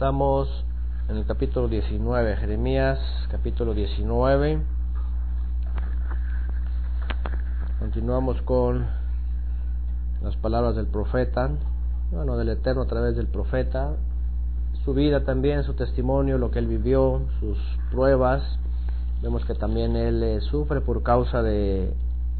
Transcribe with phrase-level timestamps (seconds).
[0.00, 0.48] Estamos
[1.10, 2.98] en el capítulo 19, Jeremías,
[3.30, 4.58] capítulo 19.
[7.78, 8.86] Continuamos con
[10.22, 11.50] las palabras del profeta,
[12.12, 13.92] bueno, del Eterno a través del profeta,
[14.86, 17.58] su vida también, su testimonio, lo que él vivió, sus
[17.90, 18.42] pruebas.
[19.20, 21.92] Vemos que también él eh, sufre por causa de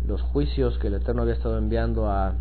[0.07, 2.33] los juicios que el Eterno había estado enviando a,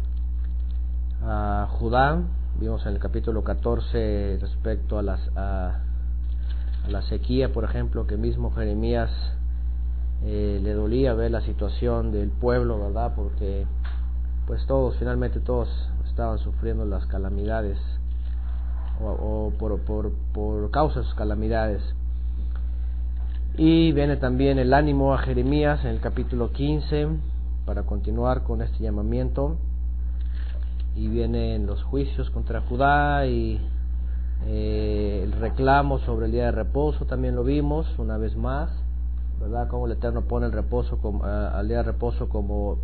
[1.21, 2.21] a Judá,
[2.59, 5.79] Vimos en el capítulo 14 respecto a, las, a,
[6.89, 9.09] la sequía, por ejemplo, que mismo Jeremías
[10.25, 13.13] eh, le dolía ver la situación del pueblo, ¿verdad?
[13.15, 13.65] Porque
[14.45, 15.69] pues todos, finalmente todos
[16.09, 17.77] estaban sufriendo las calamidades
[19.01, 21.81] o, por, por, por causa de sus calamidades.
[23.55, 27.07] Y viene también el ánimo a Jeremías en el capítulo 15
[27.65, 29.55] para continuar con este llamamiento
[30.95, 33.61] y vienen los juicios contra Judá y
[34.45, 38.69] eh, el reclamo sobre el día de reposo también lo vimos una vez más,
[39.39, 39.67] ¿verdad?
[39.67, 42.77] Como el Eterno pone el reposo como, al día de reposo como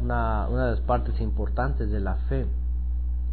[0.00, 2.46] una, una de las partes importantes de la fe.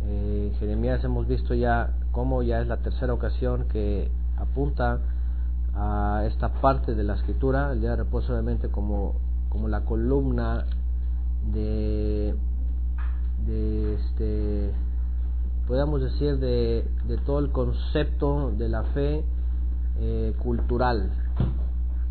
[0.04, 5.00] Eh, en Jeremías hemos visto ya cómo ya es la tercera ocasión que apunta
[5.76, 9.16] a esta parte de la escritura, el día de reposo obviamente como,
[9.50, 10.66] como la columna
[11.54, 12.36] de
[13.50, 14.72] de este
[15.68, 19.24] podemos decir de, de todo el concepto de la fe
[20.00, 21.12] eh, cultural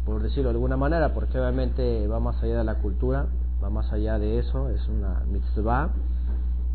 [0.05, 3.27] por decirlo de alguna manera porque obviamente va más allá de la cultura
[3.63, 5.91] va más allá de eso es una mitzvah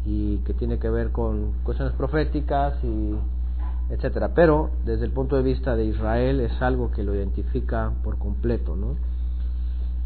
[0.06, 3.16] y que tiene que ver con cuestiones proféticas y
[3.90, 8.18] etcétera pero desde el punto de vista de Israel es algo que lo identifica por
[8.18, 8.96] completo ¿no?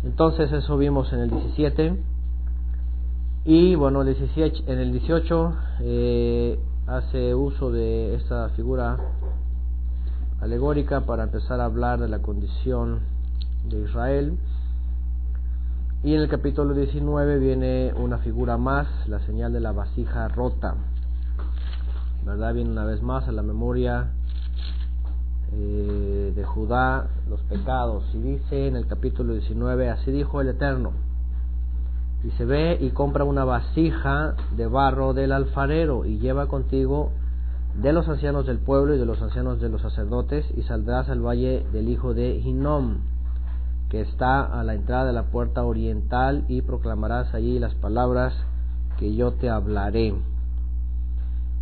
[0.04, 2.17] entonces eso vimos en el 17
[3.46, 8.98] y bueno, en el 18 eh, hace uso de esta figura
[10.42, 13.00] alegórica para empezar a hablar de la condición
[13.70, 14.38] de Israel.
[16.04, 20.76] Y en el capítulo 19 viene una figura más, la señal de la vasija rota.
[22.26, 22.54] ¿Verdad?
[22.54, 24.12] Viene una vez más a la memoria
[25.54, 28.04] eh, de Judá los pecados.
[28.14, 31.07] Y dice en el capítulo 19, así dijo el Eterno
[32.28, 37.12] y se ve y compra una vasija de barro del alfarero y lleva contigo
[37.82, 41.26] de los ancianos del pueblo y de los ancianos de los sacerdotes y saldrás al
[41.26, 42.98] valle del hijo de Hinnom
[43.90, 48.34] que está a la entrada de la puerta oriental y proclamarás allí las palabras
[49.00, 50.14] que yo te hablaré.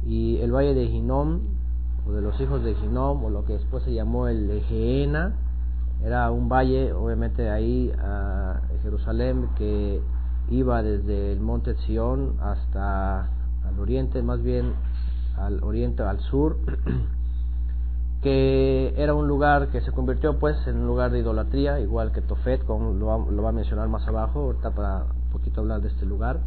[0.04, 1.42] Y el valle de Hinnom
[2.08, 5.36] o de los hijos de Hinnom o lo que después se llamó el de Geena
[6.04, 10.02] era un valle obviamente ahí a Jerusalén que
[10.50, 13.30] iba desde el monte Sion hasta
[13.68, 14.74] al oriente, más bien
[15.38, 16.58] al oriente, al sur,
[18.22, 22.22] que era un lugar que se convirtió pues en un lugar de idolatría, igual que
[22.22, 25.82] Tofet, como lo va, lo va a mencionar más abajo, ahorita para un poquito hablar
[25.82, 26.40] de este lugar.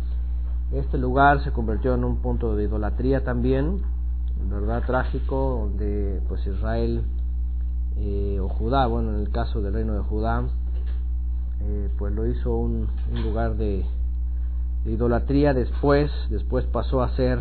[0.72, 3.82] Este lugar se convirtió en un punto de idolatría también,
[4.50, 7.04] verdad trágico, donde pues Israel
[7.96, 10.44] eh, o Judá, bueno en el caso del reino de Judá,
[11.60, 12.88] eh, pues lo hizo un,
[13.22, 13.84] lugar de,
[14.86, 15.54] idolatría.
[15.54, 17.40] Después, después pasó a ser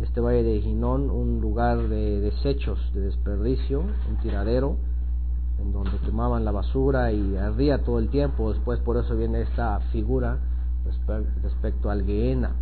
[0.00, 4.76] este valle de Ginón un lugar de desechos, de desperdicio, un tiradero,
[5.60, 9.80] en donde quemaban la basura y ardía todo el tiempo, después por eso viene esta
[9.92, 10.38] figura
[11.42, 12.52] respecto al Gehenna,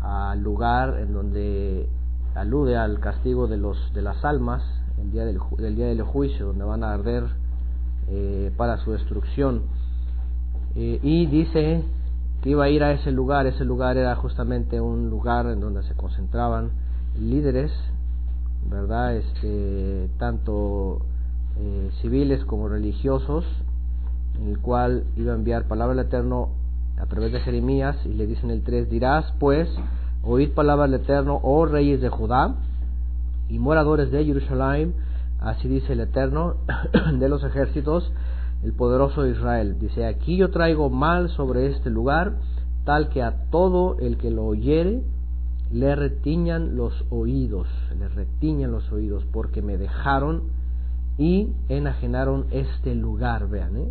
[0.00, 1.88] al lugar en donde
[2.34, 4.62] alude al castigo de los de las almas
[4.98, 5.38] el día del,
[5.76, 7.24] día del juicio donde van a arder
[8.08, 9.62] eh, para su destrucción
[10.74, 11.82] eh, y dice
[12.42, 13.46] que iba a ir a ese lugar.
[13.46, 16.70] Ese lugar era justamente un lugar en donde se concentraban
[17.18, 17.70] líderes,
[18.68, 19.16] ¿verdad?
[19.16, 21.02] Este, tanto
[21.58, 23.44] eh, civiles como religiosos,
[24.40, 26.48] en el cual iba a enviar palabra del Eterno
[26.98, 29.68] a través de Jeremías y le dicen el 3, dirás pues,
[30.22, 32.54] oíd palabra del Eterno, oh reyes de Judá
[33.48, 34.94] y moradores de Jerusalén,
[35.40, 36.54] así dice el Eterno
[37.18, 38.10] de los ejércitos,
[38.62, 39.78] el poderoso Israel.
[39.78, 42.34] Dice, aquí yo traigo mal sobre este lugar,
[42.84, 45.02] tal que a todo el que lo oyere
[45.72, 47.66] le retiñan los oídos,
[47.98, 50.42] le retiñan los oídos, porque me dejaron
[51.16, 53.90] y enajenaron este lugar, vean, ¿eh?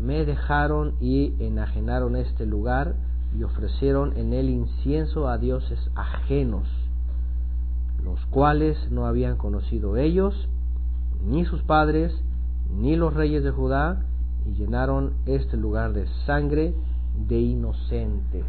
[0.00, 2.96] me dejaron y enajenaron este lugar
[3.38, 6.68] y ofrecieron en él incienso a dioses ajenos,
[8.02, 10.48] los cuales no habían conocido ellos,
[11.24, 12.12] ni sus padres,
[12.76, 14.02] ni los reyes de Judá,
[14.46, 16.74] y llenaron este lugar de sangre
[17.28, 18.44] de inocentes,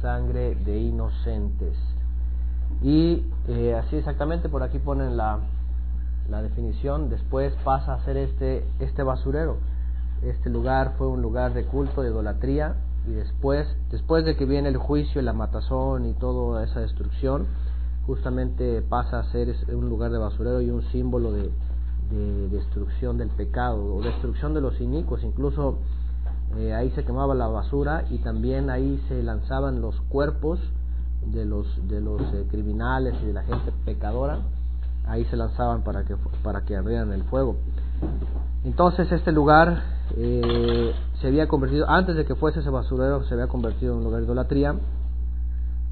[0.00, 1.76] sangre de inocentes.
[2.82, 5.40] Y eh, así exactamente por aquí ponen la,
[6.28, 9.58] la definición, después pasa a ser este, este basurero.
[10.22, 12.76] Este lugar fue un lugar de culto, de idolatría,
[13.06, 17.46] y después, después de que viene el juicio y la matazón y toda esa destrucción,
[18.06, 21.50] justamente pasa a ser un lugar de basurero y un símbolo de,
[22.10, 25.22] de destrucción del pecado o destrucción de los inicuos.
[25.24, 25.78] Incluso
[26.56, 30.60] eh, ahí se quemaba la basura y también ahí se lanzaban los cuerpos
[31.26, 34.38] de los, de los eh, criminales y de la gente pecadora.
[35.06, 37.56] Ahí se lanzaban para que, para que abrieran el fuego.
[38.64, 39.82] Entonces este lugar
[40.16, 44.04] eh, se había convertido, antes de que fuese ese basurero, se había convertido en un
[44.04, 44.74] lugar de idolatría,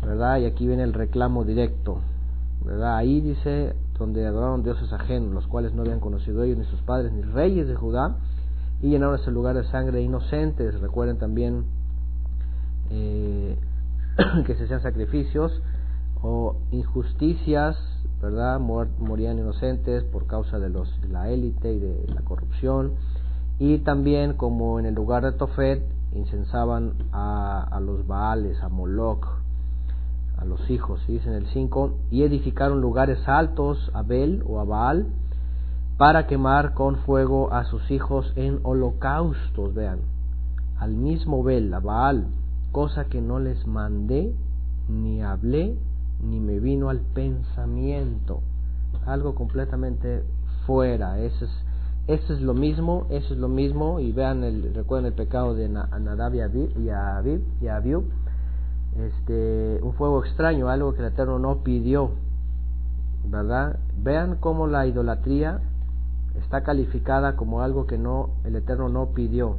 [0.03, 0.39] ¿verdad?
[0.39, 1.99] Y aquí viene el reclamo directo,
[2.65, 2.97] ¿verdad?
[2.97, 7.13] Ahí dice, donde adoraron dioses ajenos, los cuales no habían conocido ellos, ni sus padres,
[7.13, 8.17] ni reyes de Judá,
[8.81, 10.81] y llenaron ese lugar de sangre de inocentes.
[10.81, 11.65] Recuerden también
[12.91, 13.57] eh,
[14.47, 15.63] que se hacían sacrificios
[16.23, 17.77] o injusticias
[18.21, 18.61] ¿verdad?
[18.61, 22.93] morían inocentes por causa de, los, la élite y de la corrupción.
[23.59, 25.83] Y también, como en el lugar de Tofet,
[26.15, 29.42] incensaban a, a los Baales, a Moloch,
[30.43, 34.65] a los hijos, dice en el 5, y edificaron lugares altos a Bel o a
[34.65, 35.07] Baal,
[35.97, 40.01] para quemar con fuego a sus hijos en holocaustos, vean,
[40.79, 42.27] al mismo Bel, a Baal,
[42.73, 44.35] cosa que no les mandé,
[44.89, 45.77] ni hablé,
[46.23, 48.41] ni me vino al pensamiento.
[49.07, 50.25] Algo completamente
[50.67, 51.21] fuera.
[51.21, 51.51] Eso es,
[52.09, 54.01] eso es lo mismo, eso es lo mismo.
[54.01, 56.89] Y vean, el, recuerden el pecado de Nadab y Aviv, y
[57.69, 58.05] Aviv,
[58.99, 62.11] este, un fuego extraño, algo que el Eterno no pidió.
[63.25, 63.79] ¿Verdad?
[63.97, 65.61] Vean cómo la idolatría
[66.41, 69.57] está calificada como algo que no el Eterno no pidió.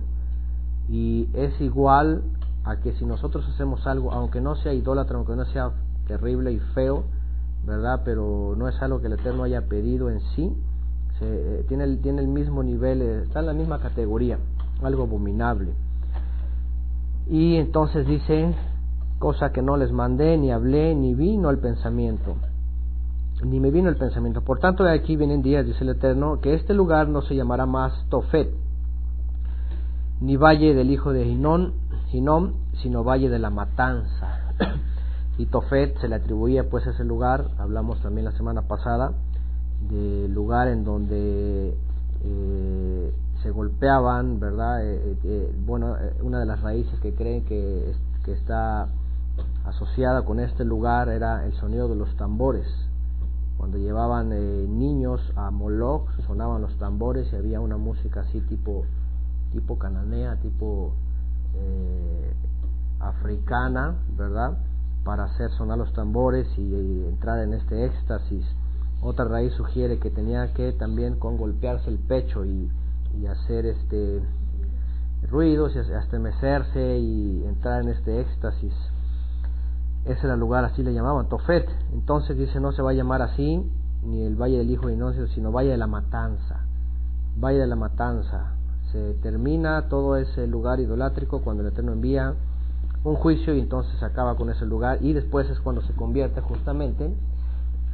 [0.90, 2.24] Y es igual
[2.66, 5.72] a que si nosotros hacemos algo, aunque no sea idólatra, aunque no sea
[6.08, 7.04] terrible y feo,
[7.66, 8.02] ¿verdad?
[8.04, 10.56] Pero no es algo que el Eterno haya pedido en sí.
[11.20, 14.40] Se, eh, tiene, el, tiene el mismo nivel, eh, está en la misma categoría,
[14.82, 15.74] algo abominable.
[17.30, 18.54] Y entonces dice,
[19.24, 22.36] cosa que no les mandé, ni hablé, ni vino al pensamiento.
[23.42, 24.42] Ni me vino el pensamiento.
[24.42, 27.66] Por tanto, de aquí vienen días, dice el Eterno, que este lugar no se llamará
[27.66, 28.54] más Tofet,
[30.20, 31.74] ni valle del hijo de Hinón,
[32.12, 34.42] sino valle de la matanza.
[35.38, 39.14] y Tofet se le atribuía pues ese lugar, hablamos también la semana pasada,
[39.90, 41.78] del lugar en donde
[42.26, 44.86] eh, se golpeaban, ¿verdad?
[44.86, 47.94] Eh, eh, bueno, una de las raíces que creen que,
[48.26, 48.90] que está
[49.66, 52.68] asociada con este lugar era el sonido de los tambores.
[53.58, 58.86] Cuando llevaban niños a Moloch, sonaban los tambores y había una música así tipo,
[59.52, 60.94] tipo cananea, tipo
[63.00, 64.58] africana, ¿verdad?
[65.04, 68.46] para hacer sonar los tambores y, entrar en este éxtasis.
[69.02, 72.70] Otra raíz sugiere que tenía que también con golpearse el pecho y,
[73.30, 74.24] hacer este
[75.30, 78.74] ruidos y estremecerse y entrar en este éxtasis.
[80.06, 81.68] Ese era el lugar, así le llamaban, Tofet.
[81.94, 83.66] Entonces dice, no se va a llamar así,
[84.04, 86.66] ni el Valle del Hijo de Inoncio, sino Valle de la Matanza.
[87.38, 88.56] Valle de la Matanza.
[88.92, 92.36] Se termina todo ese lugar idolátrico cuando el Eterno envía
[93.04, 96.42] un juicio y entonces se acaba con ese lugar y después es cuando se convierte
[96.42, 97.14] justamente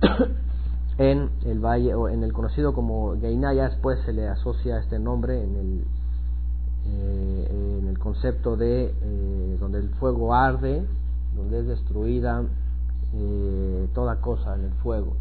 [0.98, 5.44] en el valle o en el conocido como Gainaya, después se le asocia este nombre
[5.44, 5.86] en el,
[6.86, 10.86] eh, en el concepto de eh, donde el fuego arde,
[11.40, 12.44] donde es destruida
[13.14, 15.16] eh, toda cosa en el fuego.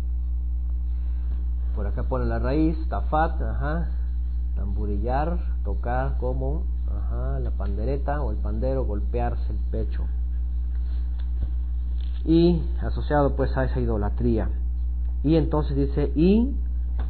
[1.75, 3.89] Por acá pone la raíz, tafat, ajá,
[4.57, 6.65] tamburillar, tocar como
[7.41, 10.05] la pandereta o el pandero, golpearse el pecho.
[12.25, 14.49] Y asociado pues a esa idolatría.
[15.23, 16.57] Y entonces dice, y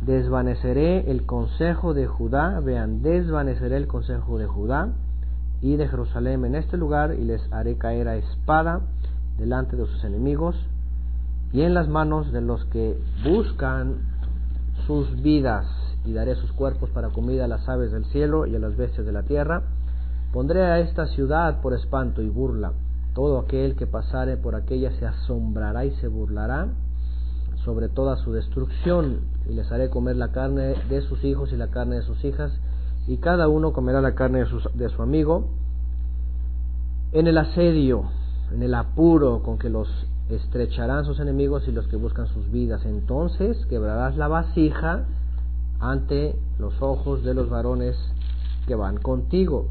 [0.04, 4.90] desvaneceré el consejo de Judá, vean, desvaneceré el consejo de Judá
[5.62, 8.82] y de Jerusalén en este lugar y les haré caer a espada
[9.38, 10.56] delante de sus enemigos
[11.52, 13.96] y en las manos de los que buscan
[14.86, 15.66] sus vidas
[16.04, 19.06] y daré sus cuerpos para comida a las aves del cielo y a las bestias
[19.06, 19.62] de la tierra
[20.32, 22.72] Pondré a esta ciudad por espanto y burla,
[23.14, 26.68] Todo aquel que pasare por aquella se asombrará y se burlará
[27.64, 31.68] sobre toda su destrucción, y les haré comer la carne de sus hijos y la
[31.68, 32.52] carne de sus hijas,
[33.06, 35.48] y cada uno comerá la carne de, de su amigo.
[37.12, 38.04] En el asedio,
[38.52, 39.88] en el apuro con que los
[40.28, 42.84] estrecharán sus enemigos y los que buscan sus vidas.
[42.84, 45.04] Entonces quebrarás la vasija
[45.80, 47.96] ante los ojos de los varones
[48.66, 49.68] que van contigo.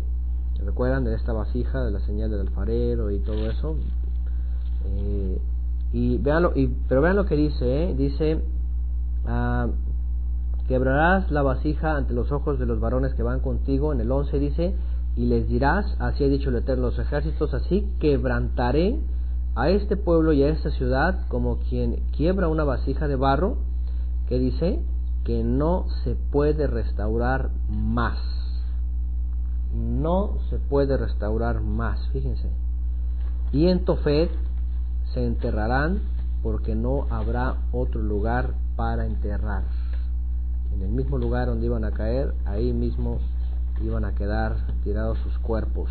[0.65, 3.75] ¿Recuerdan de esta vasija, de la señal del alfarero y todo eso?
[4.85, 5.39] Eh,
[5.93, 7.95] y veanlo, y, pero vean lo que dice, ¿eh?
[7.95, 8.41] dice,
[9.25, 9.67] ah,
[10.67, 13.93] quebrarás la vasija ante los ojos de los varones que van contigo.
[13.93, 14.75] En el 11 dice,
[15.17, 18.99] y les dirás, así ha dicho el Eterno los ejércitos, así quebrantaré
[19.55, 23.57] a este pueblo y a esta ciudad como quien quiebra una vasija de barro,
[24.29, 24.79] que dice
[25.25, 28.17] que no se puede restaurar más
[29.73, 32.49] no se puede restaurar más, fíjense.
[33.51, 34.29] Y en Tofet
[35.13, 36.01] se enterrarán
[36.43, 39.63] porque no habrá otro lugar para enterrar.
[40.73, 43.19] En el mismo lugar donde iban a caer, ahí mismo
[43.81, 45.89] iban a quedar tirados sus cuerpos.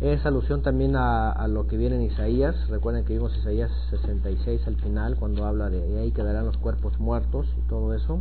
[0.00, 2.56] Es alusión también a, lo que viene en Isaías.
[2.68, 7.46] Recuerden que vimos Isaías 66 al final, cuando habla de ahí quedarán los cuerpos muertos
[7.58, 8.20] y todo eso.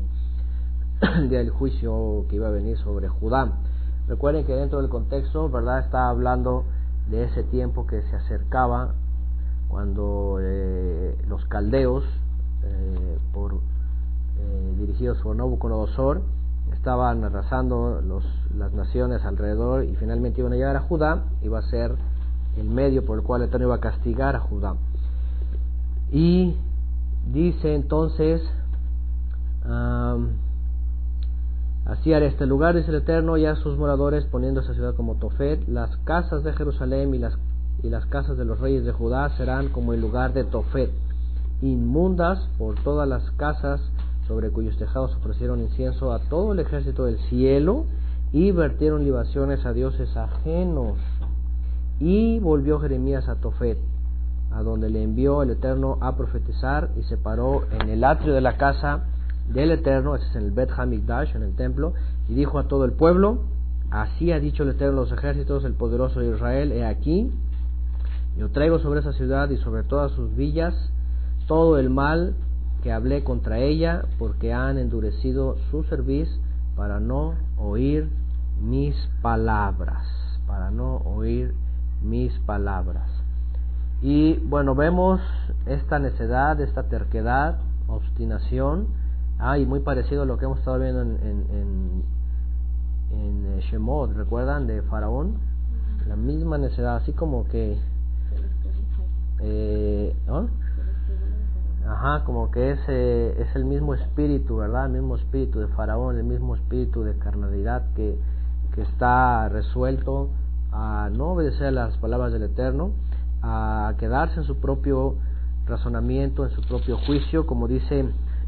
[1.01, 3.54] El del juicio que iba a venir sobre Judá.
[4.10, 5.80] Recuerden que dentro del contexto, ¿verdad?
[5.80, 6.66] Está hablando
[7.10, 8.94] de ese tiempo que se acercaba
[9.70, 12.04] cuando eh, los caldeos,
[12.63, 16.24] eh, por, eh, dirigidos por Nabucodonosor,
[16.74, 18.25] estaban arrasando los,
[18.58, 21.96] las naciones alrededor y finalmente iban a llegar a Judá, iba a ser
[22.58, 24.75] el medio por el cual Eterno iba a castigar a Judá.
[26.12, 26.56] Y
[27.32, 28.41] dice entonces,
[31.86, 35.15] Así haré este lugar, dice el Eterno, y a sus moradores, poniendo esa ciudad como
[35.15, 35.68] Tofet.
[35.68, 37.36] Las casas de Jerusalén y las,
[37.82, 40.91] y las casas de los reyes de Judá serán como el lugar de Tofet,
[41.63, 43.82] inmundas por todas las casas
[44.27, 47.86] sobre cuyos tejados ofrecieron incienso a todo el ejército del cielo
[48.32, 50.98] y vertieron libaciones a dioses ajenos.
[52.00, 53.78] Y volvió Jeremías a Tofet,
[54.52, 58.42] a donde le envió el Eterno a profetizar y se paró en el atrio de
[58.42, 59.04] la casa
[59.50, 61.94] del Eterno, ese es en el Bet Hamikdash, en el templo,
[62.28, 63.40] y dijo a todo el pueblo,
[63.90, 67.32] así ha dicho el Eterno los ejércitos, el poderoso de Israel, he aquí,
[68.38, 70.74] yo traigo sobre esa ciudad y sobre todas sus villas
[71.48, 72.36] todo el mal
[72.84, 76.30] que hablé contra ella, porque han endurecido su cerviz
[76.76, 78.08] para no oír
[78.62, 80.06] mis palabras,
[80.48, 81.54] para no oír
[82.01, 83.10] mis palabras.
[84.01, 85.22] Y bueno, vemos
[85.66, 88.88] esta necedad, esta terquedad, obstinación,
[89.42, 92.04] Ah, muy parecido a lo que hemos estado viendo en, en,
[93.13, 94.68] en, eh, Shemot, ¿recuerdan?
[94.68, 95.38] De Faraón.
[96.10, 97.78] La misma necesidad, así como que...
[99.39, 100.13] Eh,
[101.88, 104.88] Ajá, como que es, eh, es el mismo espíritu, ¿verdad?
[104.88, 108.20] El mismo espíritu de Faraón, el mismo espíritu de carnalidad que,
[108.74, 110.30] que está resuelto
[110.72, 112.92] a no obedecer las palabras del Eterno,
[113.42, 115.16] a quedarse en su propio
[115.66, 118.00] razonamiento, en su propio juicio, como dice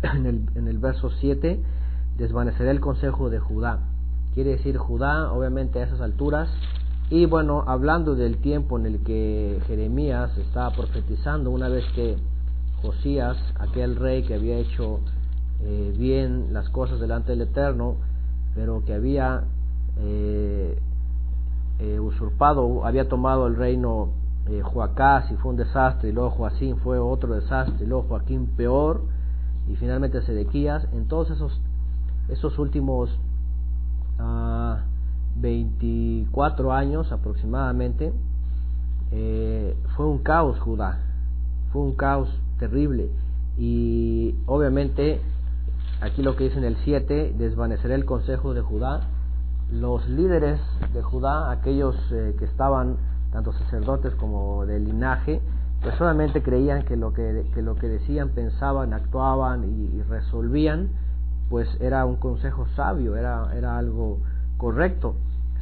[0.01, 1.63] en el, en el verso 7,
[2.17, 3.79] desvanecerá el consejo de Judá.
[4.33, 6.49] Quiere decir Judá, obviamente a esas alturas.
[7.09, 12.15] Y bueno, hablando del tiempo en el que Jeremías estaba profetizando, una vez que
[12.81, 15.01] Josías, aquel rey que había hecho
[15.61, 17.97] eh, bien las cosas delante del Eterno,
[18.55, 19.43] pero que había
[19.97, 20.79] eh,
[21.79, 24.09] eh, usurpado, había tomado el reino
[24.63, 29.01] Joacás y fue un desastre, y luego Joacín fue otro desastre, y luego Joaquín peor,
[29.67, 31.61] y finalmente Sedequías, en todos esos,
[32.27, 33.09] esos últimos
[35.35, 38.13] 24 ah, años aproximadamente,
[39.11, 40.99] eh, fue un caos Judá,
[41.71, 42.29] fue un caos
[42.59, 43.09] terrible.
[43.57, 45.19] Y obviamente,
[45.99, 49.07] aquí lo que dice en el 7, desvanecerá el consejo de Judá.
[49.71, 50.59] Los líderes
[50.93, 52.97] de Judá, aquellos eh, que estaban,
[53.31, 55.41] tanto sacerdotes como de linaje,
[55.81, 60.89] pues solamente creían que lo que, lo que decían, pensaban, actuaban y, resolvían,
[61.49, 64.19] pues era un consejo sabio, era, era algo
[64.57, 65.15] correcto.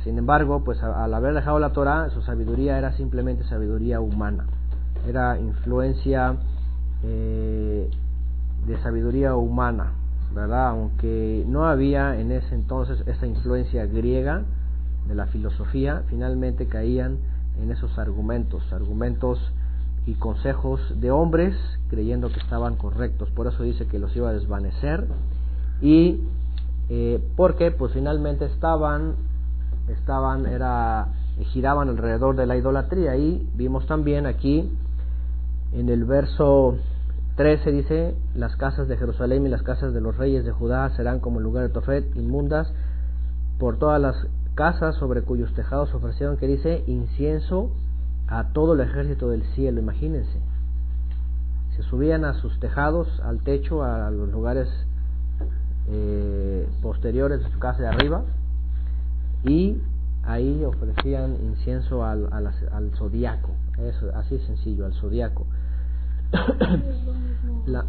[0.04, 4.46] Sin embargo, pues al haber dejado la Torah, su sabiduría era simplemente sabiduría humana,
[5.08, 6.36] era influencia
[7.04, 7.89] eh,
[8.66, 9.92] de sabiduría humana,
[10.33, 10.69] ¿verdad?
[10.69, 14.43] Aunque no había en ese entonces esa influencia griega
[15.07, 17.17] de la filosofía, finalmente caían
[17.62, 19.39] en esos argumentos, argumentos
[20.05, 21.55] y consejos de hombres
[21.89, 23.29] creyendo que estaban correctos.
[23.31, 25.07] Por eso dice que los iba a desvanecer
[25.81, 26.21] y
[26.89, 29.15] eh, porque pues finalmente estaban,
[29.88, 31.09] estaban, era
[31.45, 33.15] giraban alrededor de la idolatría.
[33.15, 34.71] Y vimos también aquí
[35.74, 36.77] en el verso
[37.39, 41.22] 13 dice, las casas de Jerusalén y las casas de los reyes de Judá serán
[41.22, 42.69] como el lugar de Tofet, inmundas
[43.58, 47.72] por todas las casas sobre cuyos tejados ofrecieron, que dice, incienso
[48.27, 50.38] a todo el ejército del cielo, imagínense.
[51.77, 54.67] Se subían a sus tejados, al techo, a los lugares
[55.88, 58.24] eh, posteriores de su casa de arriba,
[59.46, 59.81] y
[60.24, 65.46] ahí ofrecían incienso al, al, zodiaco, eso, así sencillo, al zodiaco.
[67.65, 67.86] La,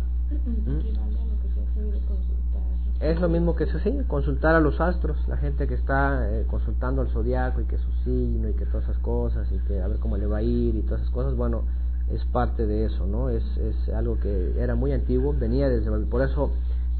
[3.01, 7.01] es lo mismo que sí, consultar a los astros, la gente que está eh, consultando
[7.01, 9.99] al zodiaco y que su signo y que todas esas cosas y que a ver
[9.99, 11.63] cómo le va a ir y todas esas cosas, bueno,
[12.11, 13.31] es parte de eso, ¿no?
[13.31, 16.51] Es, es algo que era muy antiguo, venía desde por eso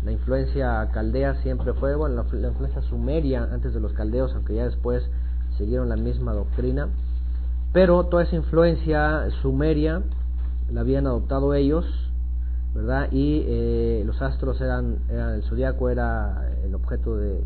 [0.03, 4.65] la influencia caldea siempre fue, bueno, la influencia sumeria antes de los caldeos, aunque ya
[4.65, 5.05] después
[5.59, 6.89] siguieron la misma doctrina,
[7.75, 10.03] pero toda esa influencia sumeria
[10.73, 11.87] la habían adoptado ellos
[12.75, 13.09] ¿verdad?
[13.11, 17.43] Y eh, los astros eran, el zodiaco era el objeto de,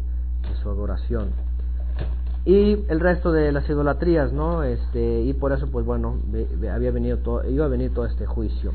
[0.63, 1.31] su adoración.
[2.45, 4.63] Y el resto de las idolatrías, ¿no?
[4.63, 6.19] Este, y por eso, pues bueno,
[6.71, 8.73] había venido todo, iba a venir todo este juicio.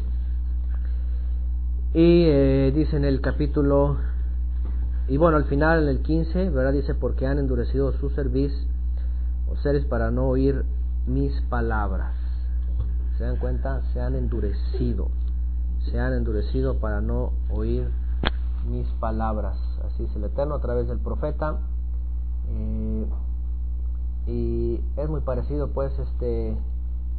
[1.94, 3.98] Y eh, dice en el capítulo,
[5.08, 6.74] y bueno, al final, en el 15, ¿verdad?
[6.74, 8.52] Dice, porque han endurecido su cerviz,
[9.48, 10.64] o seres para no oír
[11.06, 12.19] mis palabras.
[13.20, 13.84] ¿Se dan cuenta?
[13.94, 15.10] Se han endurecido
[15.92, 17.90] se han endurecido para no oír
[18.68, 19.58] mis palabras.
[19.86, 21.58] Así es el Eterno a través del profeta.
[22.48, 23.10] Eh,
[24.28, 26.56] y es muy parecido pues este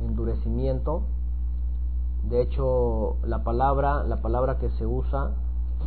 [0.00, 1.02] endurecimiento.
[2.28, 5.32] De hecho, la palabra, la palabra que se usa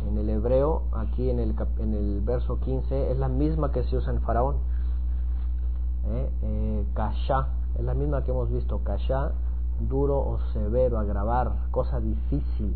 [0.08, 3.96] en el hebreo, aquí en el, en el verso 15, es la misma que se
[3.96, 4.56] usa en Faraón.
[6.06, 8.80] Eh, eh, kasha, es la misma que hemos visto.
[8.84, 9.32] Kasha
[9.80, 12.74] duro o severo, agravar, cosa difícil,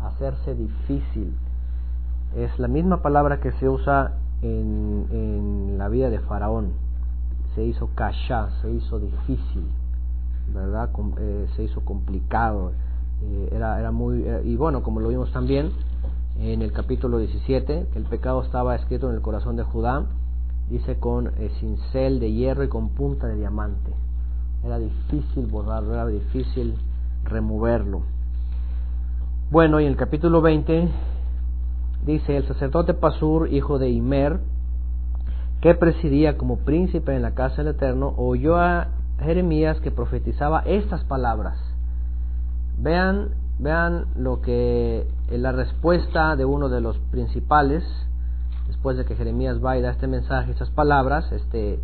[0.00, 1.34] hacerse difícil.
[2.36, 4.12] Es la misma palabra que se usa
[4.42, 6.72] en, en la vida de Faraón.
[7.54, 9.64] Se hizo cachá, se hizo difícil,
[10.52, 10.90] ¿verdad?
[11.18, 12.72] Eh, se hizo complicado.
[13.22, 15.70] Eh, era, era muy, eh, y bueno, como lo vimos también
[16.40, 20.04] en el capítulo 17, que el pecado estaba escrito en el corazón de Judá,
[20.68, 21.30] dice con
[21.60, 23.92] cincel de hierro y con punta de diamante.
[24.64, 26.74] Era difícil borrarlo, era difícil
[27.24, 28.02] removerlo.
[29.50, 30.88] Bueno, y en el capítulo 20
[32.06, 34.40] dice, el sacerdote Pasur, hijo de Imer,
[35.60, 38.88] que presidía como príncipe en la casa del Eterno, oyó a
[39.20, 41.58] Jeremías que profetizaba estas palabras.
[42.78, 47.84] Vean, vean lo que la respuesta de uno de los principales,
[48.66, 51.80] después de que Jeremías va y da este mensaje, estas palabras, este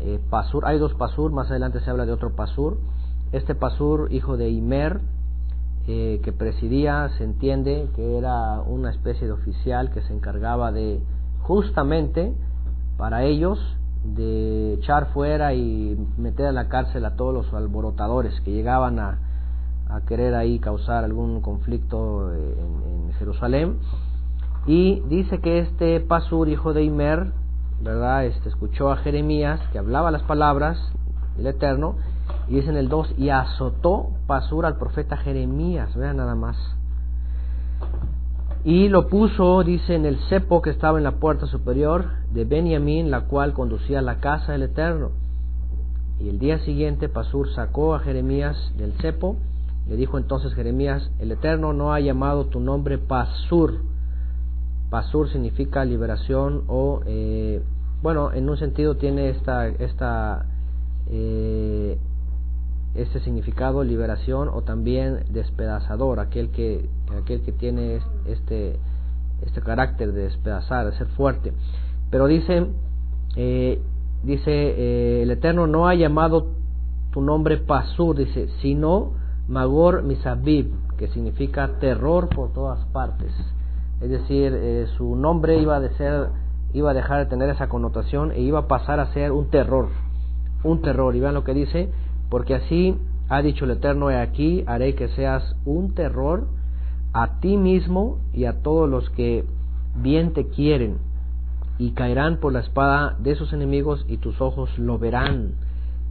[0.00, 2.78] eh, pasur, hay dos Pasur, más adelante se habla de otro Pasur.
[3.32, 5.00] Este Pasur, hijo de Imer,
[5.86, 11.00] eh, que presidía, se entiende que era una especie de oficial que se encargaba de
[11.40, 12.34] justamente
[12.96, 13.58] para ellos
[14.04, 19.18] de echar fuera y meter a la cárcel a todos los alborotadores que llegaban a,
[20.06, 23.78] querer ahí causar algún conflicto eh, en, en, Jerusalén.
[24.66, 27.32] Y dice que este Pasur, hijo de Imer,
[27.80, 28.24] ¿verdad?
[28.24, 30.78] Este, escuchó a Jeremías que hablaba las palabras
[31.36, 31.96] del Eterno
[32.48, 36.56] y dice en el 2 y azotó Pasur al profeta Jeremías, vean nada más.
[38.64, 43.10] Y lo puso, dice, en el cepo que estaba en la puerta superior de Benjamín,
[43.10, 45.10] la cual conducía a la casa del Eterno.
[46.20, 49.36] Y el día siguiente Pasur sacó a Jeremías del cepo.
[49.88, 53.80] Le dijo entonces Jeremías, el Eterno no ha llamado tu nombre Pasur,
[54.90, 57.62] Pasur significa liberación o, eh,
[58.02, 60.46] bueno, en un sentido tiene esta, esta,
[61.10, 61.98] eh,
[62.94, 66.88] este significado, liberación o también despedazador, aquel que,
[67.20, 68.78] aquel que tiene este,
[69.42, 71.52] este carácter de despedazar, de ser fuerte.
[72.10, 72.68] Pero dice,
[73.36, 73.82] eh,
[74.22, 76.46] dice, el Eterno no ha llamado
[77.12, 79.12] tu nombre Pasur, dice, sino
[79.48, 83.32] Magor Misabib, que significa terror por todas partes
[84.00, 86.28] es decir, eh, su nombre iba a, ser,
[86.72, 89.88] iba a dejar de tener esa connotación e iba a pasar a ser un terror,
[90.62, 91.16] un terror.
[91.16, 91.90] Y vean lo que dice,
[92.30, 92.96] porque así
[93.28, 96.46] ha dicho el Eterno, he aquí, haré que seas un terror
[97.12, 99.44] a ti mismo y a todos los que
[99.96, 100.98] bien te quieren,
[101.78, 105.52] y caerán por la espada de sus enemigos y tus ojos lo verán.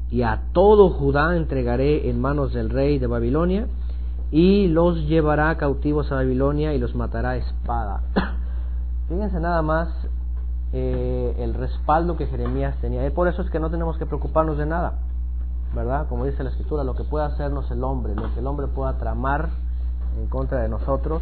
[0.10, 3.68] Y a todo Judá entregaré en manos del rey de Babilonia,
[4.32, 8.02] y los llevará cautivos a Babilonia y los matará a espada.
[9.08, 9.90] Fíjense nada más
[10.74, 13.06] eh, el respaldo que Jeremías tenía.
[13.06, 15.00] Y por eso es que no tenemos que preocuparnos de nada.
[15.74, 16.08] ¿verdad?
[16.08, 18.98] Como dice la escritura, lo que puede hacernos el hombre, lo que el hombre pueda
[18.98, 19.50] tramar
[20.20, 21.22] en contra de nosotros.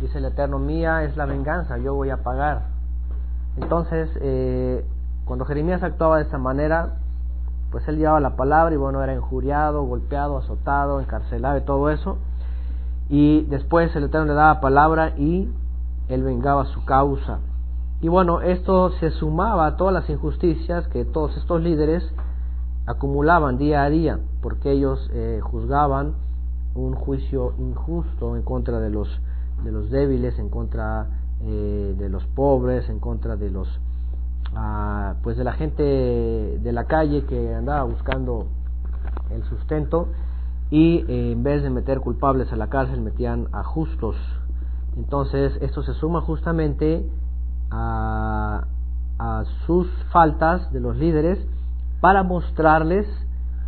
[0.00, 2.62] Dice el Eterno, mía es la venganza, yo voy a pagar.
[3.56, 4.84] Entonces, eh,
[5.24, 6.94] cuando Jeremías actuaba de esta manera,
[7.70, 12.18] pues él llevaba la palabra y bueno, era injuriado, golpeado, azotado, encarcelado y todo eso.
[13.08, 15.48] Y después el Eterno le daba palabra y
[16.08, 17.38] él vengaba su causa.
[18.00, 22.02] Y bueno, esto se sumaba a todas las injusticias que todos estos líderes
[22.86, 26.14] acumulaban día a día, porque ellos eh, juzgaban
[26.74, 29.08] un juicio injusto en contra de los,
[29.64, 31.08] de los débiles, en contra
[31.42, 33.68] eh, de los pobres, en contra de los
[35.22, 38.46] pues de la gente de la calle que andaba buscando
[39.30, 40.08] el sustento
[40.70, 44.16] y eh, en vez de meter culpables a la cárcel metían a justos.
[44.96, 47.08] Entonces esto se suma justamente
[47.70, 48.64] a,
[49.18, 51.38] a sus faltas de los líderes
[52.00, 53.06] para mostrarles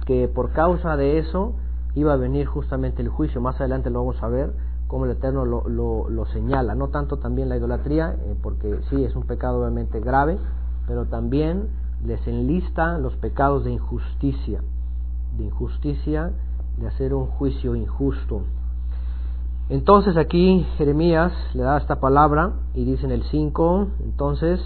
[0.07, 1.55] que por causa de eso
[1.95, 3.41] iba a venir justamente el juicio.
[3.41, 4.53] Más adelante lo vamos a ver
[4.87, 6.75] cómo el Eterno lo, lo, señala.
[6.75, 10.39] No tanto también la idolatría, eh, porque sí es un pecado obviamente grave,
[10.87, 11.69] pero también
[12.05, 14.61] les enlista los pecados de injusticia,
[15.37, 16.33] de injusticia,
[16.79, 18.43] de hacer un juicio injusto.
[19.69, 24.61] Entonces aquí Jeremías le da esta palabra y dice en el 5, entonces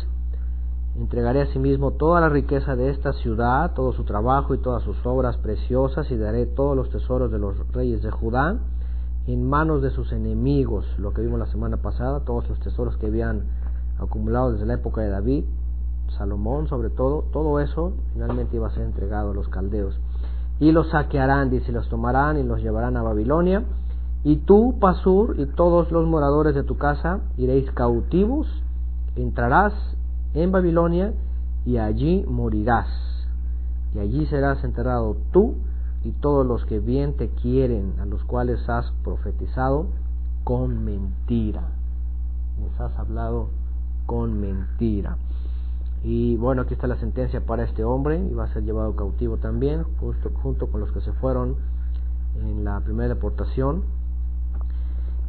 [0.98, 4.82] entregaré a sí mismo toda la riqueza de esta ciudad, todo su trabajo y todas
[4.82, 8.56] sus obras preciosas y daré todos los tesoros de los reyes de Judá
[9.26, 13.06] en manos de sus enemigos, lo que vimos la semana pasada, todos los tesoros que
[13.06, 13.42] habían
[13.98, 15.44] acumulado desde la época de David,
[16.16, 19.98] Salomón sobre todo, todo eso finalmente iba a ser entregado a los caldeos.
[20.58, 23.64] Y los saquearán, dice, los tomarán y los llevarán a Babilonia.
[24.24, 28.48] Y tú, Pasur, y todos los moradores de tu casa iréis cautivos,
[29.14, 29.74] entrarás
[30.34, 31.12] en Babilonia
[31.64, 32.88] y allí morirás.
[33.94, 35.54] Y allí serás enterrado tú
[36.04, 39.86] y todos los que bien te quieren, a los cuales has profetizado
[40.44, 41.62] con mentira.
[42.60, 43.48] Les has hablado
[44.06, 45.16] con mentira.
[46.08, 49.38] Y bueno, aquí está la sentencia para este hombre, y va a ser llevado cautivo
[49.38, 51.56] también, justo, junto con los que se fueron
[52.40, 53.82] en la primera deportación.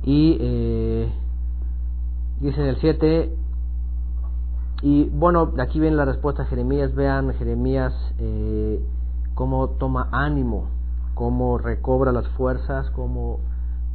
[0.04, 1.12] Y eh,
[2.42, 3.36] dice en el 7,
[4.84, 6.94] y bueno, aquí viene la respuesta Jeremías.
[6.94, 8.80] Vean Jeremías eh,
[9.34, 10.68] cómo toma ánimo,
[11.16, 13.40] cómo recobra las fuerzas, cómo,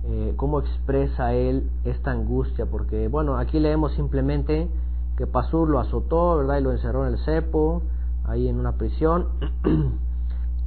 [0.03, 2.67] eh, cómo expresa él esta angustia.
[2.67, 4.69] Porque bueno, aquí leemos simplemente
[5.23, 6.59] que Pasur lo azotó, ¿verdad?
[6.59, 7.83] Y lo encerró en el cepo,
[8.25, 9.29] ahí en una prisión.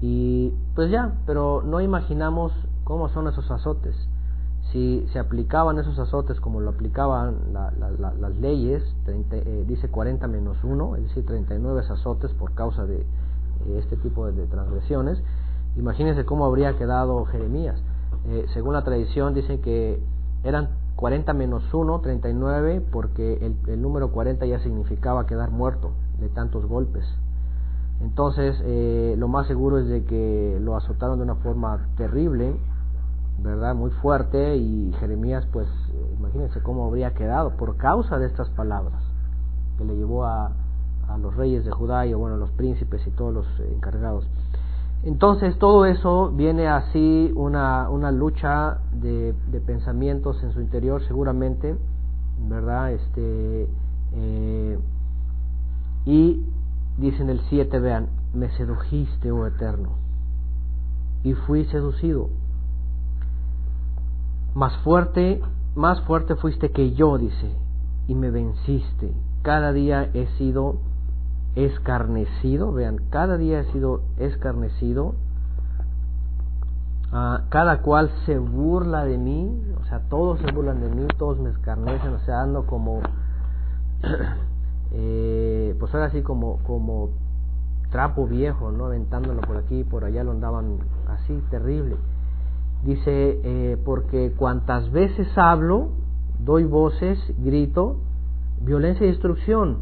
[0.02, 2.54] y pues ya, pero no imaginamos
[2.86, 3.96] cómo son esos azotes
[4.72, 10.96] si se aplicaban esos azotes como lo aplicaban las leyes, eh, dice 40 menos 1,
[10.98, 13.06] es decir, 39 azotes por causa de
[13.78, 15.22] este tipo de, transgresiones,
[15.78, 17.80] imagínense cómo habría quedado Jeremías.
[18.28, 20.02] Eh, según la tradición dicen que
[20.44, 26.30] eran 40 menos 1, 39, porque el, el, número 40 ya significaba quedar muerto de
[26.30, 27.06] tantos golpes.
[28.02, 28.62] Entonces,
[29.18, 32.56] lo más seguro es de que lo azotaron de una forma terrible,
[33.40, 33.74] ¿verdad?
[33.74, 35.68] Muy fuerte y Jeremías, pues,
[36.20, 39.02] imagínense cómo habría quedado por causa de estas palabras
[39.78, 40.52] que le llevó a,
[41.08, 44.28] a los reyes de Judá y bueno, a los príncipes y todos los eh, encargados.
[45.04, 51.78] Entonces todo eso viene así una, una lucha de, de, pensamientos en su interior seguramente,
[52.50, 52.92] ¿verdad?
[52.92, 53.68] Este,
[54.14, 54.80] eh,
[56.06, 56.44] y
[56.98, 59.90] dice en el 7, vean, me sedujiste, oh Eterno,
[61.24, 62.30] y fui seducido
[64.56, 65.42] más fuerte,
[65.76, 67.52] más fuerte fuiste que yo, dice,
[68.08, 69.14] y me venciste.
[69.44, 70.78] Cada día he sido
[71.56, 75.16] escarnecido, vean, cada día he sido escarnecido.
[77.12, 81.40] Ah, cada cual se burla de mí, o sea, todos se burlan de mí, todos
[81.40, 83.00] me escarnecen, o sea, ando como,
[84.92, 87.12] eh, pues ahora sí como, como
[87.90, 88.88] trapo viejo, ¿no?
[88.88, 91.96] Aventándolo por aquí y por allá lo andaban así, terrible.
[92.84, 95.92] Dice, eh, porque cuantas veces hablo,
[96.40, 97.98] doy voces, grito,
[98.60, 99.78] violencia y destrucción,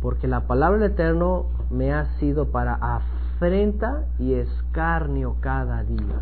[0.00, 6.20] porque la palabra del Eterno me ha sido para afrenta y escarnio cada día.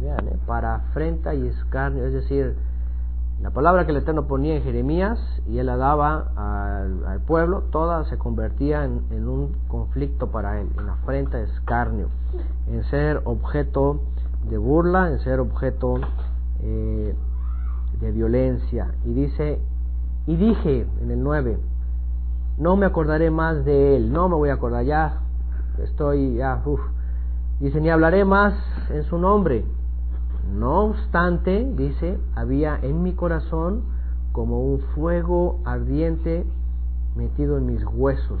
[0.00, 2.56] Vean, eh, para afrenta y escarnio, es decir,
[3.42, 5.18] la palabra que el Eterno ponía en Jeremías
[5.48, 10.88] y él la daba al, pueblo, toda se convertía en, un conflicto para él, en
[10.88, 12.08] afrenta, escarnio,
[12.68, 14.00] en ser objeto
[14.48, 15.98] de burla, en ser objeto
[16.60, 17.16] eh,
[18.00, 18.94] de violencia.
[19.04, 19.58] Y dice,
[20.28, 21.58] y dije en el 9,
[22.58, 25.20] no me acordaré más de él, no me voy a acordar, ya
[25.82, 26.80] estoy, ya, uff.
[27.60, 28.54] Dice, ni hablaré más
[28.90, 29.64] en su nombre.
[30.52, 33.82] No obstante, dice, había en mi corazón
[34.32, 36.44] como un fuego ardiente
[37.14, 38.40] metido en mis huesos.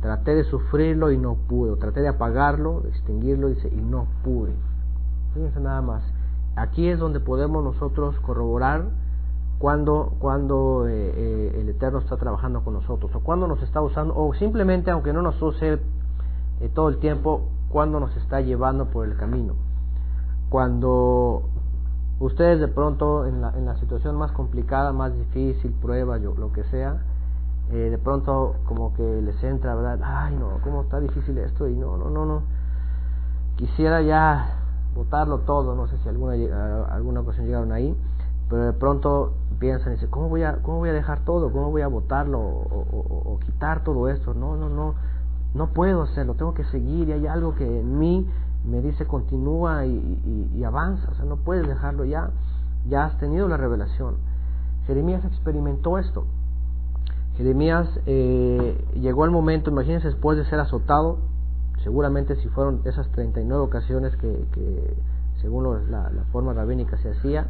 [0.00, 1.76] Traté de sufrirlo y no pude.
[1.76, 4.54] Traté de apagarlo, de extinguirlo, dice, y no pude.
[5.34, 6.02] Fíjense nada más.
[6.56, 8.84] Aquí es donde podemos nosotros corroborar
[9.60, 14.16] cuando, cuando eh, eh, el Eterno está trabajando con nosotros, o cuando nos está usando,
[14.16, 19.06] o simplemente, aunque no nos use eh, todo el tiempo, cuando nos está llevando por
[19.06, 19.52] el camino.
[20.48, 21.42] Cuando
[22.20, 26.52] ustedes de pronto, en la, en la situación más complicada, más difícil, prueba, yo, lo
[26.52, 27.02] que sea,
[27.68, 30.00] de pronto como que les entra, ¿verdad?
[30.02, 31.68] Ay, no, ¿cómo está difícil esto?
[31.68, 32.42] Y no, no, no, no.
[33.56, 34.56] Quisiera ya
[34.94, 36.32] botarlo todo, no sé si alguna,
[36.86, 37.94] alguna ocasión llegaron ahí,
[38.48, 41.52] pero de pronto piensan y dicen, ¿cómo voy a, cómo voy a dejar todo?
[41.52, 44.34] ¿Cómo voy a botarlo o, quitar todo esto?
[44.34, 44.94] No, no, no,
[45.54, 48.28] no puedo hacerlo, tengo que seguir y hay algo que en mí
[48.64, 52.30] me dice continúa y, y, avanza, o sea, no puedes dejarlo ya,
[52.88, 54.16] ya has tenido la revelación.
[54.86, 56.24] Jeremías experimentó esto.
[57.36, 61.18] Jeremías eh, llegó el momento, imagínense después de ser azotado,
[61.82, 64.96] seguramente si fueron esas 39 ocasiones que, que
[65.40, 67.46] según la, la, forma rabínica se hacía,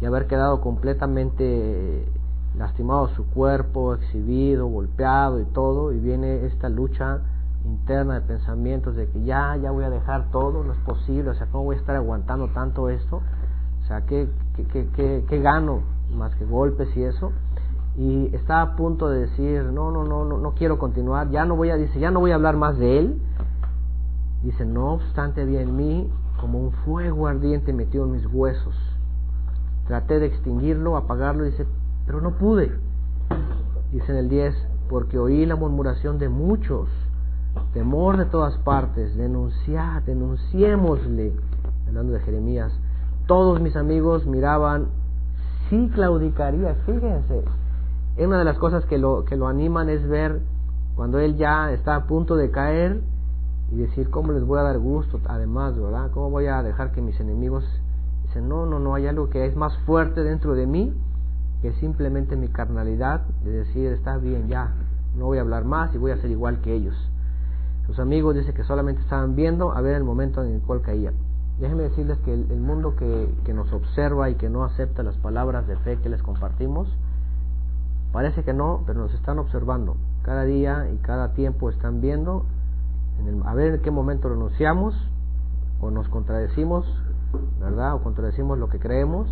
[0.00, 2.06] y haber quedado completamente
[2.56, 7.20] lastimado su cuerpo, exhibido, golpeado y todo, y viene esta lucha
[7.64, 11.34] interna de pensamientos de que ya, ya voy a dejar todo, no es posible, o
[11.34, 13.20] sea, ¿cómo voy a estar aguantando tanto esto?
[13.82, 15.80] O sea, ¿qué, qué, qué, qué gano
[16.14, 17.32] más que golpes y eso?
[17.96, 21.56] Y está a punto de decir, no, no, no, no, no quiero continuar, ya no
[21.56, 23.20] voy a, dice, ya no voy a hablar más de él,
[24.42, 26.08] Dice, no obstante había en mí
[26.40, 28.74] como un fuego ardiente metido en mis huesos.
[29.88, 31.66] Traté de extinguirlo, apagarlo, dice,
[32.06, 32.72] pero no pude.
[33.92, 34.54] Dice en el 10,
[34.88, 36.88] porque oí la murmuración de muchos,
[37.72, 41.32] temor de todas partes, denunciad, denunciémosle,
[41.86, 42.72] hablando de Jeremías.
[43.26, 44.86] Todos mis amigos miraban,
[45.68, 47.44] sí claudicaría, fíjense.
[48.18, 50.40] Una de las cosas que lo, que lo animan es ver
[50.94, 53.00] cuando él ya está a punto de caer,
[53.72, 56.10] y decir cómo les voy a dar gusto además, ¿verdad?
[56.12, 57.64] ¿Cómo voy a dejar que mis enemigos
[58.40, 60.94] no, no, no, hay algo que es más fuerte dentro de mí
[61.62, 64.72] que simplemente mi carnalidad de decir, está bien, ya,
[65.16, 66.94] no voy a hablar más y voy a ser igual que ellos.
[67.86, 71.14] Sus amigos dicen que solamente estaban viendo a ver el momento en el cual caían.
[71.60, 75.66] Déjenme decirles que el, mundo que, que nos observa y que no acepta las palabras
[75.66, 76.88] de fe que les compartimos,
[78.12, 79.96] parece que no, pero nos están observando.
[80.22, 82.44] Cada día y cada tiempo están viendo
[83.44, 84.94] a ver en qué momento renunciamos
[85.80, 86.86] o nos contradecimos,
[87.60, 87.94] ¿verdad?
[87.94, 89.28] O contradecimos lo que creemos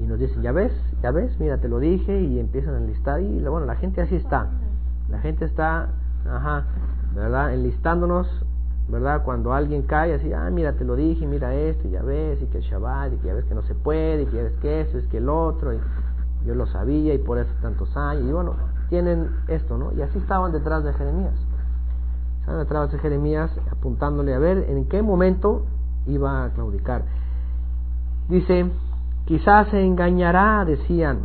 [0.00, 3.20] y nos dicen, ya ves, ya ves, mira, te lo dije y empiezan a enlistar
[3.20, 4.48] y bueno, la gente así está.
[5.08, 5.88] La gente está,
[6.28, 6.66] ajá,
[7.14, 7.54] ¿verdad?
[7.54, 8.28] Enlistándonos,
[8.88, 9.22] ¿verdad?
[9.24, 12.46] Cuando alguien cae así, ah, mira, te lo dije, mira esto, y ya ves, y
[12.46, 14.56] que el Shabbat, y que ya ves que no se puede, y que ya ves
[14.60, 15.78] que eso, es que el otro, y
[16.46, 18.54] yo lo sabía y por eso tantos años, y bueno,
[18.88, 19.92] tienen esto, ¿no?
[19.92, 21.34] Y así estaban detrás de Jeremías
[22.48, 25.66] a través de Jeremías apuntándole a ver en qué momento
[26.06, 27.04] iba a claudicar.
[28.28, 28.70] Dice,
[29.26, 31.20] quizás se engañará, decían,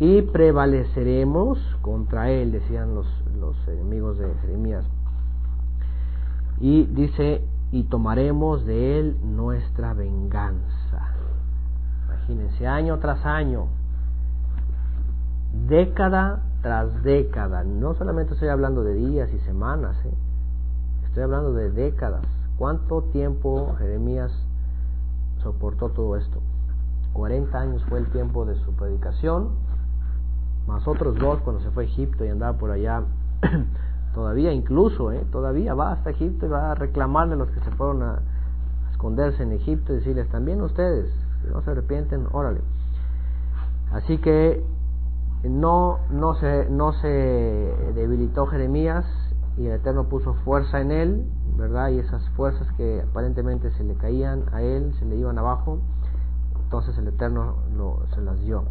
[0.00, 3.06] y prevaleceremos contra él, decían los,
[3.38, 4.84] los enemigos de Jeremías.
[6.60, 11.14] Y dice, y tomaremos de él nuestra venganza.
[12.06, 13.66] Imagínense, año tras año,
[15.68, 20.14] década tras década, no solamente estoy hablando de días y semanas, ¿eh?
[21.04, 22.22] Estoy hablando de décadas.
[22.56, 24.32] ¿Cuánto tiempo Jeremías
[25.44, 26.40] soportó todo esto?
[27.12, 29.50] 40 años fue el tiempo de su predicación,
[30.66, 33.04] más otros dos cuando se fue a Egipto y andaba por allá.
[34.14, 35.24] todavía incluso, ¿eh?
[35.30, 38.20] todavía va hasta Egipto y va a reclamarle a los que se fueron a
[38.90, 41.12] esconderse en Egipto y decirles también ustedes,
[41.52, 42.60] no se arrepienten, órale.
[43.92, 44.64] Así que
[45.44, 47.08] no, no, se, no se
[47.94, 49.04] debilitó Jeremías,
[49.56, 51.24] y el Eterno puso fuerza en él,
[51.56, 51.90] ¿verdad?
[51.90, 55.78] Y esas fuerzas que aparentemente se le caían a él, se le iban abajo,
[56.62, 58.64] entonces el Eterno lo, se las dio.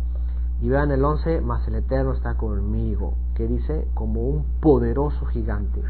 [0.61, 5.81] Y vean el 11, más el Eterno está conmigo, que dice como un poderoso gigante.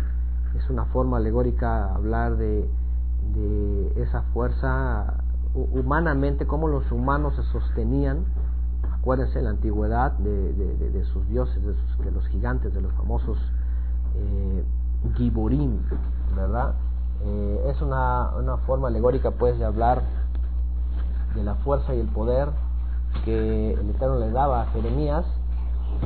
[0.56, 2.69] Es una forma alegórica hablar de,
[3.34, 8.25] de esa fuerza humanamente, como los humanos se sostenían.
[8.91, 12.93] Acuérdense en la antigüedad de, de, de sus dioses, de, sus, los gigantes, de los
[12.93, 13.38] famosos
[14.15, 14.63] eh,
[15.15, 15.79] Giborim,
[16.35, 16.73] ¿verdad?
[17.25, 20.01] Eh, es una, una forma alegórica pues de hablar
[21.35, 22.49] de la fuerza y el poder
[23.25, 25.25] que el Eterno le daba a Jeremías,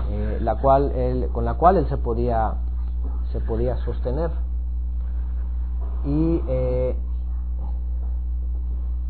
[0.10, 2.54] eh, la cual él, con la cual él se podía,
[3.32, 4.30] se podía sostener.
[6.06, 6.96] Y eh,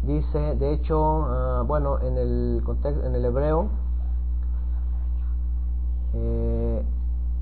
[0.03, 3.69] dice, de hecho, ah, bueno, en el contexto, en el hebreo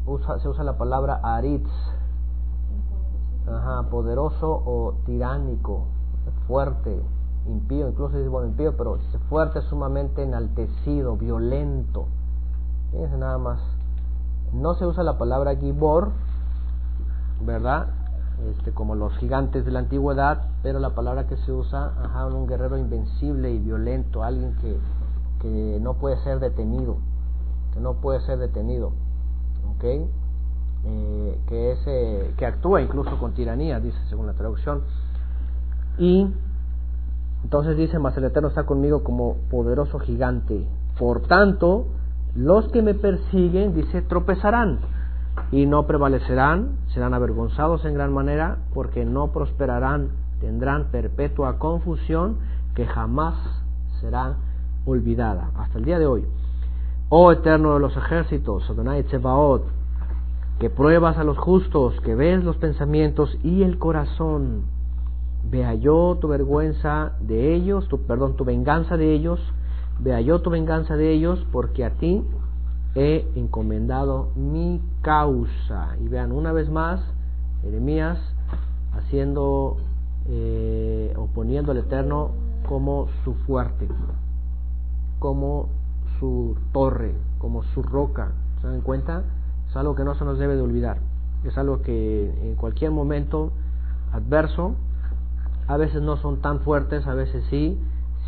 [0.07, 1.69] usa, se usa la palabra aritz,
[3.47, 5.85] Ajá, poderoso o tiránico,
[6.47, 6.99] fuerte,
[7.47, 8.97] impío, incluso dice bueno impío, pero
[9.29, 12.07] fuerte, sumamente enaltecido, violento.
[12.91, 13.59] Fíjense nada más.
[14.51, 16.11] No se usa la palabra gibor,
[17.41, 17.87] ¿verdad?
[18.49, 22.47] Este, como los gigantes de la antigüedad, pero la palabra que se usa, ajá, un
[22.47, 24.77] guerrero invencible y violento, alguien que,
[25.41, 26.97] que no puede ser detenido,
[27.73, 28.91] que no puede ser detenido,
[29.75, 30.09] ¿ok?
[30.87, 34.81] Eh, que, es, eh, que actúa incluso con tiranía, dice según la traducción.
[35.97, 36.27] Y
[37.43, 40.67] entonces dice, mas el Eterno está conmigo como poderoso gigante.
[40.99, 41.87] Por tanto,
[42.35, 44.79] los que me persiguen, dice, tropezarán
[45.51, 52.37] y no prevalecerán, serán avergonzados en gran manera, porque no prosperarán, tendrán perpetua confusión
[52.75, 53.35] que jamás
[54.01, 54.35] será
[54.85, 55.49] olvidada.
[55.55, 56.25] Hasta el día de hoy.
[57.09, 59.74] Oh Eterno de los ejércitos, Adonai Tsebaot,
[60.59, 64.63] que pruebas a los justos, que ves los pensamientos y el corazón.
[65.49, 69.39] Vea yo tu vergüenza de ellos, tu perdón, tu venganza de ellos,
[69.99, 72.23] vea yo tu venganza de ellos, porque a ti
[72.95, 75.97] he encomendado mi causa.
[76.01, 77.01] Y vean una vez más,
[77.61, 78.17] Jeremías
[78.97, 79.77] haciendo,
[80.27, 82.31] eh, oponiendo al Eterno
[82.67, 83.87] como su fuerte,
[85.19, 85.67] como
[86.19, 88.31] su torre, como su roca.
[88.61, 89.23] ¿Se dan cuenta?
[89.75, 90.99] Es algo que no se nos debe de olvidar.
[91.43, 93.51] Es algo que en cualquier momento
[94.13, 94.73] adverso,
[95.67, 97.77] a veces no son tan fuertes, a veces sí,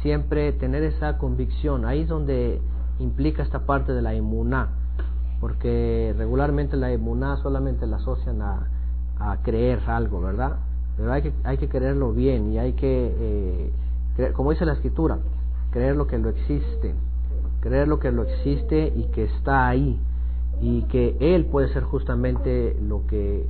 [0.01, 1.85] siempre tener esa convicción.
[1.85, 2.59] Ahí es donde
[2.99, 4.71] implica esta parte de la inmuná,
[5.39, 8.67] porque regularmente la inmuná solamente la asocian a,
[9.17, 10.57] a, creer algo, ¿verdad?
[10.97, 13.71] Pero hay que, hay que creerlo bien y hay que,
[14.17, 15.19] eh, como dice la escritura,
[15.71, 16.93] creer lo que lo existe,
[17.61, 19.97] creer lo que lo existe y que está ahí
[20.61, 23.41] y que Él puede ser justamente lo que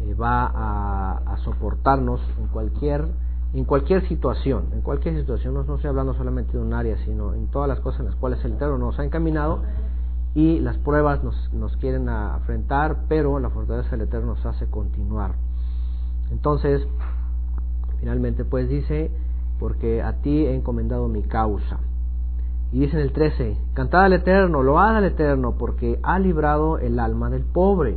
[0.00, 3.06] eh, va a, soportarnos en cualquier
[3.52, 7.32] en cualquier situación, en cualquier situación, no, no, estoy hablando solamente de un área, sino
[7.32, 9.62] en todas las cosas en las cuales el Eterno nos ha encaminado
[10.34, 15.36] y las pruebas nos, nos quieren afrentar, pero la fortaleza del Eterno nos hace continuar.
[16.30, 16.86] Entonces,
[18.00, 19.10] finalmente pues dice,
[19.58, 21.78] porque a ti he encomendado mi causa.
[22.72, 26.98] Y dice en el 13, cantad al Eterno, load al Eterno, porque ha librado el
[26.98, 27.96] alma del pobre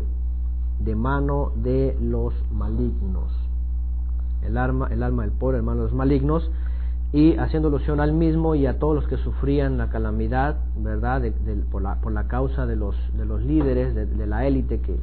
[0.79, 3.31] de mano de los malignos.
[4.43, 6.49] El alma, el alma del pobre, hermano de los malignos,
[7.11, 11.23] y haciendo alusión al mismo y a todos los que sufrían la calamidad, ¿verdad?
[11.71, 14.99] por, la, por la causa de los, de los líderes, de, la élite que,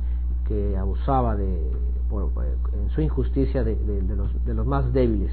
[0.46, 1.72] que abusaba de,
[2.81, 3.76] en su injusticia de,
[4.16, 5.33] los, de los más débiles.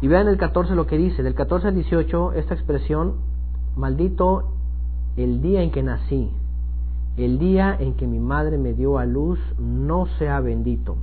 [0.00, 3.14] Y vean el 14 lo que dice, del 14 al 18, esta expresión
[3.76, 4.52] Maldito
[5.16, 6.30] el día en que nací,
[7.16, 10.96] el día en que mi madre me dio a luz, no sea bendito.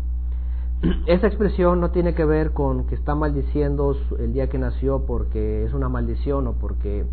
[1.08, 5.66] Esta expresión no tiene que ver con que está maldiciendo el día que nació porque
[5.66, 7.06] es una maldición o porque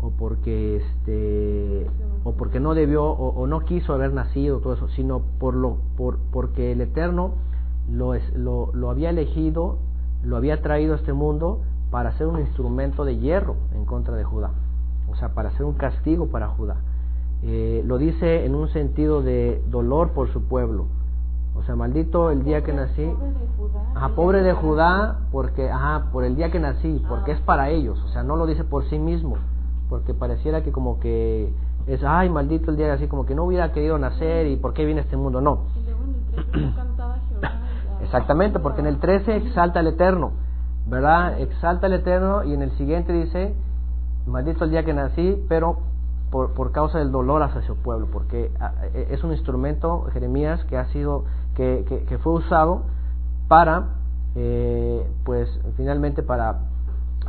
[0.00, 1.86] o porque este
[2.24, 6.18] o porque no debió o, no quiso haber nacido todo eso, sino por lo por
[6.32, 7.34] porque el Eterno
[7.90, 9.78] lo, lo, lo había elegido,
[10.24, 11.60] lo había traído a este mundo
[11.92, 14.50] para ser un instrumento de hierro en contra de Judá,
[15.10, 16.76] o sea, para ser un castigo para Judá.
[17.42, 20.86] Eh, lo dice en un sentido de dolor por su pueblo.
[21.54, 23.12] O sea, maldito el día que nací.
[23.94, 28.02] Ajá, pobre de Judá, porque, ajá, por el día que nací, porque es para ellos.
[28.04, 29.36] O sea, no lo dice por sí mismo,
[29.90, 31.52] porque pareciera que como que
[31.86, 34.72] es, ay, maldito el día que nací, como que no hubiera querido nacer y por
[34.72, 35.42] qué viene este mundo.
[35.42, 35.64] No.
[38.02, 40.32] Exactamente, porque en el 13 exalta al Eterno.
[40.86, 41.40] ¿Verdad?
[41.40, 43.54] Exalta al Eterno y en el siguiente dice,
[44.26, 45.78] maldito el día que nací, pero
[46.30, 50.64] por, por causa del dolor hacia su pueblo, porque ah, e, es un instrumento, Jeremías,
[50.64, 52.84] que ha sido, que, que, fue usado
[53.48, 53.90] para,
[54.34, 56.60] eh, pues finalmente para,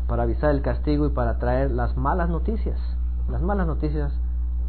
[0.07, 2.79] para avisar el castigo y para traer las malas noticias,
[3.29, 4.13] las malas noticias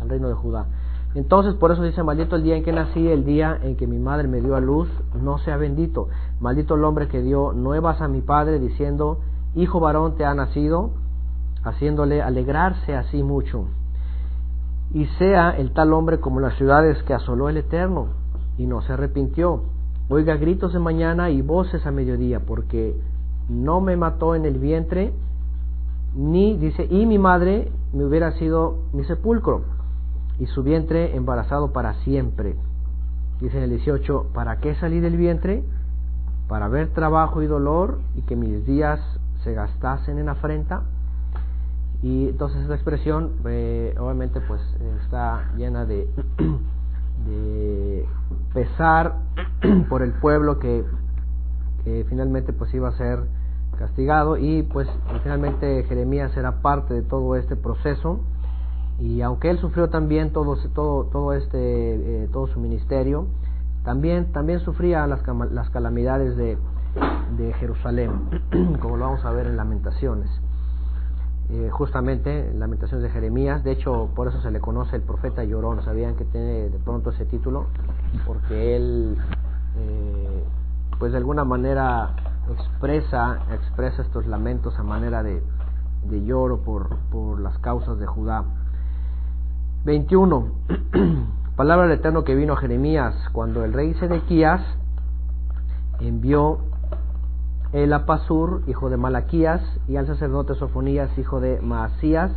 [0.01, 0.66] al reino de Judá.
[1.15, 3.99] Entonces, por eso dice, maldito el día en que nací, el día en que mi
[3.99, 6.09] madre me dio a luz, no sea bendito.
[6.41, 9.21] Maldito el hombre que dio nuevas a mi padre, diciendo,
[9.55, 10.91] hijo varón te ha nacido,
[11.62, 13.67] haciéndole alegrarse así mucho.
[14.93, 18.09] Y sea el tal hombre como las ciudades que asoló el Eterno,
[18.59, 19.62] y no se arrepintió.
[20.09, 22.97] Oiga gritos de mañana y voces a mediodía, porque
[23.49, 25.12] no me mató en el vientre,
[26.17, 29.74] ni, dice, y mi madre me hubiera sido mi sepulcro
[30.39, 32.57] y su vientre embarazado para siempre.
[33.41, 35.64] Dice en el 18, ¿para qué salí del vientre?
[36.49, 39.01] para ver trabajo y dolor y que mis días
[39.43, 40.82] se gastasen en afrenta.
[42.03, 44.61] Y entonces esta expresión eh, obviamente pues
[45.03, 46.07] está llena de,
[48.53, 49.16] pesar
[49.89, 50.85] por el pueblo que,
[51.85, 53.20] que finalmente pues iba a ser
[53.78, 54.89] castigado y pues
[55.22, 58.20] finalmente Jeremías era parte de todo este proceso
[58.99, 63.26] y aunque él sufrió también todo todo todo este eh, todo su ministerio
[63.84, 65.20] también también sufría las,
[65.51, 66.57] las calamidades de,
[67.36, 68.12] de Jerusalén
[68.80, 70.30] como lo vamos a ver en Lamentaciones
[71.51, 75.45] eh, justamente en Lamentaciones de Jeremías de hecho por eso se le conoce el profeta
[75.45, 77.66] llorón sabían que tiene de pronto ese título
[78.26, 79.16] porque él
[79.76, 80.45] eh,
[80.99, 82.14] pues de alguna manera
[82.51, 85.42] expresa, expresa estos lamentos a manera de,
[86.05, 88.45] de lloro por, por las causas de Judá.
[89.85, 90.49] 21.
[91.57, 94.62] Palabra del Eterno que vino a Jeremías cuando el rey Sedequías
[96.01, 96.59] envió
[97.72, 102.32] el Apasur, hijo de Malaquías, y al sacerdote Sofonías, hijo de Maasías,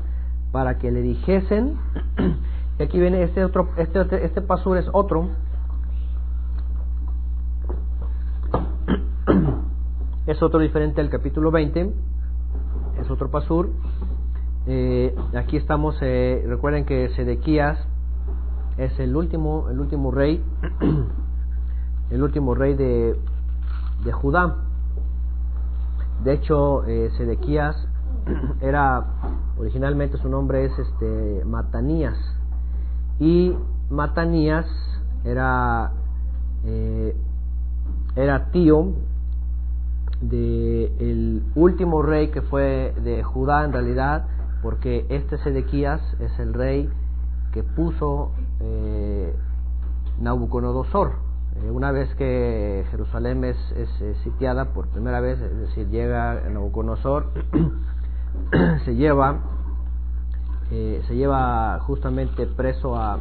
[0.51, 1.77] para que le dijesen,
[2.79, 5.29] y aquí viene este otro, este, este Pasur es otro,
[10.27, 11.93] es otro diferente al capítulo 20,
[12.99, 13.69] es otro pasur.
[14.69, 17.79] Eh, aquí estamos, eh, recuerden que Sedequías
[18.77, 20.43] es el último, el último rey,
[22.09, 23.15] el último rey de,
[24.03, 24.57] de Judá.
[26.25, 27.77] De hecho, eh, Sedequías
[28.61, 29.05] era,
[29.57, 32.17] originalmente su nombre es este Matanías,
[33.21, 33.55] y
[33.89, 34.65] Matanías
[35.23, 35.93] era,
[38.17, 38.91] era tío
[40.19, 44.25] de el último rey que fue de Judá en realidad,
[44.67, 46.89] porque este Sedequías es el rey
[47.53, 49.33] que puso eh,
[50.19, 51.13] Nabucodonosor.
[51.55, 57.31] Eh, una vez que Jerusalén es, es, sitiada por primera vez, es decir, llega Nabucodonosor,
[58.83, 59.37] se lleva
[60.71, 63.19] eh, se lleva justamente preso a,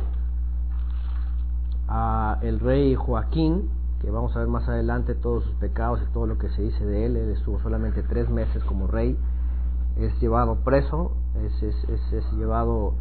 [1.87, 3.71] a el rey Joaquín
[4.01, 6.85] que vamos a ver más adelante todos sus pecados y todo lo que se dice
[6.85, 7.17] de él.
[7.17, 9.17] Él estuvo solamente tres meses como rey,
[9.97, 11.13] es llevado preso,
[11.45, 12.95] es, es, es, llevado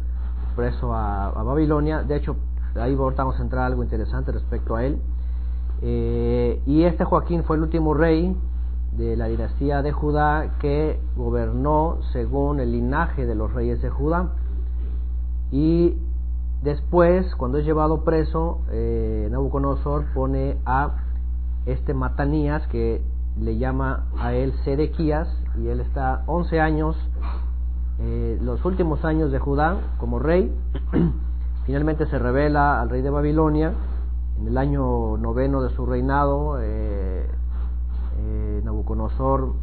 [0.54, 2.02] preso a, Babilonia.
[2.02, 2.36] De hecho,
[2.74, 4.98] ahí vamos a entrar algo interesante respecto a él.
[5.82, 8.36] Eh, y este Joaquín fue el último rey
[8.96, 14.30] de la dinastía de Judá que gobernó según el linaje de los reyes de Judá.
[15.50, 15.96] Y
[16.62, 20.96] Después, cuando es llevado preso, eh, Nabucodonosor pone a
[21.66, 23.02] este Matanías que
[23.38, 25.28] le llama a él Sedequías
[25.60, 26.96] y él está 11 años,
[27.98, 30.54] eh, los últimos años de Judá como rey.
[31.66, 33.72] Finalmente se revela al rey de Babilonia
[34.38, 36.58] en el año noveno de su reinado.
[36.60, 37.26] Eh,
[38.18, 39.54] eh, Nabucodonosor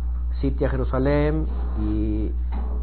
[0.41, 1.45] sitia Jerusalén
[1.81, 2.31] y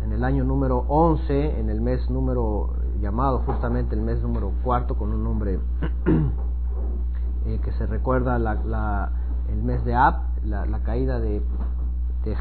[0.04, 4.96] en el año número 11, en el mes número llamado justamente el mes número cuarto
[4.96, 5.58] con un nombre
[7.46, 9.12] eh, que se recuerda la,
[9.50, 11.42] el mes de Ab, la, caída de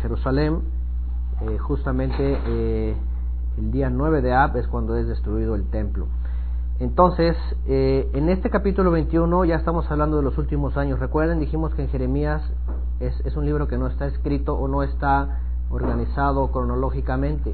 [0.01, 0.62] Jerusalén,
[1.41, 2.95] eh, justamente eh,
[3.57, 6.07] el día 9 de Ab es cuando es destruido el templo.
[6.79, 7.35] Entonces,
[7.67, 10.97] en este capítulo 21 ya estamos hablando de los últimos años.
[10.99, 12.41] Recuerden, dijimos que en Jeremías
[13.01, 17.53] es, es un libro que no está escrito o no está organizado cronológicamente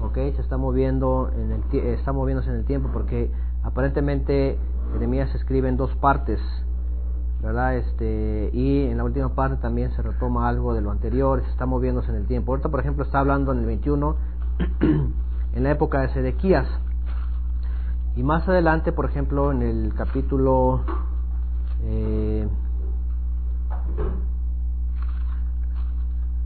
[0.00, 3.30] okay se está moviendo en el está moviéndose en el tiempo porque
[3.62, 4.58] aparentemente
[4.92, 6.40] Jeremías se escribe en dos partes
[7.46, 11.50] verdad este y en la última parte también se retoma algo de lo anterior se
[11.50, 12.50] está moviéndose en el tiempo.
[12.50, 14.16] Ahorita por ejemplo está hablando en el 21
[14.80, 16.66] en la época de Sedequías.
[18.16, 20.80] Y más adelante por ejemplo en el capítulo
[21.84, 22.48] eh,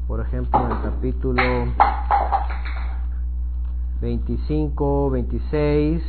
[0.06, 1.42] por ejemplo en el capítulo
[4.02, 6.02] 25, 26,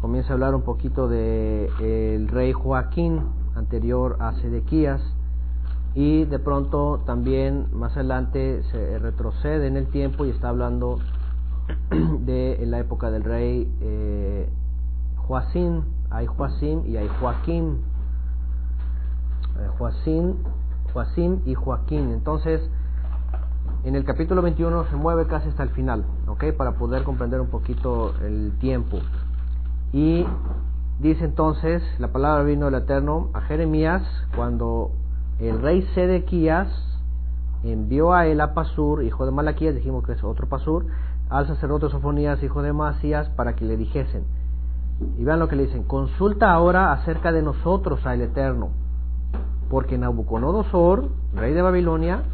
[0.00, 5.00] comienza a hablar un poquito de rey Joaquín anterior a Sedequías
[5.94, 10.98] y de pronto también más adelante se retrocede en el tiempo y está hablando
[11.90, 14.48] de la época del rey eh,
[16.10, 17.78] hay Joacín y hay Joaquín,
[19.58, 19.68] eh,
[21.46, 22.12] y Joaquín.
[22.12, 22.60] Entonces,
[23.84, 26.52] en el capítulo 21 se mueve casi hasta el final, ¿ok?
[26.56, 28.98] Para poder comprender un poquito el tiempo.
[29.92, 30.26] Y
[31.00, 34.02] dice entonces, la palabra vino del Eterno a Jeremías
[34.36, 34.90] cuando
[35.38, 36.68] el rey Sedequías
[37.64, 40.86] envió a él a Pasur, hijo de Malaquías, dijimos que es otro Pasur,
[41.30, 44.24] al sacerdote Sofonías, hijo de Masías, para que le dijesen.
[45.18, 48.70] Y vean lo que le dicen, consulta ahora acerca de nosotros al Eterno.
[49.70, 52.24] porque Nabucodonosor, rey de Babilonia,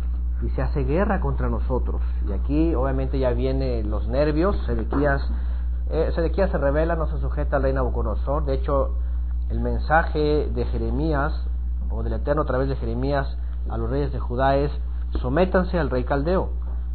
[0.43, 2.01] y se hace guerra contra nosotros.
[2.27, 5.23] Y aquí obviamente ya vienen los nervios, Sedequías,
[5.91, 8.95] eh, Sedequías se revela, no se sujeta al rey Nabucodonosor, de hecho
[9.51, 11.33] el mensaje de Jeremías,
[11.91, 14.73] o del Eterno a través de Jeremías a los reyes de Judá es,
[15.21, 16.51] sométanse al rey caldeo,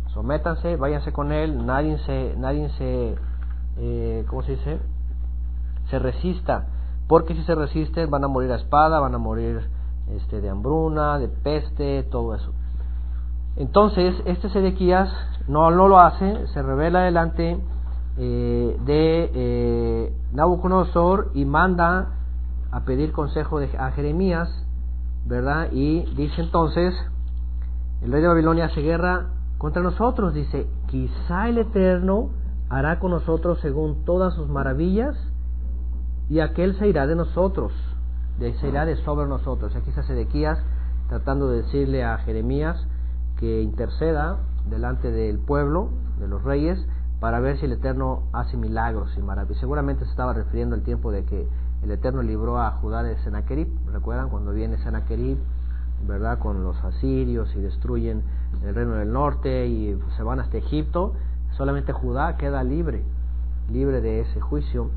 [0.07, 3.15] sométanse, váyanse con él, nadie se, nadie se,
[3.77, 4.79] eh, ¿cómo se dice?
[5.89, 6.67] Se resista,
[7.07, 9.69] porque si se resisten van a morir a espada, van a morir
[10.09, 12.51] este, de hambruna, de peste, todo eso.
[13.55, 15.09] Entonces, este Sedequías
[15.47, 17.59] no, no lo hace, se revela delante
[18.23, 22.09] eh, de eh, Nabucodonosor y manda
[22.69, 24.47] a pedir consejo de, a Jeremías,
[25.25, 25.69] ¿verdad?
[25.71, 26.93] Y dice entonces,
[28.03, 32.29] el rey de Babilonia hace guerra contra nosotros, dice, quizá el Eterno
[32.69, 35.17] hará con nosotros según todas sus maravillas
[36.29, 37.73] y aquel se irá de nosotros,
[38.37, 39.75] se irá de sobre nosotros.
[39.75, 40.59] Aquí está Sedequías
[41.09, 42.87] tratando de decirle a Jeremías
[43.37, 44.37] que interceda
[44.69, 46.85] delante del pueblo, de los reyes,
[47.21, 49.59] para ver si el Eterno hace milagros y maravillas.
[49.59, 51.47] Seguramente se estaba refiriendo al tiempo de que
[51.83, 53.67] el Eterno libró a Judá de Sennacherib.
[53.93, 55.37] ¿Recuerdan cuando viene Sennacherib,
[56.07, 58.23] verdad, con los asirios y destruyen
[58.65, 61.13] el reino del norte y se van hasta Egipto?
[61.51, 63.03] Solamente Judá queda libre,
[63.69, 64.89] libre de ese juicio.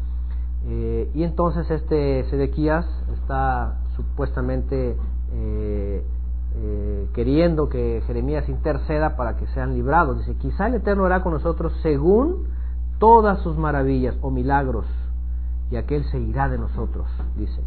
[0.67, 4.97] Eh, y entonces este Sedequías está supuestamente
[5.31, 6.03] eh,
[6.57, 10.19] eh, queriendo que Jeremías interceda para que sean librados.
[10.19, 12.47] Dice, quizá el Eterno hará con nosotros según
[12.99, 14.87] todas sus maravillas o milagros,
[15.71, 17.61] y aquel se irá de nosotros, dice.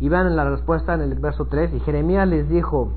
[0.00, 2.92] Y vean la respuesta en el verso 3, y Jeremías les dijo,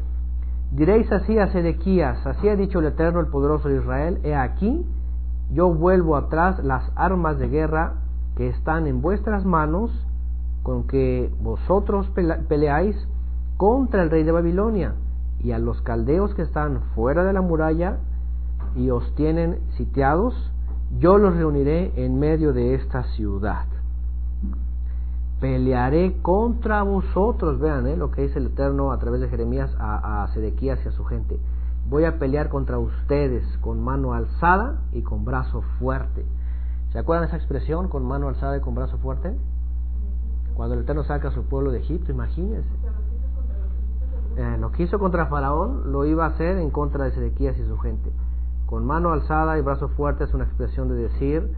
[0.72, 4.86] diréis así a Sedequías, así ha dicho el Eterno, el poderoso de Israel, he aquí,
[5.52, 7.94] yo vuelvo atrás las armas de guerra
[8.36, 9.92] que están en vuestras manos,
[10.64, 12.10] con que vosotros
[12.48, 12.96] peleáis
[13.58, 14.96] contra el rey de Babilonia
[15.44, 17.98] y a los caldeos que están fuera de la muralla
[18.76, 20.34] y os tienen sitiados,
[21.00, 23.66] yo los reuniré en medio de esta ciudad.
[25.40, 30.24] Pelearé contra vosotros, vean eh, lo que dice el Eterno a través de Jeremías a,
[30.24, 31.40] a Sedequías y a su gente.
[31.90, 36.26] Voy a pelear contra ustedes con mano alzada y con brazo fuerte.
[36.92, 39.36] ¿Se acuerdan esa expresión, con mano alzada y con brazo fuerte?
[40.56, 42.70] Cuando el Eterno saca a su pueblo de Egipto, imagínense.
[44.38, 47.66] Eh, lo que hizo contra Faraón lo iba a hacer en contra de Sedequías y
[47.66, 48.12] su gente.
[48.66, 51.54] Con mano alzada y brazo fuerte es una expresión de decir,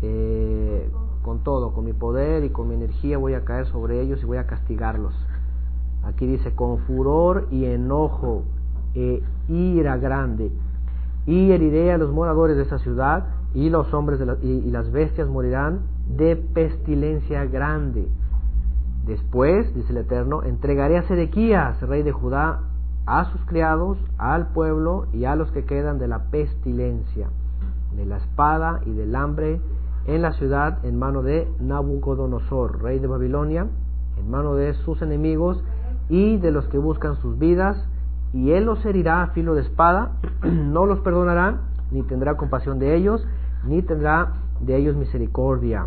[0.00, 0.90] eh,
[1.22, 4.26] con todo, con mi poder y con mi energía voy a caer sobre ellos y
[4.26, 5.14] voy a castigarlos.
[6.04, 8.44] Aquí dice, con furor y enojo
[8.94, 10.50] e ira grande.
[11.26, 15.80] Y heriré a los moradores de esa ciudad y los hombres y las bestias morirán
[16.08, 18.08] de pestilencia grande
[19.06, 22.60] Después, dice el Eterno, entregaré a Sedequías, rey de Judá,
[23.04, 27.28] a sus criados, al pueblo y a los que quedan de la pestilencia,
[27.96, 29.60] de la espada y del hambre
[30.06, 33.66] en la ciudad en mano de Nabucodonosor, rey de Babilonia,
[34.18, 35.62] en mano de sus enemigos
[36.08, 37.76] y de los que buscan sus vidas,
[38.32, 42.94] y él los herirá a filo de espada, no los perdonará, ni tendrá compasión de
[42.96, 43.26] ellos,
[43.64, 45.86] ni tendrá de ellos misericordia.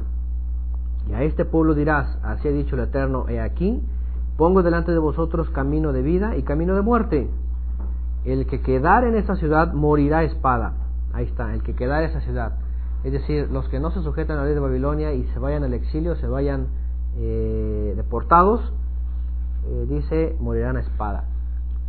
[1.10, 3.82] Y a este pueblo dirás, así ha dicho el Eterno, he aquí,
[4.38, 7.30] pongo delante de vosotros camino de vida y camino de muerte.
[8.24, 10.74] El que quedar en esta ciudad morirá espada.
[11.14, 12.53] Ahí está, el que quedar en esa ciudad.
[13.03, 15.64] Es decir, los que no se sujetan a la ley de Babilonia y se vayan
[15.64, 16.68] al exilio, se vayan
[17.18, 18.74] eh, deportados,
[19.68, 21.26] eh, dice, morirán a espada.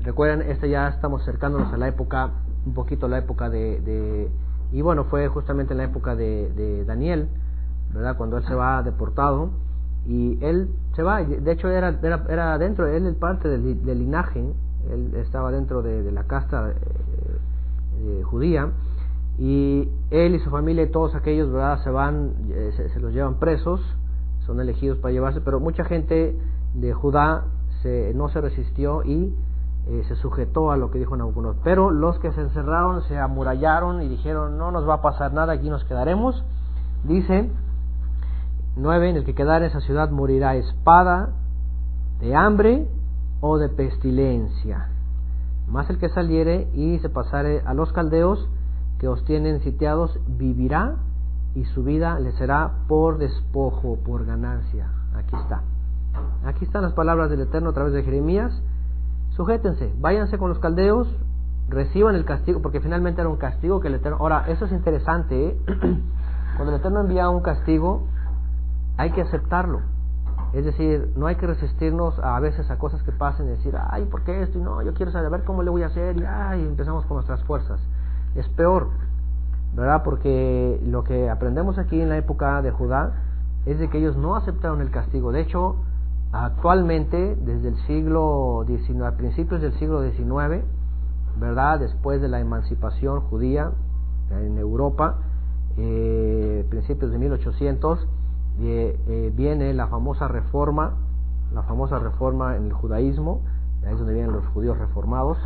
[0.03, 2.31] Recuerden, este ya estamos acercándonos a la época,
[2.67, 4.31] un poquito la época de,
[4.73, 7.29] y bueno, fue justamente en la época de, de Daniel,
[7.93, 8.17] ¿verdad?
[8.17, 9.51] Cuando él se va deportado
[10.07, 14.53] y él se va, de hecho era, era, era dentro, él es parte del, linaje,
[14.91, 18.71] él estaba dentro de, la casta eh, judía
[19.39, 21.83] y él y su familia y todos aquellos, ¿verdad?
[21.83, 23.81] Se van, eh, se, los llevan presos,
[24.47, 26.39] son elegidos para llevarse, pero mucha gente
[26.75, 27.45] de Judá
[27.83, 29.35] se, no se resistió y
[29.89, 31.63] eh, se sujetó a lo que dijo Nabucodonosor.
[31.63, 35.53] Pero los que se encerraron se amurallaron y dijeron, no nos va a pasar nada,
[35.53, 36.45] aquí nos quedaremos.
[37.05, 37.51] Dice
[38.77, 39.11] 9.
[39.11, 41.31] En el que quedar en esa ciudad morirá espada,
[42.21, 42.87] de hambre
[43.41, 44.89] o de pestilencia.
[45.69, 48.49] Más el que saliere y se pasare a los caldeos
[48.99, 50.97] que os tienen sitiados, vivirá
[51.55, 54.89] y su vida le será por despojo, por ganancia.
[55.15, 55.63] Aquí está.
[56.45, 58.53] Aquí están las palabras del Eterno a través de Jeremías.
[59.31, 61.09] Sujétense, váyanse con los caldeos,
[61.69, 64.19] reciban el castigo, porque finalmente era un castigo que el Eterno...
[64.21, 65.57] Ahora, eso es interesante, ¿eh?
[66.57, 68.07] Cuando el Eterno envía un castigo,
[68.97, 69.81] hay que aceptarlo.
[70.53, 74.07] Es decir, no hay que resistirnos a, veces a cosas que pasen y decir, ay,
[74.07, 74.59] ¿por qué esto?
[74.59, 77.43] Y no, yo quiero saber cómo le voy a hacer y ay, empezamos con nuestras
[77.45, 77.81] fuerzas.
[78.35, 78.89] Es peor,
[79.75, 80.03] ¿verdad?
[80.03, 83.13] Porque lo que aprendemos aquí en la época de Judá
[83.67, 85.33] es de que ellos no aceptaron el castigo.
[85.33, 85.77] De hecho,
[86.33, 90.65] actualmente, desde el siglo XIX, a principios del siglo XIX,
[91.39, 91.81] ¿verdad?
[91.81, 93.73] Después de la emancipación judía
[94.31, 95.17] en Europa,
[95.77, 98.16] eh, principios de 1800, eh, eh,
[98.59, 100.95] viene la famosa reforma,
[101.53, 103.43] la famosa reforma en el judaísmo,
[103.87, 105.39] ahí es donde vienen los judíos reformados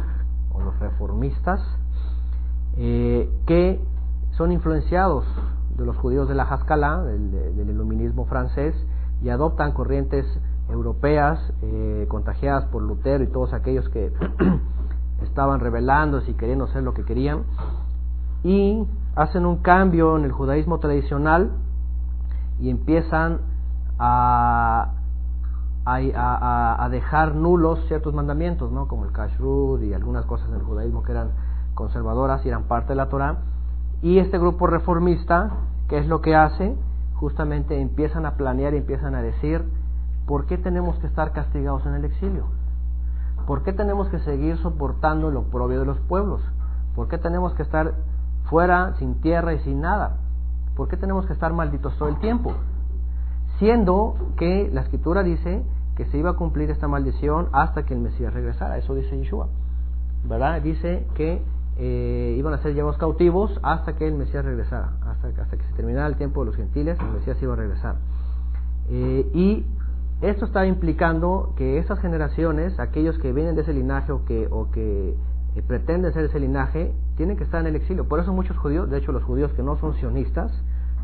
[0.53, 1.61] o los reformistas,
[2.77, 3.81] que
[4.33, 5.25] son influenciados
[5.77, 8.75] de los judíos de la Haskalah, del, iluminismo francés,
[9.23, 10.27] y adoptan corrientes
[10.69, 11.53] europeas
[12.09, 14.13] contagiadas por Lutero y todos aquellos que
[15.23, 17.43] estaban rebelándose y queriendo hacer lo que querían,
[18.43, 18.87] y
[19.17, 21.51] hacen un cambio en el judaísmo tradicional
[22.61, 23.41] y empiezan
[23.99, 24.93] a,
[25.85, 28.89] a, a, dejar nulos ciertos mandamientos, ¿no?
[28.89, 31.31] como el kashrut y algunas cosas en el judaísmo que eran
[31.75, 33.39] conservadoras y eran parte de la Torah.
[34.03, 35.51] Y este grupo reformista,
[35.89, 36.77] ¿qué es lo que hace?
[37.15, 39.65] Justamente empiezan a planear y empiezan a decir,
[40.27, 42.47] ¿por qué tenemos que estar castigados en el exilio?
[43.47, 46.41] ¿Por qué tenemos que seguir soportando el oprobio de los pueblos?
[46.95, 47.95] ¿Por qué tenemos que estar
[48.51, 50.17] fuera, sin tierra y sin nada.
[50.81, 52.55] ¿Por qué tenemos que estar malditos todo el tiempo?
[53.59, 55.63] Siendo que la escritura dice
[55.95, 58.79] que se iba a cumplir esta maldición hasta que el Mesías regresara.
[58.79, 59.49] Eso dice Yeshua.
[60.25, 60.63] ¿Verdad?
[60.63, 61.43] Dice que
[61.77, 64.93] eh, iban a ser llevados cautivos hasta que el Mesías regresara.
[65.05, 67.97] Hasta, que se terminara el tiempo de los gentiles, el Mesías iba a regresar.
[68.89, 69.67] Eh, y
[70.23, 74.71] esto está implicando que esas generaciones, aquellos que vienen de ese linaje o que, o
[74.71, 75.15] que
[75.57, 78.09] eh, pretenden ser ese linaje, tienen que estar en el exilio.
[78.09, 80.53] Por eso muchos judíos, de hecho los judíos que no son sionistas,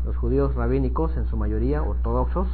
[0.07, 2.47] los judíos rabínicos en su mayoría, ortodoxos,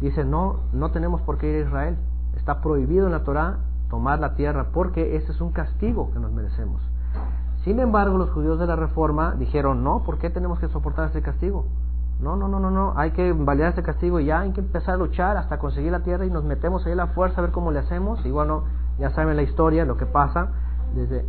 [0.00, 1.96] dicen no, no tenemos por qué ir a Israel.
[2.36, 3.56] Está prohibido en la Torah
[3.88, 6.82] tomar la tierra porque ese es un castigo que nos merecemos.
[7.64, 11.22] Sin embargo, los judíos de la Reforma dijeron, no, ¿por qué tenemos que soportar ese
[11.22, 11.64] castigo?
[12.20, 14.94] No, no, no, no, no, hay que validar ese castigo y ya hay que empezar
[14.94, 17.50] a luchar hasta conseguir la tierra y nos metemos ahí a la fuerza a ver
[17.50, 18.24] cómo le hacemos.
[18.26, 18.64] Y bueno,
[18.98, 20.48] ya saben la historia, lo que pasa
[20.94, 21.24] desde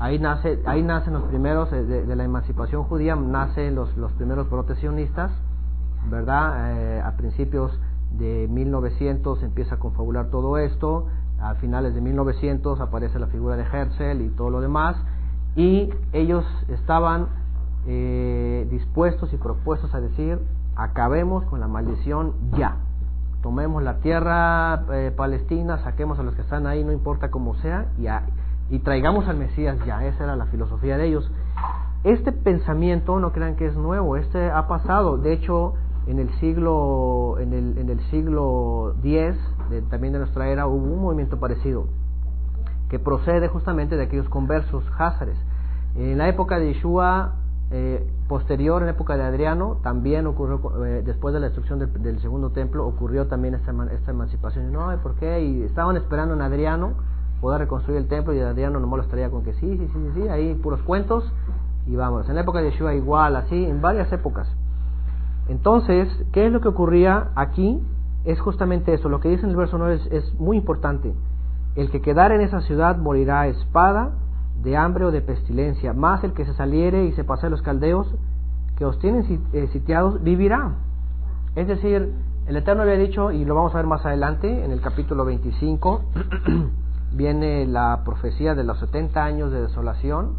[0.00, 4.46] ahí nace ahí nacen los primeros eh, de, la emancipación judía nacen los los primeros
[4.48, 5.30] protecionistas
[6.10, 7.78] verdad eh, a principios
[8.12, 11.06] de 1900 empieza a confabular todo esto
[11.38, 14.96] a finales de 1900 aparece la figura de Herzl y todo lo demás
[15.54, 17.26] y ellos estaban
[17.86, 20.38] eh, dispuestos y propuestos a decir
[20.76, 22.76] acabemos con la maldición ya.
[23.42, 24.84] Tomemos la tierra
[25.16, 28.06] palestina saquemos a los que están ahí no importa cómo sea y,
[28.70, 31.30] y traigamos al Mesías ya, esa era la filosofía de ellos.
[32.04, 35.74] Este pensamiento, no crean que es nuevo, este ha pasado, de hecho,
[36.06, 39.36] en el siglo, en el, en el siglo X,
[39.90, 41.86] también de nuestra era, hubo un movimiento parecido,
[42.88, 45.36] que procede justamente de aquellos conversos házares.
[45.96, 47.34] En la época de Yeshua,
[47.72, 52.20] eh, posterior, en la época de Adriano, también ocurrió, eh, después de la destrucción del,
[52.20, 54.72] segundo templo, ocurrió también esta, esta emancipación.
[54.72, 55.42] No, ¿por qué?
[55.42, 56.94] Y estaban esperando en Adriano
[57.40, 60.54] poder reconstruir el templo y Adriano no molestaría con que sí, sí, sí, sí, ahí
[60.54, 61.32] puros cuentos
[61.86, 62.28] y vamos.
[62.28, 64.48] En la época de Yeshua igual, así, en varias épocas.
[65.48, 67.82] Entonces, ¿qué es lo que ocurría aquí?
[68.24, 71.14] Es justamente eso, lo que dice en el verso 9 es, es muy importante.
[71.76, 74.10] El que quedara en esa ciudad morirá a espada,
[74.62, 77.62] de hambre o de pestilencia, más el que se saliere y se pase a los
[77.62, 78.14] caldeos
[78.76, 80.72] que os tienen eh, sitiados vivirá.
[81.54, 82.12] Es decir,
[82.46, 86.02] el Eterno había dicho, y lo vamos a ver más adelante en el capítulo 25,
[87.12, 90.36] viene la profecía de los 70 años de desolación,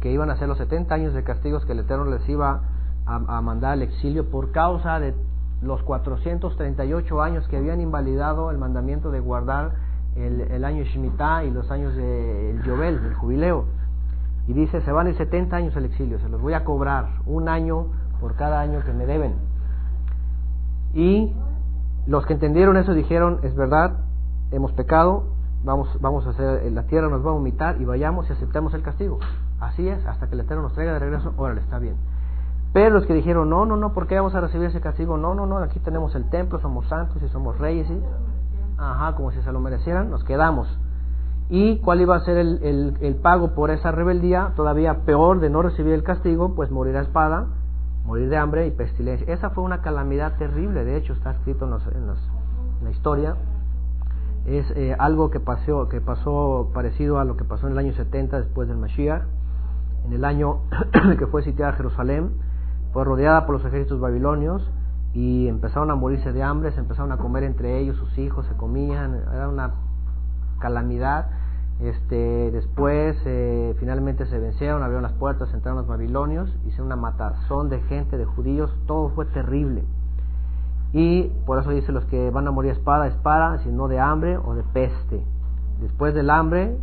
[0.00, 2.62] que iban a ser los 70 años de castigos que el Eterno les iba
[3.06, 5.14] a, mandar al exilio por causa de
[5.62, 9.72] los 438 años que habían invalidado el mandamiento de guardar
[10.16, 13.64] el, año Shemitah y los años del de, Yobel, del jubileo.
[14.46, 17.48] Y dice, se van en 70 años al exilio, se los voy a cobrar, un
[17.48, 17.86] año
[18.20, 19.34] por cada año que me deben.
[20.94, 21.32] Y
[22.06, 23.98] los que entendieron eso dijeron, es verdad,
[24.50, 25.24] hemos pecado,
[25.64, 28.74] vamos, vamos a hacer, eh, la tierra nos va a vomitar y vayamos y aceptemos
[28.74, 29.18] el castigo.
[29.60, 31.96] Así es, hasta que el Eterno nos traiga de regreso, órale, está bien.
[32.72, 35.16] Pero los que dijeron, no, no, no, ¿por qué vamos a recibir ese castigo?
[35.16, 38.00] No, no, no, aquí tenemos el templo, somos santos y somos reyes, y,
[38.78, 40.68] ajá, como si se lo merecieran, nos quedamos.
[41.48, 44.52] ¿Y cuál iba a ser el, el, el, pago por esa rebeldía?
[44.54, 47.46] Todavía peor de no recibir el castigo, pues morir a espada,
[48.04, 49.26] morir de hambre y pestilencia.
[49.32, 53.34] Esa fue una calamidad terrible, de hecho está escrito en, en, en la historia
[54.46, 57.92] es eh, algo que pasó, que pasó parecido a lo que pasó en el año
[57.92, 59.22] 70 después del Mashiach,
[60.06, 60.60] en el año
[61.18, 62.32] que fue sitiada Jerusalén,
[62.92, 64.68] fue rodeada por los ejércitos babilonios
[65.12, 68.56] y empezaron a morirse de hambre, se empezaron a comer entre ellos, sus hijos se
[68.56, 69.74] comían, era una
[70.58, 71.30] calamidad.
[71.80, 77.70] Este, después eh, finalmente se vencieron, abrieron las puertas, entraron los babilonios, hicieron una matazón
[77.70, 79.84] de gente, de judíos, todo fue terrible.
[80.92, 84.54] Y por eso dice los que van a morir espada, espada, sino de hambre o
[84.54, 85.24] de peste.
[85.80, 86.76] Después del hambre,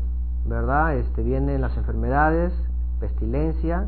[0.45, 0.95] ¿verdad?
[0.95, 2.53] Este, vienen las enfermedades,
[2.99, 3.87] pestilencia,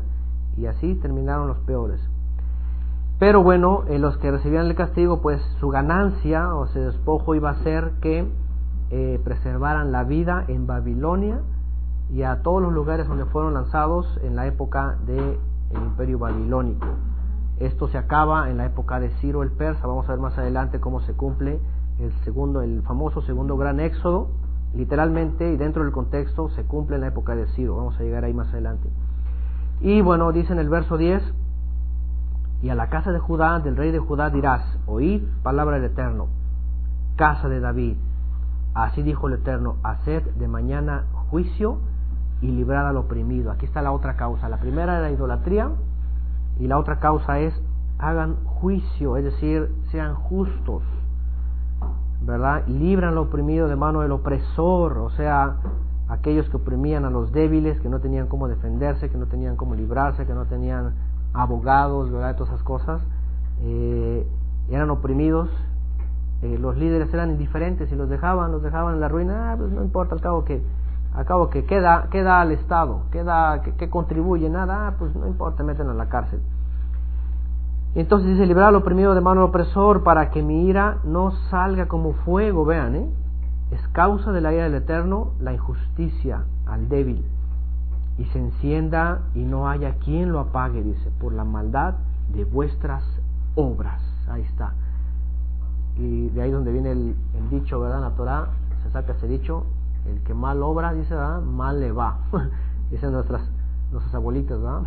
[0.56, 2.00] y así terminaron los peores.
[3.18, 7.50] Pero bueno, eh, los que recibían el castigo, pues su ganancia o su despojo iba
[7.50, 8.26] a ser que
[8.90, 11.40] eh, preservaran la vida en Babilonia
[12.10, 15.38] y a todos los lugares donde fueron lanzados en la época del
[15.74, 16.86] imperio babilónico.
[17.60, 19.86] Esto se acaba en la época de Ciro el Persa.
[19.86, 21.60] Vamos a ver más adelante cómo se cumple
[21.98, 24.30] el segundo, el famoso segundo gran éxodo.
[24.72, 27.76] Literalmente y dentro del contexto se cumple en la época de Ciro.
[27.76, 28.88] Vamos a llegar ahí más adelante.
[29.82, 31.22] Y bueno, dice en el verso 10,
[32.62, 36.28] y a la casa de Judá, del rey de Judá dirás, oíd palabra del Eterno,
[37.16, 37.96] casa de David.
[38.72, 41.78] Así dijo el Eterno, haced de mañana juicio
[42.40, 43.50] y librad al oprimido.
[43.50, 44.48] Aquí está la otra causa.
[44.48, 45.70] La primera era la idolatría
[46.60, 47.54] y la otra causa es
[47.98, 50.82] hagan juicio, es decir, sean justos,
[52.22, 52.66] ¿verdad?
[52.66, 55.56] Libran al oprimido de mano del opresor, o sea,
[56.08, 59.74] aquellos que oprimían a los débiles, que no tenían cómo defenderse, que no tenían cómo
[59.74, 60.92] librarse, que no tenían
[61.32, 62.36] abogados, ¿verdad?
[62.36, 63.02] Todas esas cosas,
[63.62, 64.26] eh,
[64.68, 65.48] eran oprimidos,
[66.42, 69.70] eh, los líderes eran indiferentes y los dejaban, los dejaban en la ruina, ah, pues
[69.72, 70.62] no importa, al cabo que,
[71.14, 75.62] al cabo que queda, queda al Estado, queda, que, contribuye, nada, ah, pues no importa,
[75.62, 76.40] meten a la cárcel.
[77.94, 82.12] entonces dice, liberar al oprimido de mano opresor para que mi ira no salga como
[82.12, 83.10] fuego, vean, ¿eh?
[83.70, 87.24] Es causa de la ira del Eterno la injusticia al débil
[88.20, 91.94] y se encienda y no haya quien lo apague, dice, por la maldad
[92.34, 93.02] de vuestras
[93.54, 94.02] obras.
[94.28, 94.74] Ahí está.
[95.96, 97.14] Y de ahí donde viene el,
[97.50, 98.00] dicho, ¿verdad?
[98.00, 98.48] La Torah
[98.82, 99.64] se saca ese dicho,
[100.10, 101.14] el que mal obra, dice.
[101.44, 102.18] Mal le va.
[102.90, 103.42] Dicen nuestras,
[103.92, 104.82] nuestras abuelitas, ¿verdad?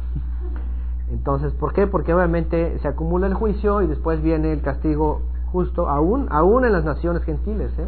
[1.12, 1.88] Entonces, ¿por qué?
[1.88, 5.22] Porque obviamente se acumula el juicio y después viene el castigo
[5.52, 7.88] justo, aún, aún en las naciones gentiles, ¿eh?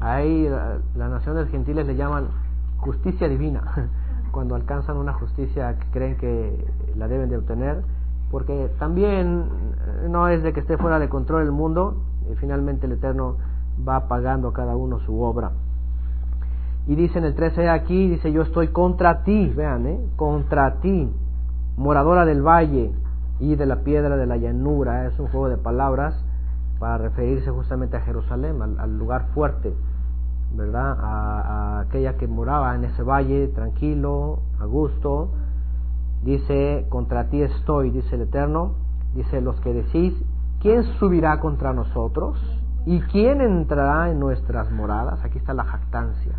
[0.00, 2.28] Ahí las naciones gentiles le llaman
[2.78, 3.62] justicia divina
[4.32, 6.66] cuando alcanzan una justicia que creen que
[6.96, 7.82] la deben de obtener,
[8.30, 9.48] porque también
[10.04, 13.36] eh, no es de que esté fuera de control el mundo, y finalmente el Eterno
[13.86, 15.52] va pagando a cada uno su obra.
[16.88, 20.00] Y dice en el 13 aquí, dice, yo estoy contra ti, vean, ¿eh?
[20.16, 21.08] contra ti,
[21.76, 22.90] moradora del valle
[23.38, 26.20] y de la piedra de la llanura, es un juego de palabras
[26.80, 29.72] para referirse justamente a Jerusalén, al lugar fuerte
[30.52, 30.96] ¿verdad?
[31.00, 35.30] A, aquella que moraba en ese valle, tranquilo, a gusto.
[36.22, 38.74] Dice, contra ti estoy, dice el Eterno.
[39.14, 40.14] Dice, los que decís,
[40.60, 42.38] ¿quién subirá contra nosotros?
[42.86, 45.24] ¿Y quién entrará en nuestras moradas?
[45.24, 46.32] Aquí está la jactancia.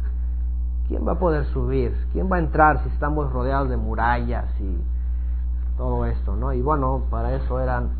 [0.89, 1.95] ¿Quién va a poder subir?
[2.13, 4.77] ¿Quién va a entrar si estamos rodeados de murallas y
[5.77, 6.35] todo esto?
[6.35, 6.51] ¿no?
[6.51, 7.91] Y bueno, para eso eran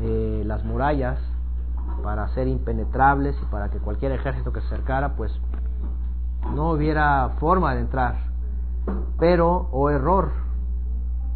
[0.00, 1.18] eh, las murallas,
[2.02, 5.38] para ser impenetrables y para que cualquier ejército que se acercara, pues
[6.54, 8.16] no hubiera forma de entrar.
[9.18, 10.30] Pero, o error,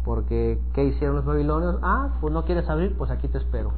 [0.03, 1.77] porque ¿qué hicieron los babilonios?
[1.83, 3.71] Ah, pues no quieres abrir, pues aquí te espero.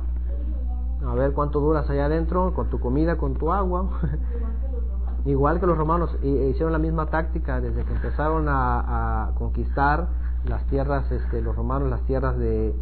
[1.06, 3.90] A ver cuánto duras allá adentro, con tu comida, con tu agua.
[5.28, 10.08] Igual que los romanos, e hicieron la misma táctica desde que empezaron a, conquistar
[10.46, 12.74] las tierras, este, los romanos, las tierras de,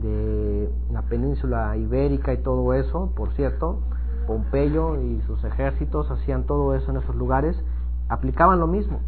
[0.00, 3.80] de la península ibérica y todo eso, por cierto,
[4.28, 7.60] Pompeyo y sus ejércitos hacían todo eso en esos lugares,
[8.08, 9.00] aplicaban lo mismo.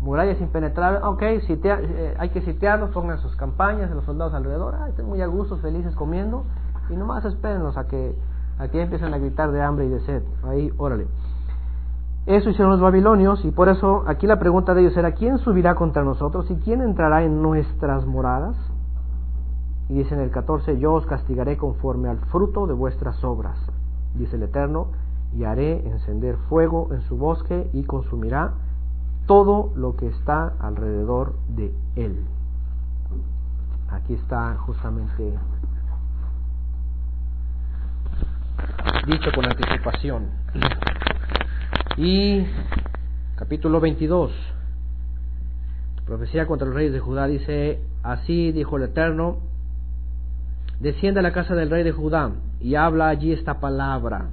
[0.00, 5.04] Murallas impenetrables, ok, eh, hay que sitiarlos, pongan sus campañas, los soldados alrededor, ah, estén
[5.04, 6.44] muy a gusto, felices comiendo,
[6.88, 8.16] y nomás espérenlos a que,
[8.58, 10.22] a que empiecen a gritar de hambre y de sed.
[10.42, 11.06] Ahí, órale.
[12.26, 15.74] Eso hicieron los babilonios, y por eso aquí la pregunta de ellos era, ¿quién subirá
[15.74, 18.56] contra nosotros y quién entrará en nuestras moradas?
[19.88, 23.58] Y dice en el 14, yo os castigaré conforme al fruto de vuestras obras,
[24.14, 24.88] dice el Eterno,
[25.34, 28.52] y haré encender fuego en su bosque y consumirá
[29.26, 32.24] todo lo que está alrededor de él.
[33.90, 35.38] Aquí está justamente
[39.06, 40.30] dicho con anticipación.
[41.98, 42.46] Y
[43.36, 44.32] capítulo 22,
[46.06, 49.40] profecía contra los reyes de Judá dice, así dijo el Eterno,
[50.80, 52.32] desciende a la casa del rey de Judá
[52.62, 54.30] y habla allí esta palabra.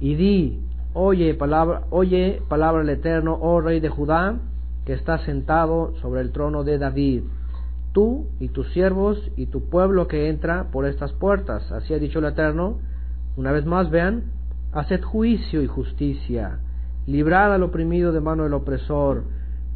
[0.00, 0.60] Y di,
[0.92, 4.36] oye palabra, oye palabra del Eterno, oh rey de Judá,
[4.84, 7.22] que está sentado sobre el trono de David.
[7.92, 11.72] tú y tus siervos y tu pueblo que entra por estas puertas.
[11.72, 12.78] Así ha dicho el Eterno.
[13.36, 14.24] Una vez más, vean,
[14.72, 16.58] haced juicio y justicia,
[17.06, 19.24] librad al oprimido de mano del opresor,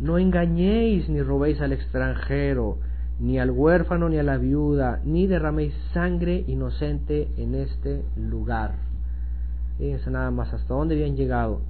[0.00, 2.78] no engañéis ni robéis al extranjero,
[3.18, 8.76] ni al huérfano ni a la viuda, ni derraméis sangre inocente en este lugar.
[9.78, 11.60] Fíjense nada más hasta dónde habían llegado.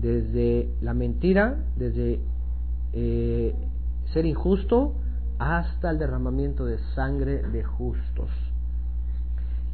[0.00, 2.20] Desde la mentira, desde
[2.92, 3.54] eh,
[4.12, 4.94] ser injusto,
[5.38, 8.30] hasta el derramamiento de sangre de justos.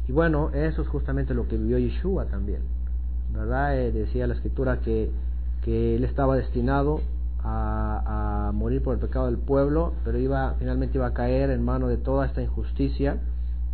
[0.07, 2.74] Y bueno, eso es justamente lo que vivió Yeshua también.
[3.35, 3.77] ¿Verdad?
[3.77, 5.11] Eh, decía la escritura que,
[5.63, 7.01] que él estaba destinado
[7.43, 11.87] a, morir por el pecado del pueblo, pero iba, finalmente iba a caer en mano
[11.87, 13.17] de toda esta injusticia,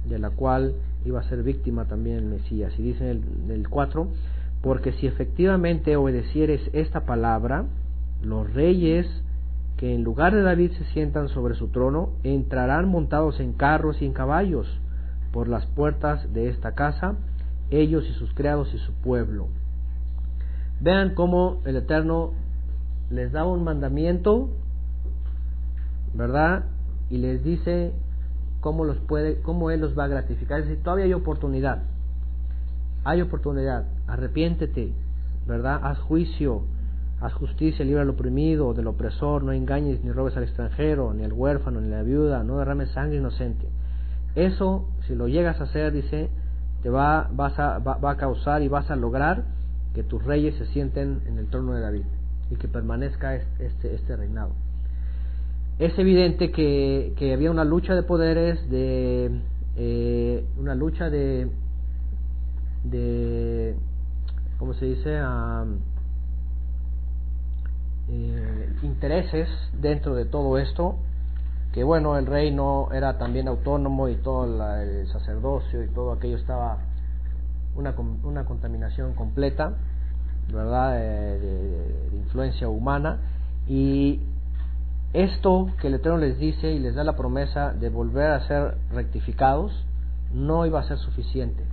[0.09, 0.73] de la cual
[1.05, 2.73] iba a ser víctima también el Mesías.
[2.77, 4.07] Y dice en el, el 4,
[4.61, 7.65] porque si efectivamente obedecieres esta palabra,
[8.23, 9.07] los reyes
[9.77, 14.05] que en lugar de David se sientan sobre su trono, entrarán montados en carros y
[14.05, 14.67] en caballos
[15.31, 17.15] por las puertas de esta casa,
[17.71, 19.47] ellos y sus criados y su pueblo.
[20.79, 22.31] Vean cómo el Eterno
[23.09, 24.49] les da un mandamiento,
[26.13, 26.65] ¿verdad?
[27.09, 27.93] Y les dice
[28.59, 30.61] cómo los puede, cómo él los va a gratificar.
[30.61, 31.83] Es todavía hay oportunidad.
[33.03, 33.85] Hay oportunidad.
[34.07, 34.93] Arrepiéntete,
[35.47, 35.79] ¿verdad?
[35.83, 36.63] Haz juicio,
[37.19, 41.33] haz justicia, libra al oprimido, del opresor, no engañes ni robes al extranjero, ni al
[41.33, 43.67] huérfano, ni a la viuda, no derrames sangre inocente.
[44.35, 46.29] Eso, si lo llegas a hacer, dice,
[46.81, 49.43] te va, vas a, va a causar y vas a lograr
[49.93, 52.05] que tus reyes se sienten en el trono de David
[52.49, 54.51] y que permanezca este, este reinado.
[55.79, 59.31] Es evidente que, que había una lucha de poderes, de
[59.77, 61.49] eh, una lucha de,
[62.83, 63.75] de
[64.59, 65.19] ¿cómo se dice?
[68.09, 69.47] Eh, intereses
[69.79, 70.97] dentro de todo esto,
[71.73, 74.45] que bueno, el rey no era también autónomo y todo
[74.81, 76.79] el sacerdocio y todo aquello estaba
[77.75, 79.73] una, una contaminación completa
[80.51, 80.93] ¿verdad?
[80.93, 83.19] De, influencia humana.
[83.67, 84.19] Y
[85.13, 88.77] esto que el Eterno les dice y les da la promesa de volver a ser
[88.91, 89.85] rectificados,
[90.33, 91.63] no iba a ser suficiente.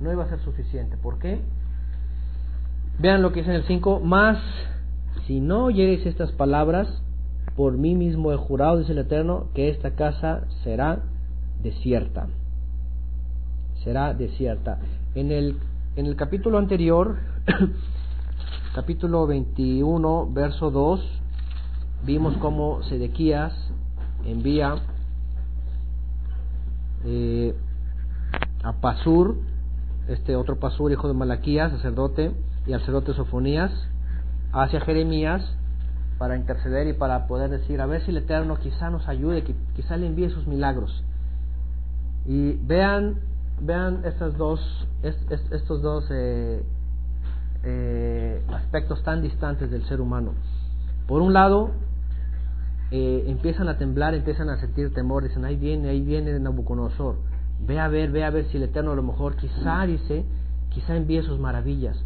[0.00, 0.96] No iba a ser suficiente.
[0.96, 1.40] ¿Por qué?
[2.98, 4.00] Vean lo que dice en el 5.
[4.00, 4.38] Más,
[5.26, 6.88] si no oyereis estas palabras,
[7.56, 11.02] por mí mismo he jurado, dice el Eterno, que esta casa será
[11.62, 12.26] desierta.
[13.84, 14.78] Será desierta.
[15.14, 15.58] En el,
[15.96, 17.16] en el capítulo anterior
[18.74, 21.00] capítulo 21, verso 2,
[22.04, 23.52] vimos cómo Sedequías
[24.24, 24.76] envía
[27.04, 27.54] eh,
[28.64, 29.36] a Pasur,
[30.08, 32.32] este otro Pasur, hijo de Malaquías, sacerdote,
[32.66, 33.70] y al sacerdote Sofonías,
[34.52, 35.56] hacia Jeremías
[36.18, 39.42] para interceder y para poder decir, a ver si el Eterno quizá nos ayude,
[39.74, 41.04] quizá le envíe sus milagros.
[42.26, 43.16] Y vean,
[43.60, 44.60] vean estos dos
[45.02, 46.62] eh,
[47.64, 50.32] eh, aspectos tan distantes del ser humano.
[51.06, 51.70] Por un lado,
[52.90, 57.16] eh, empiezan a temblar, empiezan a sentir temor, dicen, ahí viene, ahí viene Nabucodonosor,
[57.66, 60.24] ve a ver, ve a ver si el Eterno a lo mejor quizá dice,
[60.70, 61.96] quizá envíe sus maravillas.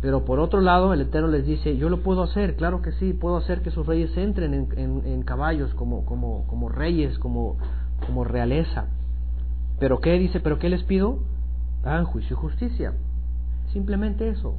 [0.00, 3.12] Pero por otro lado, el Eterno les dice, yo lo puedo hacer, claro que sí,
[3.12, 7.56] puedo hacer que sus reyes entren en, en, caballos como, como, como reyes, como,
[8.06, 8.86] como realeza.
[9.80, 10.38] Pero ¿qué dice?
[10.38, 11.18] ¿Pero qué les pido?
[11.82, 12.92] Hagan juicio y justicia.
[13.72, 14.54] Simplemente eso.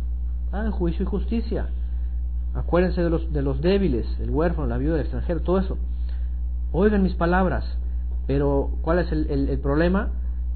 [0.52, 1.70] Hagan juicio y justicia.
[2.54, 5.78] Acuérdense de los, de los débiles, el huérfano, la viuda, el extranjero, todo eso.
[6.72, 7.66] Oigan mis palabras.
[8.28, 10.10] Pero, ¿cuál es el, el, problema?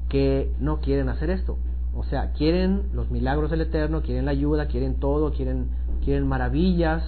[0.08, 1.56] Que no quieren hacer esto.
[1.96, 5.68] O sea, quieren los milagros del Eterno, quieren la ayuda, quieren todo, quieren,
[6.04, 7.02] quieren maravillas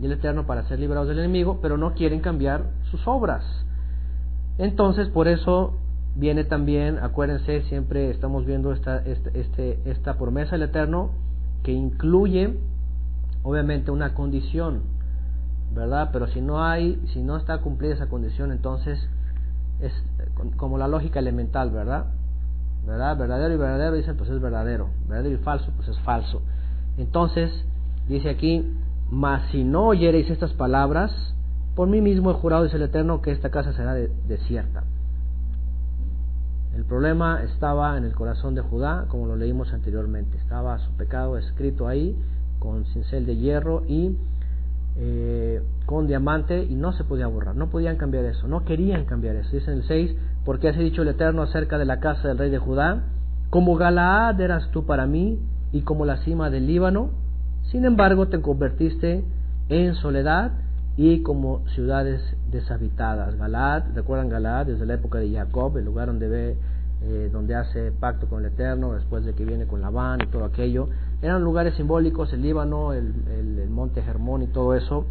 [0.00, 3.44] del Eterno para ser liberados del enemigo, pero no quieren cambiar sus obras.
[4.58, 5.78] Entonces, por eso
[6.16, 11.10] viene también, acuérdense, siempre estamos viendo esta, este, este, esta promesa del Eterno
[11.62, 12.58] que incluye
[13.42, 14.82] obviamente una condición,
[15.74, 16.10] ¿verdad?
[16.12, 18.98] Pero si no hay, si no está cumplida esa condición, entonces
[19.80, 19.92] es
[20.56, 22.06] como la lógica elemental, ¿verdad?
[22.86, 23.16] ¿Verdad?
[23.16, 24.88] Verdadero y verdadero dicen, pues es verdadero.
[25.08, 26.42] Verdadero y falso, pues es falso.
[26.96, 27.50] Entonces,
[28.08, 28.64] dice aquí,
[29.10, 31.12] mas si no oyereis estas palabras,
[31.74, 34.84] por mí mismo he jurado, dice el Eterno, que esta casa será desierta.
[36.76, 40.36] El problema estaba en el corazón de Judá, como lo leímos anteriormente.
[40.36, 42.16] Estaba su pecado escrito ahí
[42.58, 44.16] con cincel de hierro y
[44.98, 47.56] eh, con diamante y no se podía borrar.
[47.56, 49.50] No podían cambiar eso, no querían cambiar eso.
[49.52, 50.16] Dice en el 6,
[50.46, 53.02] porque has dicho el Eterno acerca de la casa del rey de Judá,
[53.50, 55.40] como Galaad eras tú para mí
[55.72, 57.10] y como la cima del Líbano,
[57.72, 59.24] sin embargo te convertiste
[59.68, 60.52] en soledad
[60.96, 62.22] y como ciudades
[62.52, 63.36] deshabitadas.
[63.36, 66.56] Galad, recuerdan Galad desde la época de Jacob, el lugar donde ve,
[67.02, 70.44] eh, donde hace pacto con el Eterno, después de que viene con Labán y todo
[70.44, 70.88] aquello.
[71.22, 73.12] Eran lugares simbólicos, el Líbano, el,
[73.58, 75.06] el, monte Hermón y todo eso,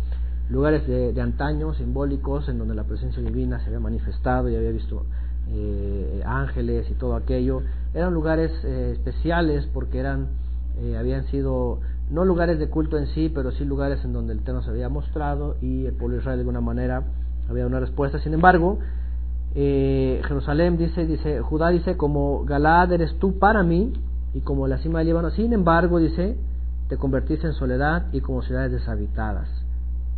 [0.50, 4.72] lugares de, de, antaño simbólicos en donde la presencia divina se había manifestado y había
[4.72, 5.06] visto
[5.50, 7.62] eh, ángeles y todo aquello.
[7.94, 10.28] Eran lugares eh, especiales porque eran,
[10.98, 11.80] habían sido
[12.10, 14.90] no lugares de culto en sí, pero sí lugares en donde el Eterno se había
[14.90, 17.04] mostrado y el pueblo de Israel de alguna manera
[17.50, 18.20] había una respuesta.
[18.20, 18.80] Sin embargo,
[19.56, 23.94] eh, Jerusalén dice, dice, Judá dice, como Galaad eres tú para mí
[24.34, 25.32] y como la cima del Líbano.
[25.32, 26.38] Sin embargo, dice,
[26.90, 29.50] te convertiste en soledad y como ciudades deshabitadas.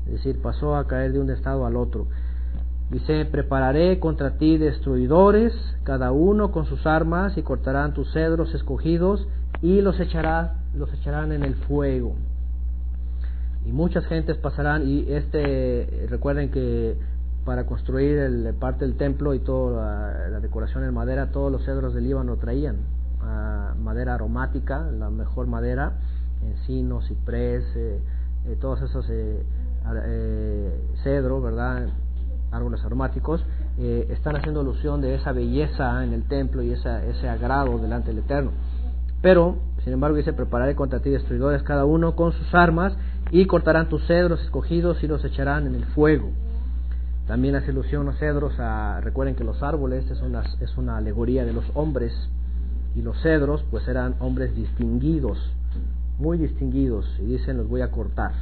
[0.08, 2.08] Es decir, pasó a caer de un estado al otro.
[2.90, 9.28] Dice, prepararé contra ti destruidores, cada uno con sus armas, y cortarán tus cedros escogidos,
[9.62, 12.16] y los echará los echarán en el fuego.
[13.66, 16.96] Y muchas gentes pasarán y este, recuerden que
[17.44, 21.94] para construir el, parte del templo y toda la, decoración en madera, todos los cedros
[21.94, 22.78] del Líbano traían
[23.82, 25.94] madera aromática, la mejor madera,
[26.44, 28.00] encino, ciprés, eh,
[28.60, 29.44] todos esos eh,
[30.06, 31.90] eh, cedros, ¿verdad?
[32.52, 33.46] Árboles aromáticos,
[33.78, 38.20] están haciendo alusión de esa belleza en el templo y esa, ese agrado delante del
[38.20, 38.52] Eterno.
[39.22, 42.94] Pero sin embargo, dice, prepararé contra ti destruidores cada uno con sus armas
[43.32, 46.30] y cortarán tus cedros escogidos y los echarán en el fuego.
[47.26, 51.46] También hace ilusión los cedros a, recuerden que los árboles es una, es una alegoría
[51.46, 52.12] de los hombres
[52.98, 55.54] y los cedros pues eran hombres distinguidos,
[56.20, 58.34] muy distinguidos y dicen los voy a cortar.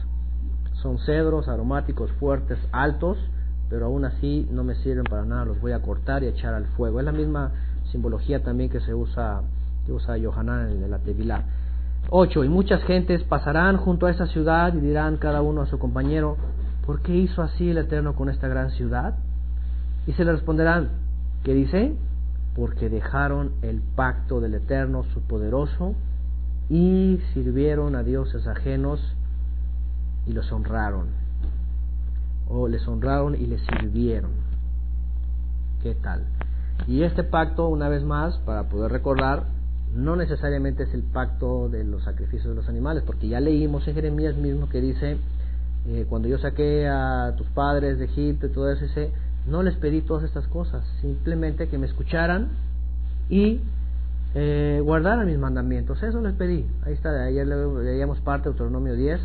[0.82, 3.20] Son cedros aromáticos fuertes, altos,
[3.70, 6.66] pero aún así no me sirven para nada, los voy a cortar y echar al
[6.66, 7.00] fuego.
[7.00, 7.52] Es la misma
[7.92, 9.42] simbología también que se usa
[9.86, 11.44] que usa Yohanan en la Tevilá.
[12.10, 12.44] 8.
[12.44, 16.38] Y muchas gentes pasarán junto a esa ciudad y dirán cada uno a su compañero,
[16.86, 19.16] ¿por qué hizo así el Eterno con esta gran ciudad?
[20.08, 20.90] Y se le responderán,
[21.44, 21.96] ¿qué dice?
[22.56, 25.96] Porque dejaron el pacto del Eterno, su poderoso,
[26.70, 29.00] y sirvieron a dioses ajenos
[30.26, 31.25] y los honraron.
[32.48, 34.32] O les honraron y les sirvieron.
[35.82, 36.26] ¿Qué tal?
[36.88, 39.44] Y este pacto, una vez más, para poder recordar,
[39.94, 43.96] no necesariamente es el pacto de los sacrificios de los animales, porque ya leímos en
[43.96, 45.18] Jeremías mismo que dice,
[45.88, 48.86] eh, cuando yo saqué a tus padres de Egipto y todo eso,
[49.48, 52.50] no les pedí todas estas cosas, simplemente que me escucharan
[53.30, 53.62] y
[54.34, 56.66] eh, guardaran mis mandamientos, eso les pedí.
[56.84, 59.22] Ahí está, ayer leíamos parte de Deuteronomio 10,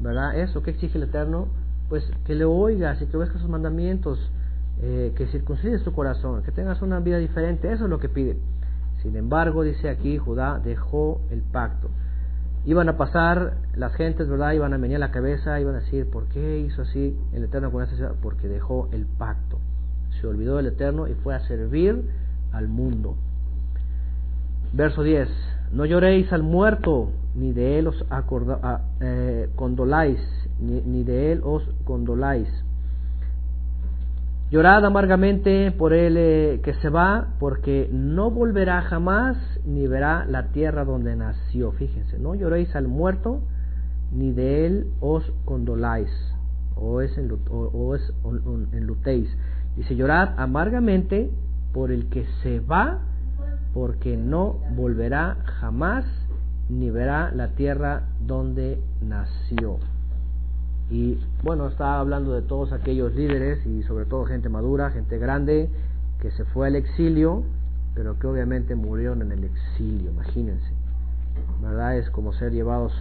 [0.00, 0.38] ¿verdad?
[0.38, 1.48] Eso que exige el Eterno,
[1.92, 4.18] pues que le oigas y que obedezcas sus mandamientos,
[4.80, 8.38] eh, que circuncides tu corazón, que tengas una vida diferente, eso es lo que pide.
[9.02, 11.90] Sin embargo, dice aquí, Judá dejó el pacto.
[12.64, 14.52] Iban a pasar las gentes, ¿verdad?
[14.52, 17.70] Iban a venir a la cabeza, iban a decir, ¿por qué hizo así el Eterno
[17.70, 18.14] con esta ciudad?
[18.22, 19.58] Porque dejó el pacto.
[20.18, 22.08] Se olvidó del Eterno y fue a servir
[22.52, 23.16] al mundo.
[24.72, 25.28] Verso 10.
[25.72, 30.20] No lloréis al muerto, ni de él os acorda, eh, condoláis,
[30.62, 32.48] ni, de él os condoláis
[34.52, 40.48] Llorad amargamente por él eh, que se va, porque no volverá jamás ni verá la
[40.48, 41.72] tierra donde nació.
[41.72, 43.40] Fíjense, no lloréis al muerto,
[44.12, 46.10] ni de él os condoláis,
[46.76, 48.12] o, es en, o, es
[48.74, 49.34] enlutéis.
[49.74, 51.30] Dice, llorad amargamente
[51.72, 52.98] por el que se va,
[53.72, 56.04] porque no volverá jamás
[56.68, 59.78] ni verá la tierra donde nació.
[60.92, 65.70] Y bueno, estaba hablando de todos aquellos líderes y sobre todo gente madura, gente grande,
[66.20, 67.44] que se fue al exilio,
[67.94, 70.70] pero que obviamente murieron en el exilio, imagínense.
[71.62, 71.96] ¿Verdad?
[71.96, 72.92] Es como ser llevados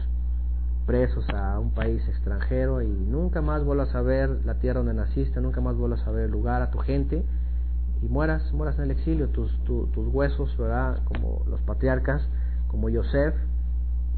[0.86, 5.42] presos a un país extranjero y nunca más vuelvas a ver la tierra donde naciste,
[5.42, 7.26] nunca más vuelvas a ver el lugar, a tu gente
[8.02, 11.00] y mueras, mueras en el exilio, tus, tus huesos, ¿verdad?
[11.04, 12.26] Como los patriarcas,
[12.70, 13.36] como Yosef,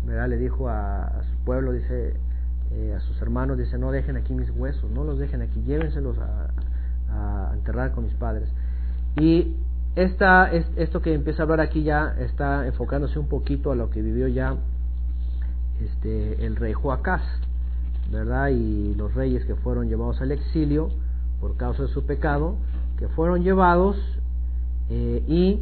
[0.05, 0.30] ¿verdad?
[0.30, 2.13] Le dijo a, a su pueblo, dice,
[2.76, 6.17] eh, a sus hermanos, dice, no dejen aquí mis huesos, no los dejen aquí, llévenselos
[6.17, 6.49] a,
[7.53, 8.49] enterrar con mis padres.
[9.17, 9.55] Y
[9.95, 14.01] esta, esto que empieza a hablar aquí ya está enfocándose un poquito a lo que
[14.01, 14.55] vivió ya
[15.80, 17.21] este, el rey Joacás,
[18.11, 18.49] ¿verdad?
[18.49, 20.89] Y los reyes que fueron llevados al exilio
[21.39, 22.55] por causa de su pecado,
[22.97, 23.97] que fueron llevados
[24.89, 25.61] eh, y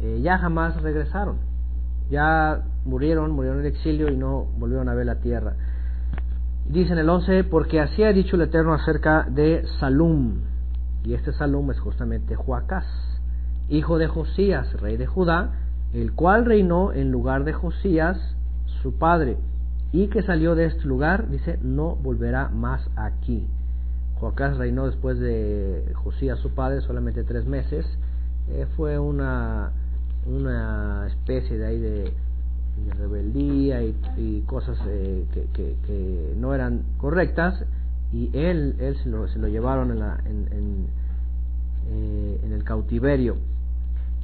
[0.00, 1.36] eh, ya jamás regresaron.
[2.10, 5.54] Ya murieron, murieron en el exilio y no volvieron a ver la tierra.
[6.68, 10.40] Dice en el 11, porque así ha dicho el Eterno acerca de Salum,
[11.04, 12.86] y este Salum es justamente Joacás,
[13.68, 15.52] hijo de Josías, rey de Judá,
[15.92, 18.18] el cual reinó en lugar de Josías,
[18.82, 19.36] su padre,
[19.92, 23.46] y que salió de este lugar, dice, no volverá más aquí.
[24.14, 27.84] Joacás reinó después de Josías su padre solamente tres meses.
[28.48, 29.72] Eh, fue una,
[30.26, 32.12] una especie de ahí de,
[32.98, 37.64] rebeldía y, cosas eh, que, que, no eran correctas
[38.12, 40.86] y él, él se, lo, se lo llevaron en, la, en,
[41.90, 43.36] eh, en el cautiverio.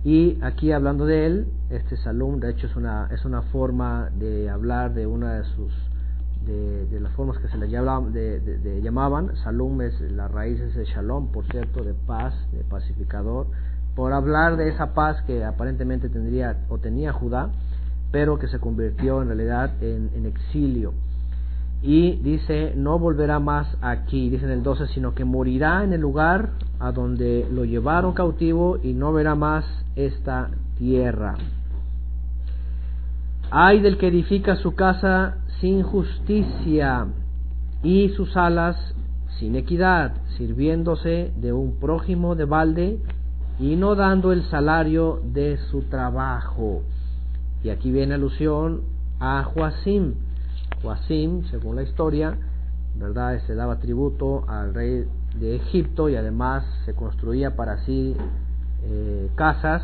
[0.04, 4.48] Y aquí hablando de él, este Salum, de hecho es una, es una forma de
[4.48, 5.72] hablar de una de sus
[6.46, 9.36] de, las formas que se le llamaban, de, llamaban.
[9.44, 13.48] Salum es la raíz de shalom, por cierto, de paz, de pacificador,
[13.94, 17.50] por hablar de esa paz que aparentemente tendría o tenía Judá,
[18.10, 20.94] pero que se convirtió en realidad en, exilio.
[21.82, 26.00] Y dice, no volverá más aquí, dice en el 12, sino que morirá en el
[26.00, 26.50] lugar
[26.80, 31.36] a donde lo llevaron cautivo y no verá más esta tierra.
[33.50, 37.06] Hay del que edifica su casa sin justicia
[37.82, 38.76] y sus alas
[39.38, 42.98] sin equidad, sirviéndose de un prójimo de balde
[43.60, 46.82] y no dando el salario de su trabajo.
[47.62, 48.82] Y aquí viene alusión
[49.20, 50.14] a Joacim.
[50.82, 52.36] Joacim, según la historia,
[52.96, 53.40] ¿verdad?
[53.46, 55.06] Se daba tributo al rey
[55.38, 58.16] de Egipto y además se construía para sí
[58.84, 59.82] eh, casas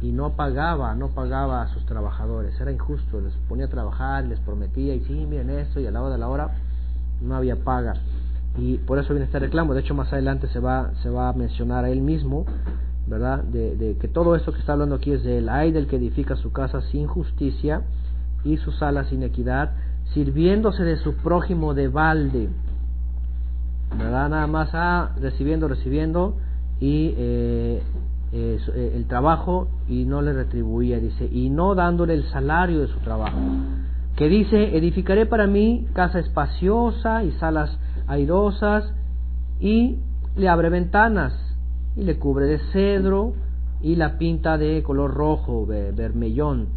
[0.00, 4.40] y no pagaba, no pagaba a sus trabajadores, era injusto, les ponía a trabajar, les
[4.40, 6.50] prometía y sí, miren esto y al lado de la hora
[7.20, 7.94] no había paga
[8.56, 11.32] y por eso viene este reclamo, de hecho más adelante se va, se va a
[11.32, 12.44] mencionar a él mismo,
[13.06, 13.42] ¿verdad?
[13.44, 16.52] De, que todo esto que está hablando aquí es del ay del que edifica su
[16.52, 17.82] casa sin justicia
[18.44, 19.72] y su sala sin equidad,
[20.14, 22.48] sirviéndose de su prójimo de balde,
[23.96, 24.28] ¿verdad?
[24.28, 26.36] Nada más ah, recibiendo, recibiendo
[26.80, 27.82] y eh,
[28.32, 32.88] eh, eh, el trabajo y no le retribuía, dice, y no dándole el salario de
[32.88, 33.38] su trabajo.
[34.16, 38.92] Que dice, edificaré para mí casa espaciosa y salas airosas
[39.60, 39.98] y
[40.36, 41.51] le abre ventanas
[41.96, 43.34] y le cubre de cedro
[43.80, 46.68] y la pinta de color rojo, vermellón.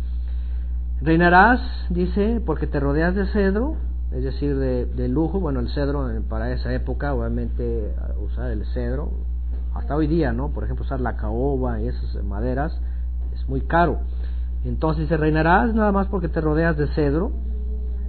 [1.02, 3.76] Reinarás, dice, porque te rodeas de cedro,
[4.12, 5.40] es decir, de, de lujo.
[5.40, 7.94] Bueno, el cedro para esa época, obviamente,
[8.24, 9.12] usar el cedro,
[9.76, 10.50] hasta hoy día, ¿no?
[10.50, 12.80] Por ejemplo, usar la caoba y esas maderas
[13.34, 14.00] es muy caro.
[14.64, 17.32] Entonces se reinarás nada más porque te rodeas de cedro.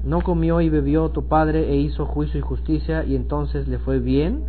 [0.05, 3.99] No comió y bebió tu padre e hizo juicio y justicia y entonces le fue
[3.99, 4.45] bien,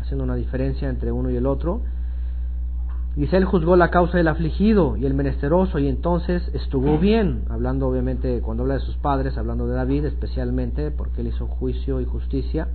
[0.00, 1.82] haciendo una diferencia entre uno y el otro.
[3.16, 7.88] Dice, él juzgó la causa del afligido y el menesteroso y entonces estuvo bien, hablando
[7.88, 12.04] obviamente cuando habla de sus padres, hablando de David especialmente, porque él hizo juicio y
[12.04, 12.68] justicia.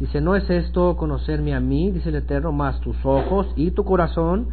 [0.00, 3.84] Dice, no es esto conocerme a mí, dice el Eterno, más tus ojos y tu
[3.84, 4.48] corazón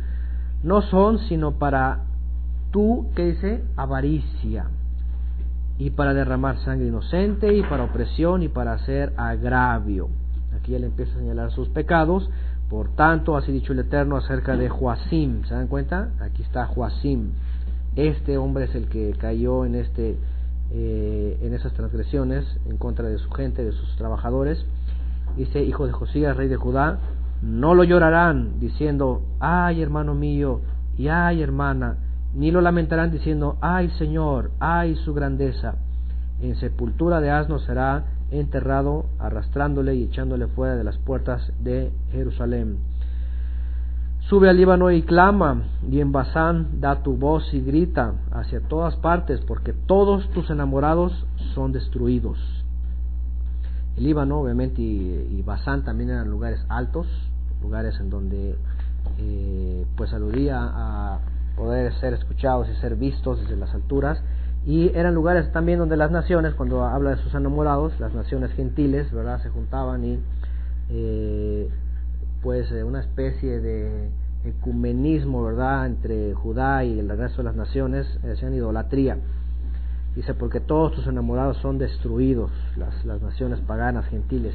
[0.64, 2.04] no son sino para
[2.72, 3.64] tu, ¿qué dice?
[3.76, 4.66] Avaricia.
[5.78, 10.10] Y para derramar sangre inocente y para opresión y para hacer agravio.
[10.56, 12.30] Aquí él empieza a señalar sus pecados.
[12.70, 15.44] Por tanto, así dicho el Eterno acerca de Joacim.
[15.46, 16.12] ¿Se dan cuenta?
[16.20, 17.32] Aquí está Joacim.
[17.96, 20.18] Este hombre es el que cayó en, este,
[20.72, 24.66] eh, en esas transgresiones en contra de su gente, de sus trabajadores
[25.36, 27.00] dice, hijo de Josías, rey de Judá,
[27.42, 30.62] no lo llorarán diciendo, ay hermano mío,
[30.98, 31.98] y ay hermana,
[32.34, 35.76] ni lo lamentarán diciendo, ay Señor, ay su grandeza.
[36.40, 42.78] En sepultura de asno será enterrado, arrastrándole y echándole fuera de las puertas de Jerusalén.
[44.30, 48.96] Sube al Líbano y clama, y en Basán da tu voz y grita hacia todas
[48.96, 52.38] partes, porque todos tus enamorados son destruidos.
[53.98, 57.08] El Líbano, obviamente, y, Basán también eran lugares altos,
[57.62, 58.56] lugares en donde
[59.18, 61.20] eh, pues aludía a
[61.58, 64.22] poder ser escuchados y ser vistos desde las alturas.
[64.66, 69.12] Y eran lugares también donde las naciones, cuando habla de sus enamorados, las naciones gentiles,
[69.12, 69.42] ¿verdad?
[69.42, 70.20] Se juntaban y
[70.90, 71.70] eh,
[72.44, 74.10] pues eh, una especie de
[74.46, 75.88] ecumenismo, ¿verdad?
[75.88, 79.18] Entre Judá y el resto de las naciones, hacían idolatría.
[80.16, 84.54] Dice, porque todos tus enamorados son destruidos, las, las naciones paganas, gentiles.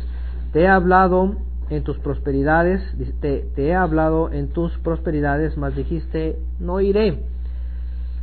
[0.53, 1.37] Te he hablado
[1.71, 2.83] en tus prosperidades,
[3.21, 7.23] te, te he hablado en tus prosperidades, mas dijiste, no iré.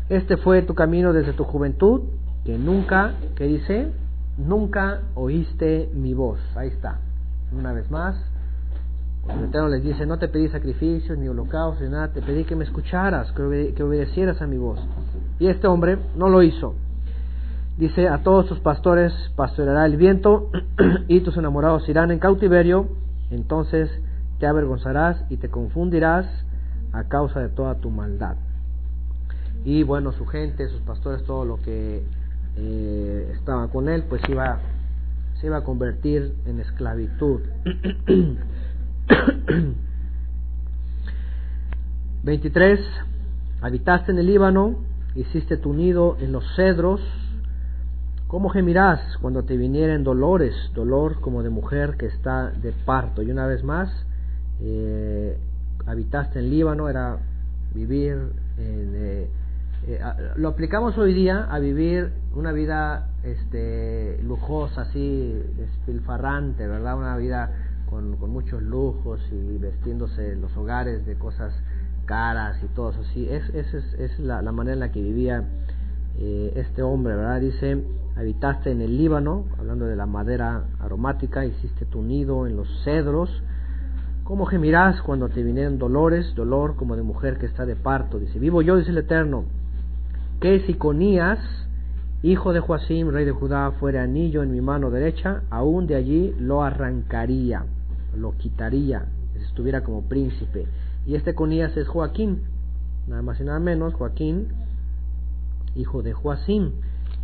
[0.10, 2.02] Este fue tu camino desde tu juventud,
[2.44, 3.92] que nunca, ¿qué dice?
[4.38, 6.40] Nunca oíste mi voz.
[6.56, 7.00] Ahí está.
[7.52, 8.16] Una vez más,
[9.30, 12.56] el Eterno les dice, no te pedí sacrificios ni holocaustos ni nada, te pedí que
[12.56, 14.80] me escucharas, que, que obedecieras a mi voz.
[15.40, 16.76] Y este hombre no lo hizo.
[17.78, 20.50] Dice, a todos tus pastores pastoreará el viento
[21.08, 22.90] y tus enamorados irán en cautiverio,
[23.32, 23.90] entonces
[24.40, 26.28] te avergonzarás y te confundirás
[26.92, 28.36] a causa de toda tu maldad.
[29.66, 32.04] Y bueno, su gente, sus pastores, todo lo que
[32.58, 34.60] eh, estaba con él, pues iba,
[35.40, 37.40] se iba a convertir en esclavitud.
[42.24, 42.80] 23.
[43.62, 44.76] Habitaste en el Líbano,
[45.16, 47.02] hiciste tu nido en los cedros.
[48.28, 53.22] ¿Cómo gemirás cuando te vinieren dolores, dolor como de mujer que está de parto?
[53.22, 53.90] Y una vez más,
[54.60, 55.38] eh,
[55.86, 57.20] habitaste en Líbano, era
[57.74, 58.18] vivir
[58.58, 58.92] en...
[58.96, 59.30] Eh,
[59.86, 60.00] eh,
[60.36, 66.98] lo aplicamos hoy día a vivir una vida este, lujosa, así, despilfarrante, ¿verdad?
[66.98, 67.52] Una vida
[67.90, 71.54] con, con muchos lujos y vestiéndose los hogares de cosas
[72.06, 73.02] caras y todo eso.
[73.02, 73.28] así.
[73.30, 75.44] Es, es, es, la, la, manera en la que vivía
[76.18, 77.42] eh, este hombre, ¿verdad?
[77.42, 77.84] Dice,
[78.16, 83.44] habitaste en el Líbano, hablando de la madera aromática, hiciste tu nido en los cedros.
[84.24, 88.20] ¿Cómo gemirás cuando te vinieron dolores, dolor como de mujer que está de parto?
[88.20, 89.44] Dice, vivo yo, dice el Eterno,
[90.44, 91.40] que si Conías,
[92.22, 96.36] hijo de Joacim, rey de Judá, fuera anillo en mi mano derecha, aún de allí
[96.38, 97.64] lo arrancaría,
[98.14, 99.06] lo quitaría,
[99.38, 100.68] si estuviera como príncipe.
[101.06, 102.42] Y este Conías es Joaquín,
[103.08, 104.50] nada más y nada menos, Joaquín,
[105.76, 106.72] hijo de Joacim.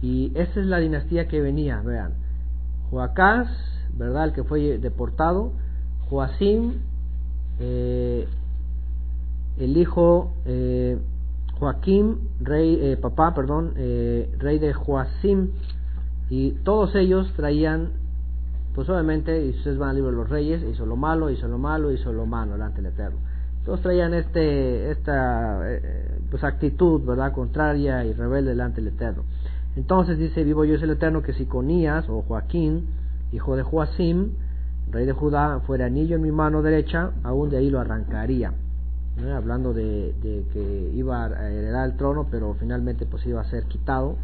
[0.01, 2.13] Y esta es la dinastía que venía, vean.
[2.89, 3.49] Joacás,
[3.97, 4.27] ¿verdad?
[4.27, 5.51] El que fue deportado.
[6.09, 6.75] Joacim,
[7.59, 8.29] eh,
[9.57, 10.97] el hijo eh,
[11.59, 15.49] Joaquín, rey, eh, papá, perdón, eh, rey de Joacim.
[16.29, 17.89] Y todos ellos traían,
[18.73, 21.57] pues obviamente, y ustedes van al libro de los reyes, hizo lo malo, hizo lo
[21.57, 23.19] malo, hizo lo malo delante del Eterno.
[23.65, 27.33] Todos traían este, esta eh, pues actitud, ¿verdad?
[27.33, 29.23] Contraria y rebelde delante del Eterno.
[29.75, 32.85] Entonces dice, vivo yo es el Eterno, que si Conías o Joaquín,
[33.33, 34.29] hijo de Joacim,
[34.91, 38.53] rey de Judá, fuera anillo en mi mano derecha, aún de ahí lo arrancaría.
[39.27, 44.15] Hablando de, que iba a heredar el trono, pero finalmente pues iba a ser quitado.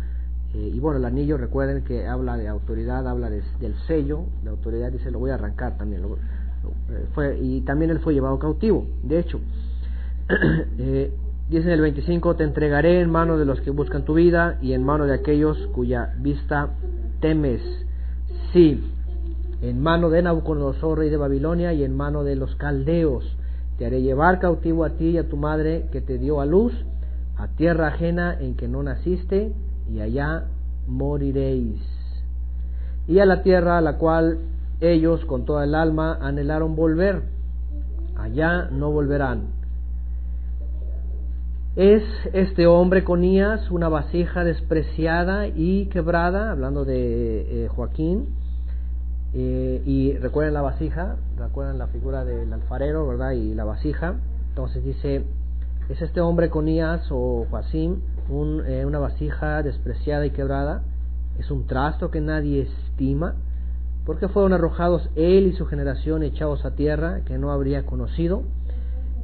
[0.53, 4.91] Eh, y bueno, el anillo, recuerden que habla de autoridad, habla del sello, de autoridad,
[4.91, 6.01] dice, lo voy a arrancar también.
[6.01, 8.87] Lo, eh, fue, y también él fue llevado cautivo.
[9.03, 9.41] De hecho,
[10.77, 11.11] eh,
[11.49, 14.73] dice en el 25, te entregaré en mano de los que buscan tu vida y
[14.73, 16.69] en mano de aquellos cuya vista
[17.19, 17.61] temes.
[18.53, 18.81] Sí,
[19.61, 23.34] en mano de Nabucodonosor, rey de Babilonia, y en mano de los caldeos.
[23.77, 26.73] Te haré llevar cautivo a ti y a tu madre que te dio a luz,
[27.37, 29.53] a tierra ajena en que no naciste,
[29.91, 30.45] y allá
[30.87, 31.81] moriréis.
[33.07, 34.39] Y a la tierra a la cual
[34.81, 37.23] ellos con toda el alma anhelaron volver.
[38.17, 39.55] Allá no volverán.
[41.75, 48.29] Es este hombre Conías una vasija despreciada y quebrada, hablando de eh, Joaquín.
[49.37, 53.31] Eh, y recuerden la vasija, recuerden la figura del alfarero, ¿verdad?
[53.31, 54.15] Y la vasija.
[54.49, 55.25] Entonces dice,
[55.89, 57.99] es este hombre Conías o Joacim
[58.29, 60.83] eh, una vasija despreciada y quebrada.
[61.37, 63.35] Es un trasto que nadie estima
[64.05, 68.43] porque fueron arrojados él y su generación echados a tierra que no habría conocido.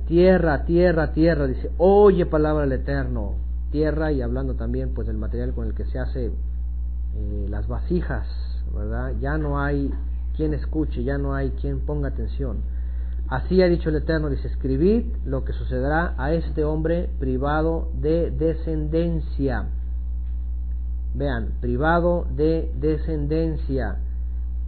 [0.07, 3.35] Tierra, tierra, tierra, dice, oye palabra del Eterno,
[3.71, 8.27] tierra y hablando también pues del material con el que se hace eh, las vasijas,
[8.75, 9.13] ¿verdad?
[9.19, 9.91] Ya no hay
[10.35, 12.57] quien escuche, ya no hay quien ponga atención.
[13.27, 18.31] Así ha dicho el Eterno, dice, escribid lo que sucederá a este hombre privado de
[18.31, 19.67] descendencia.
[21.13, 23.97] Vean, privado de descendencia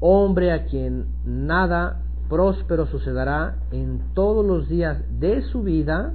[0.05, 6.11] hombre a quien nada próspero sucederá en todos los días de su vida,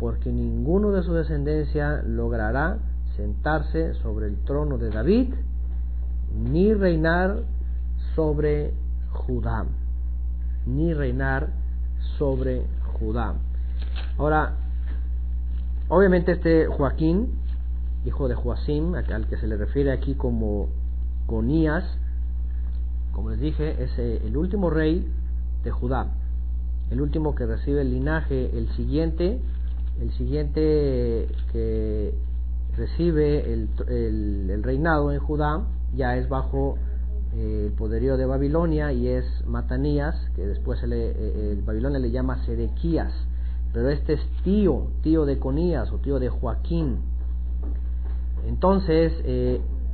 [0.00, 2.78] porque ninguno de su descendencia logrará
[3.16, 5.34] sentarse sobre el trono de David,
[6.34, 7.42] ni reinar
[8.14, 8.72] sobre
[9.12, 9.66] Judá,
[10.66, 11.50] ni reinar
[12.18, 12.66] sobre
[12.98, 13.34] Judá.
[14.18, 14.54] Ahora,
[15.88, 17.34] obviamente este Joaquín,
[18.04, 20.68] hijo de Joacim, al que se le refiere aquí como
[21.26, 21.84] Conías,
[23.12, 25.06] como les dije, es eh, el último rey
[25.64, 26.08] de Judá,
[26.90, 29.40] el último que recibe el linaje, el siguiente,
[30.00, 32.14] el siguiente que
[32.76, 35.62] recibe el, reinado en Judá
[35.94, 36.76] ya es bajo
[37.34, 42.44] eh, el poderío de Babilonia y es Matanías, que después eh, el Babilonia le llama
[42.44, 43.12] Sedequías,
[43.72, 46.98] pero este es tío, tío de Conías o tío de Joaquín.
[48.46, 49.12] Entonces,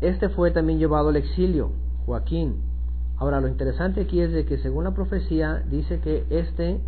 [0.00, 1.72] este fue también llevado al exilio,
[2.06, 2.62] Joaquín,
[3.18, 6.80] Ahora, lo interesante aquí es de que según la profecía dice que este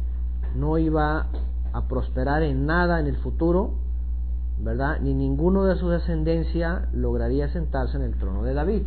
[0.55, 1.26] no iba
[1.72, 3.72] a prosperar en nada en el futuro,
[4.60, 5.01] ¿verdad?
[5.01, 8.82] Ni ninguno de su descendencia lograría sentarse en el trono de David.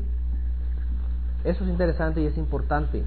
[1.43, 3.03] Eso es interesante y es importante.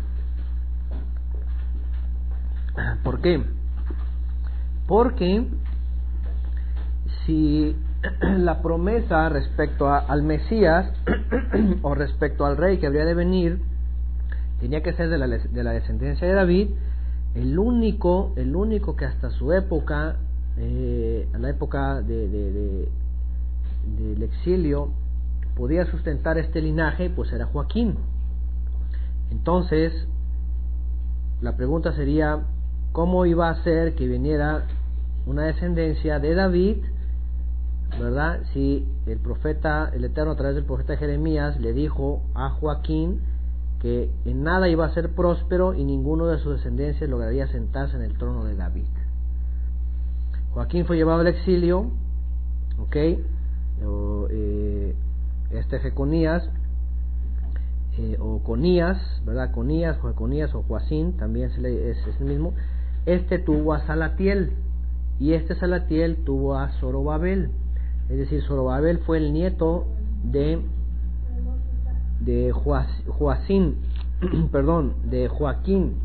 [3.03, 3.43] ¿Por qué?
[4.87, 5.47] Porque
[7.25, 7.77] si
[8.21, 10.91] la promesa respecto al Mesías
[11.83, 13.63] o respecto al rey que habría de venir
[14.61, 16.71] tenía que ser de la, de la descendencia de David,
[17.35, 20.17] el único, el único que hasta su época,
[20.59, 22.89] eh, a la época de, de,
[23.99, 24.91] del exilio,
[25.57, 27.97] podía sustentar este linaje, pues era Joaquín.
[29.31, 29.93] Entonces,
[31.41, 32.45] la pregunta sería,
[32.93, 34.67] ¿cómo iba a ser que viniera
[35.27, 36.77] una descendencia de David,
[37.99, 38.41] verdad?
[38.53, 43.21] Si el profeta, el Eterno a través del profeta Jeremías le dijo a Joaquín
[43.81, 48.03] que en nada iba a ser próspero y ninguno de sus descendencias lograría sentarse en
[48.03, 48.87] el trono de David.
[50.55, 51.91] Joaquín fue llevado al exilio,
[52.79, 52.97] ¿ok?
[54.31, 54.95] Eh,
[55.51, 56.49] este Jeconías
[57.99, 59.51] eh, o Conías, ¿verdad?
[59.51, 62.55] Conías, Jeconías o Joacín, también es, el mismo.
[63.05, 64.53] Este tuvo a Salatiel
[65.19, 67.51] y este Salatiel tuvo a Zorobabel.
[68.09, 69.87] Es decir, Zorobabel fue el nieto
[70.23, 70.61] de
[72.21, 73.77] de Joacín,
[74.53, 75.97] perdón, de Joaquín.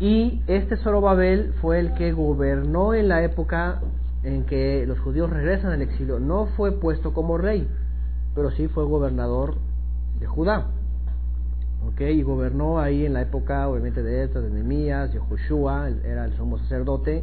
[0.00, 3.82] Y este Zorobabel fue el que gobernó en la época
[4.22, 6.18] en que los judíos regresan al exilio.
[6.18, 7.68] No fue puesto como rey,
[8.34, 9.56] pero sí fue gobernador
[10.18, 10.68] de Judá.
[11.86, 12.00] ¿Ok?
[12.00, 16.34] Y gobernó ahí en la época, obviamente, de Esdras, de Nehemías, de Joshua, era el
[16.34, 17.22] sumo sacerdote.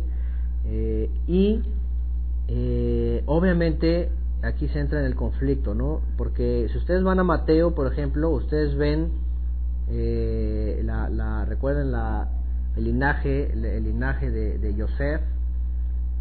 [0.66, 1.64] Eh, y
[2.48, 4.10] eh, obviamente
[4.44, 6.02] aquí se entra en el conflicto, ¿no?
[6.16, 9.10] Porque si ustedes van a Mateo, por ejemplo, ustedes ven,
[9.90, 12.30] eh, la, la, recuerden la,
[12.78, 15.22] el linaje, el, linaje de, de Yosef,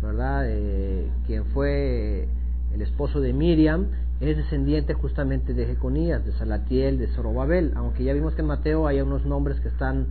[0.02, 0.44] ¿verdad?
[0.46, 2.28] Eh, quien fue
[2.74, 3.86] el esposo de Miriam,
[4.20, 8.86] es descendiente justamente de Jeconías, de Salatiel, de Zorobabel, aunque ya vimos que en Mateo
[8.86, 10.06] hay unos nombres que están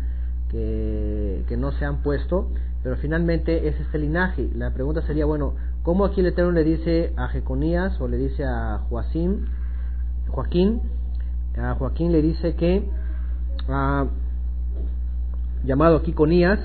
[0.50, 2.50] que, que no se han puesto,
[2.84, 4.48] pero finalmente es este linaje.
[4.56, 5.56] La pregunta sería, bueno,
[5.86, 9.46] ¿Cómo aquí el Eterno le dice a Jeconías o le dice a Joacín,
[10.30, 10.82] Joaquín,
[11.56, 12.90] a Joaquín le dice que,
[13.70, 14.08] ah,
[15.66, 16.60] llamado aquí Conías,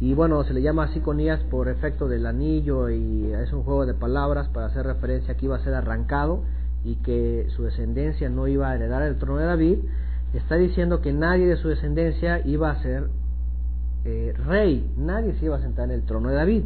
[0.00, 3.84] y bueno, se le llama así Conías por efecto del anillo y es un juego
[3.84, 6.44] de palabras para hacer referencia que iba a ser arrancado
[6.84, 9.78] y que su descendencia no iba a heredar el trono de David,
[10.34, 13.08] está diciendo que nadie de su descendencia iba a ser
[14.04, 16.64] eh, rey, nadie se iba a sentar en el trono de David.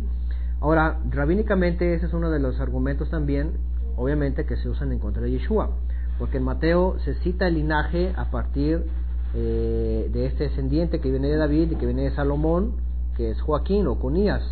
[0.61, 3.53] Ahora, rabínicamente ese es uno de los argumentos también,
[3.97, 5.71] obviamente, que se usan en contra de Yeshua,
[6.19, 8.85] porque en Mateo se cita el linaje a partir
[9.35, 12.73] eh, de este descendiente que viene de David y que viene de Salomón,
[13.17, 14.43] que es Joaquín o Conías.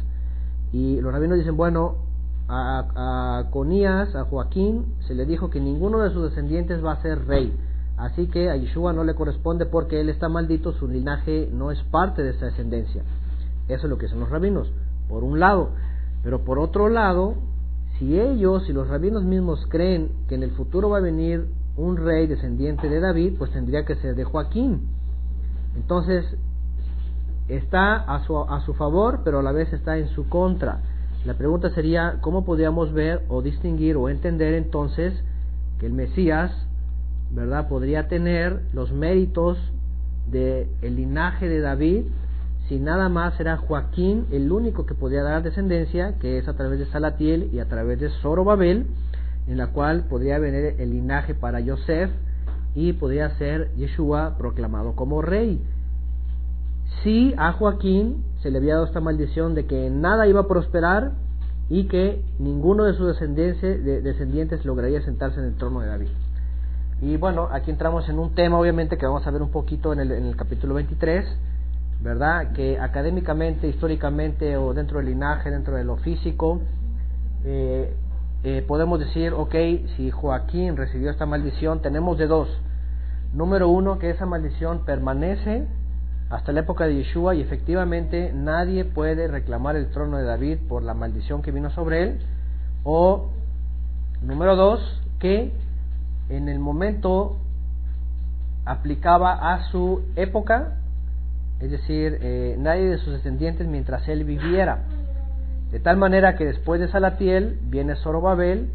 [0.72, 1.96] Y los rabinos dicen, bueno,
[2.48, 7.02] a, a Conías, a Joaquín, se le dijo que ninguno de sus descendientes va a
[7.02, 7.56] ser rey.
[7.96, 11.82] Así que a Yeshua no le corresponde porque él está maldito, su linaje no es
[11.90, 13.02] parte de esa descendencia.
[13.68, 14.72] Eso es lo que son los rabinos,
[15.08, 15.70] por un lado.
[16.22, 17.34] Pero por otro lado,
[17.98, 21.46] si ellos y los rabinos mismos creen que en el futuro va a venir
[21.76, 24.88] un rey descendiente de David, pues tendría que ser de Joaquín.
[25.76, 26.24] Entonces,
[27.48, 30.80] está a su, a su favor, pero a la vez está en su contra.
[31.24, 35.14] La pregunta sería, ¿cómo podríamos ver o distinguir o entender entonces
[35.78, 36.50] que el Mesías,
[37.30, 39.58] ¿verdad?, podría tener los méritos
[40.30, 42.04] del el linaje de David
[42.68, 46.78] si nada más era Joaquín el único que podía dar descendencia, que es a través
[46.78, 48.86] de Salatiel y a través de Zorobabel,
[49.50, 52.10] en la cual podría venir el linaje para Yosef
[52.74, 55.60] y podría ser Yeshua proclamado como rey.
[57.02, 61.12] Si a Joaquín se le había dado esta maldición de que nada iba a prosperar
[61.68, 66.08] y que ninguno de sus descendientes, descendientes lograría sentarse en el trono de David.
[67.02, 70.00] Y bueno, aquí entramos en un tema obviamente que vamos a ver un poquito en
[70.00, 71.26] el, en el capítulo 23
[72.02, 72.52] ¿verdad?
[72.52, 76.60] Que académicamente, históricamente o dentro del linaje, dentro de lo físico,
[77.44, 77.94] eh,
[78.42, 79.54] eh, podemos decir, ok,
[79.96, 82.48] si Joaquín recibió esta maldición, tenemos de dos.
[83.32, 85.66] Número uno, que esa maldición permanece
[86.30, 90.82] hasta la época de Yeshua y efectivamente nadie puede reclamar el trono de David por
[90.82, 92.20] la maldición que vino sobre él.
[92.84, 93.30] O
[94.22, 94.80] número dos,
[95.18, 95.52] que
[96.28, 97.36] en el momento
[98.64, 100.76] aplicaba a su época
[101.60, 104.78] es decir, eh, nadie de sus descendientes mientras él viviera.
[105.72, 108.70] De tal manera que después de Salatiel viene Zorobabel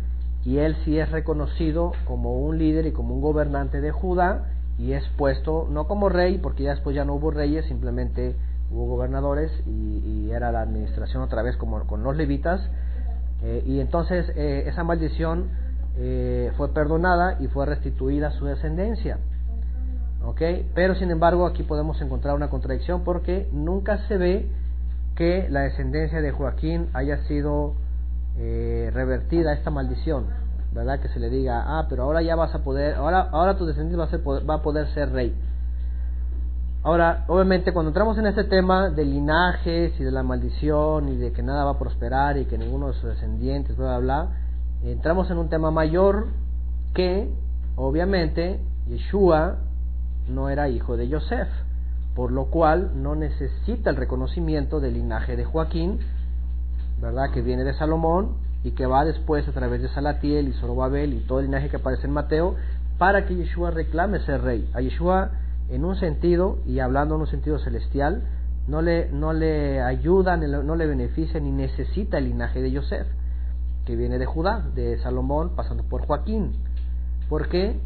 [0.45, 4.45] y él sí es reconocido como un líder y como un gobernante de Judá
[4.77, 8.35] y es puesto no como rey porque ya después ya no hubo reyes, simplemente
[8.71, 12.59] hubo gobernadores y, era la administración otra vez como con los levitas
[13.41, 15.49] eh, y entonces eh, esa maldición
[16.57, 19.17] fue perdonada y fue restituida a su descendencia.
[20.73, 24.49] Pero sin embargo aquí podemos encontrar una contradicción porque nunca se ve
[25.15, 27.73] que la descendencia de Joaquín haya sido
[28.37, 30.25] eh, revertida esta maldición,
[30.73, 30.99] ¿verdad?
[30.99, 33.97] Que se le diga, ah, pero ahora ya vas a poder, ahora, ahora tu descendiente
[33.97, 35.33] va a, ser, va a poder ser rey.
[36.83, 41.31] Ahora, obviamente, cuando entramos en este tema de linajes y de la maldición y de
[41.31, 45.31] que nada va a prosperar y que ninguno de sus descendientes, bla, bla, bla, entramos
[45.31, 46.27] en un tema mayor
[46.93, 47.33] que,
[47.75, 49.57] obviamente, Yeshua
[50.29, 51.47] no era hijo de Yosef,
[52.15, 55.99] por lo cual no necesita el reconocimiento del linaje de Joaquín,
[57.01, 57.31] ¿verdad?
[57.33, 61.19] Que viene de Salomón y que va después a través de Salatiel y Zorobabel y
[61.19, 62.55] todo el linaje que aparece en Mateo,
[62.97, 64.69] para que Yeshua reclame ser rey.
[64.73, 65.31] A Yeshua,
[65.69, 68.23] en un sentido, y hablando en un sentido celestial,
[68.67, 73.05] no le, no le ayuda, no le beneficia ni necesita el linaje de Yosef,
[73.85, 76.53] que viene de Judá, de Salomón, pasando por Joaquín.
[77.29, 77.77] ¿Por qué?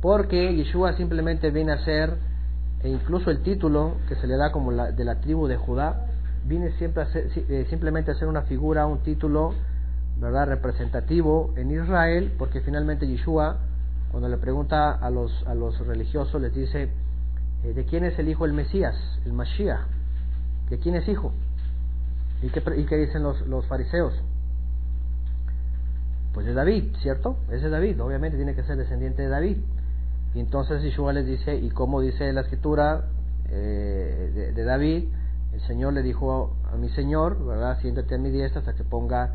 [0.00, 2.16] Porque Yeshua simplemente viene a ser,
[2.82, 6.06] e incluso el título que se le da como la, de la tribu de Judá,
[6.44, 9.54] viene siempre a ser, eh, simplemente a ser una figura, un título,
[10.18, 13.58] ¿verdad?, representativo en Israel, porque finalmente Yeshua,
[14.10, 16.88] cuando le pregunta a los, a los religiosos, les dice,
[17.64, 19.86] eh, ¿de quién es el hijo el Mesías, el Mashiach?
[20.68, 21.32] ¿De quién es hijo?
[22.42, 24.14] ¿Y qué, y qué dicen los, los fariseos?
[26.34, 27.36] Pues de David, ¿cierto?
[27.48, 29.58] Ese es David, obviamente tiene que ser descendiente de David.
[30.34, 33.04] Y entonces Yeshua les dice, y como dice la escritura
[33.50, 35.08] eh, de, David,
[35.52, 37.78] el Señor le dijo a mi Señor, ¿verdad?
[37.80, 39.34] Siéntate a mi diestra hasta que ponga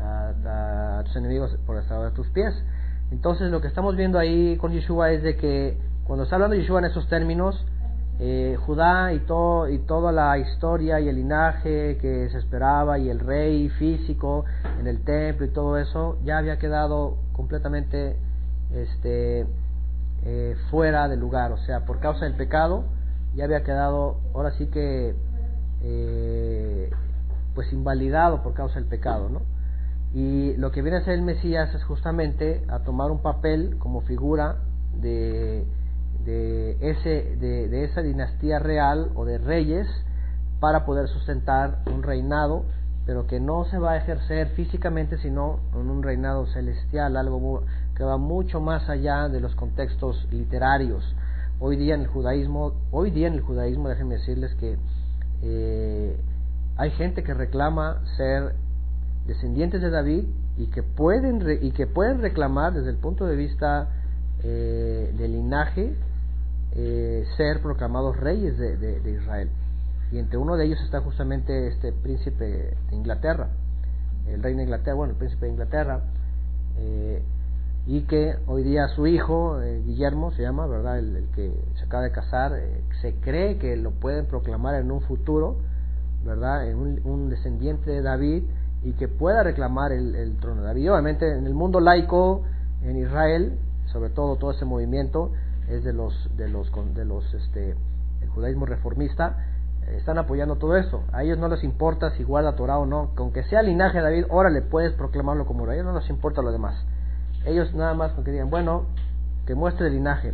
[0.00, 2.54] a, tus enemigos por estado de tus pies.
[3.10, 6.78] Entonces lo que estamos viendo ahí con Yeshua es de que cuando está hablando Yeshua
[6.78, 7.66] en esos términos,
[8.20, 13.10] eh, Judá y, todo, y toda la historia y el linaje que se esperaba y
[13.10, 14.44] el rey físico
[14.80, 18.16] en el templo y todo eso ya había quedado completamente
[18.74, 19.46] este,
[20.30, 22.84] eh, fuera del lugar, o sea, por causa del pecado
[23.34, 25.14] ya había quedado, ahora sí que,
[25.82, 26.90] eh,
[27.54, 29.40] pues invalidado por causa del pecado, ¿no?
[30.12, 34.02] Y lo que viene a ser el Mesías es justamente a tomar un papel como
[34.02, 34.56] figura
[35.00, 35.64] de,
[36.26, 39.86] de, ese, de, de esa dinastía real o de reyes
[40.60, 42.66] para poder sustentar un reinado,
[43.06, 47.64] pero que no se va a ejercer físicamente, sino en un reinado celestial, algo
[47.98, 51.04] que va mucho más allá de los contextos literarios.
[51.58, 54.78] Hoy día en el judaísmo, hoy día en el judaísmo, déjenme decirles que
[55.42, 56.16] eh,
[56.76, 58.54] hay gente que reclama ser
[59.26, 60.26] descendientes de David
[60.56, 63.88] y que pueden y que pueden reclamar desde el punto de vista
[64.44, 65.92] eh, del linaje
[66.76, 69.50] eh, ser proclamados reyes de, de, Israel
[70.12, 73.48] y entre uno de ellos está justamente este príncipe de Inglaterra
[74.26, 76.00] el rey de Inglaterra bueno el príncipe de Inglaterra
[76.78, 77.22] eh,
[77.88, 82.04] y que hoy día su hijo eh, Guillermo se llama verdad el, que se acaba
[82.04, 85.56] de casar eh, se cree que lo pueden proclamar en un futuro
[86.24, 88.44] verdad en un, un descendiente de David
[88.82, 90.92] y que pueda reclamar el, trono de David.
[90.92, 92.42] Obviamente en el mundo laico,
[92.82, 95.32] en Israel, sobre todo todo ese movimiento
[95.68, 97.74] es de los de los de los este
[98.22, 99.46] el judaísmo reformista
[99.86, 101.02] eh, están apoyando todo eso.
[101.12, 104.04] A ellos no les importa si guarda Torah o no, con que sea linaje de
[104.04, 106.74] David, ahora le puedes proclamarlo como rey, no les importa lo demás.
[107.48, 108.84] Ellos nada más con que digan, bueno,
[109.46, 110.32] que muestre el linaje.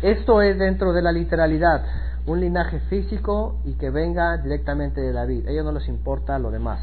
[0.00, 1.84] Esto es dentro de la literalidad,
[2.26, 5.46] un linaje físico y que venga directamente de David.
[5.46, 6.80] A ellos no les importa lo demás.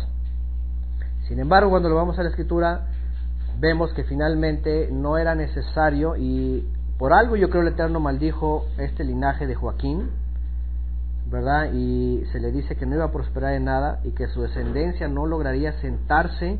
[1.27, 2.87] Sin embargo, cuando lo vamos a la escritura,
[3.59, 6.65] vemos que finalmente no era necesario y
[6.97, 10.09] por algo yo creo el Eterno maldijo este linaje de Joaquín,
[11.29, 11.71] ¿verdad?
[11.73, 15.07] Y se le dice que no iba a prosperar en nada y que su descendencia
[15.07, 16.59] no lograría sentarse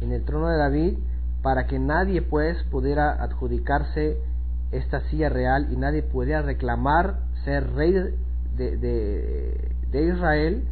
[0.00, 0.98] en el trono de David
[1.42, 4.18] para que nadie pues pudiera adjudicarse
[4.70, 8.76] esta silla real y nadie pudiera reclamar ser rey de,
[9.90, 10.64] de, Israel,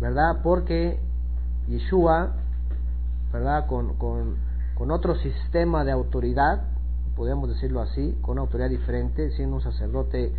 [0.00, 0.40] ¿verdad?
[0.42, 0.98] Porque
[1.68, 2.34] Yeshua
[3.32, 3.66] ¿verdad?
[3.66, 4.36] Con,
[4.90, 6.64] otro sistema de autoridad,
[7.14, 10.32] podemos decirlo así, con autoridad diferente, siendo un sacerdote,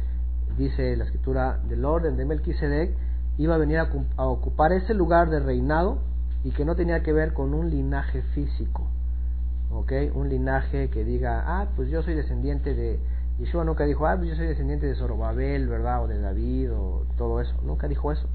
[0.57, 2.93] dice la escritura, del orden de Melquisedec,
[3.37, 5.99] iba a venir a, a, ocupar ese lugar de reinado
[6.43, 8.87] y que no tenía que ver con un linaje físico,
[9.73, 9.91] ¿ok?
[10.13, 12.99] Un linaje que diga, ah, pues yo soy descendiente de,
[13.39, 16.03] Yeshua nunca dijo, ah, pues yo soy descendiente de Zorobabel, ¿verdad?
[16.03, 18.27] O de David, o todo eso, nunca dijo eso.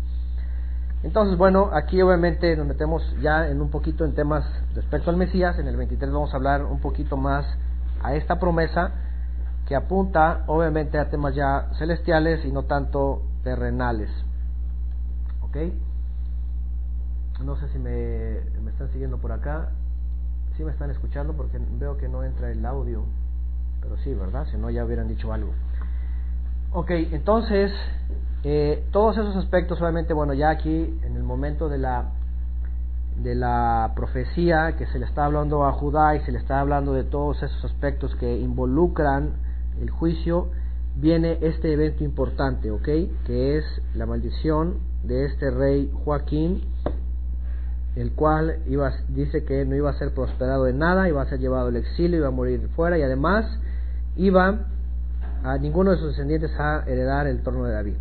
[1.04, 4.44] Entonces, bueno, aquí obviamente nos metemos ya en un poquito en temas
[4.74, 5.58] respecto al Mesías.
[5.58, 7.46] En el 23 vamos a hablar un poquito más
[8.02, 8.90] a esta promesa
[9.66, 14.10] que apunta obviamente a temas ya celestiales y no tanto terrenales.
[15.42, 15.56] ¿Ok?
[17.44, 19.70] No sé si me, me están siguiendo por acá.
[20.58, 23.04] Sí me están escuchando porque veo que no entra el audio.
[23.80, 24.44] Pero sí, ¿verdad?
[24.50, 25.52] Si no ya hubieran dicho algo.
[26.72, 27.70] Ok, entonces
[28.42, 32.10] eh, todos esos aspectos, obviamente, bueno, ya aquí en el momento de la
[33.22, 36.92] de la profecía que se le está hablando a Judá y se le está hablando
[36.92, 39.34] de todos esos aspectos que involucran
[39.80, 40.50] el juicio,
[40.96, 42.88] viene este evento importante, ¿ok?
[43.26, 43.64] Que es
[43.94, 46.64] la maldición de este rey Joaquín,
[47.96, 51.40] el cual iba, dice que no iba a ser prosperado en nada, iba a ser
[51.40, 53.46] llevado al exilio, iba a morir fuera y además
[54.16, 54.66] iba
[55.42, 57.94] a ninguno de sus descendientes a heredar el trono de David.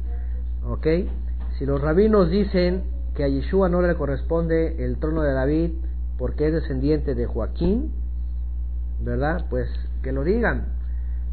[0.68, 0.88] ¿Ok?
[1.58, 2.84] Si los rabinos dicen
[3.16, 5.72] que a Yeshua no le corresponde el trono de David
[6.18, 7.92] porque es descendiente de Joaquín,
[9.02, 9.46] ¿verdad?
[9.50, 9.68] Pues
[10.04, 10.66] que lo digan.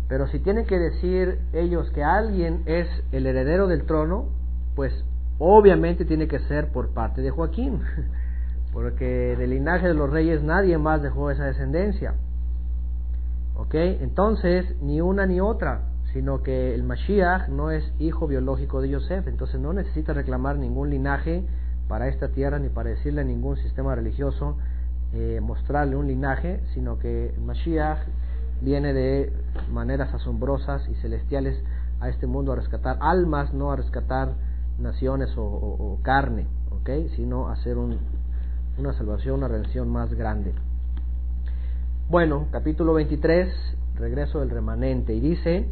[0.08, 4.28] Pero si tienen que decir ellos que alguien es el heredero del trono,
[4.74, 4.92] pues
[5.38, 7.80] obviamente tiene que ser por parte de Joaquín,
[8.74, 12.14] porque del linaje de los reyes nadie más dejó esa descendencia.
[13.56, 13.74] ¿Ok?
[13.74, 15.82] Entonces, ni una ni otra,
[16.12, 20.90] sino que el Mashiach no es hijo biológico de Yosef, entonces no necesita reclamar ningún
[20.90, 21.44] linaje
[21.88, 24.56] para esta tierra ni para decirle a ningún sistema religioso
[25.12, 28.00] eh, mostrarle un linaje, sino que el Mashiach
[28.60, 29.32] viene de
[29.72, 31.62] maneras asombrosas y celestiales
[32.00, 34.32] a este mundo a rescatar almas, no a rescatar
[34.80, 37.08] naciones o, carne, ¿ok?
[37.14, 37.98] sino a hacer un,
[38.78, 40.52] una salvación, una redención más grande.
[42.08, 43.48] Bueno, capítulo 23,
[43.96, 45.66] regreso del remanente, y dice,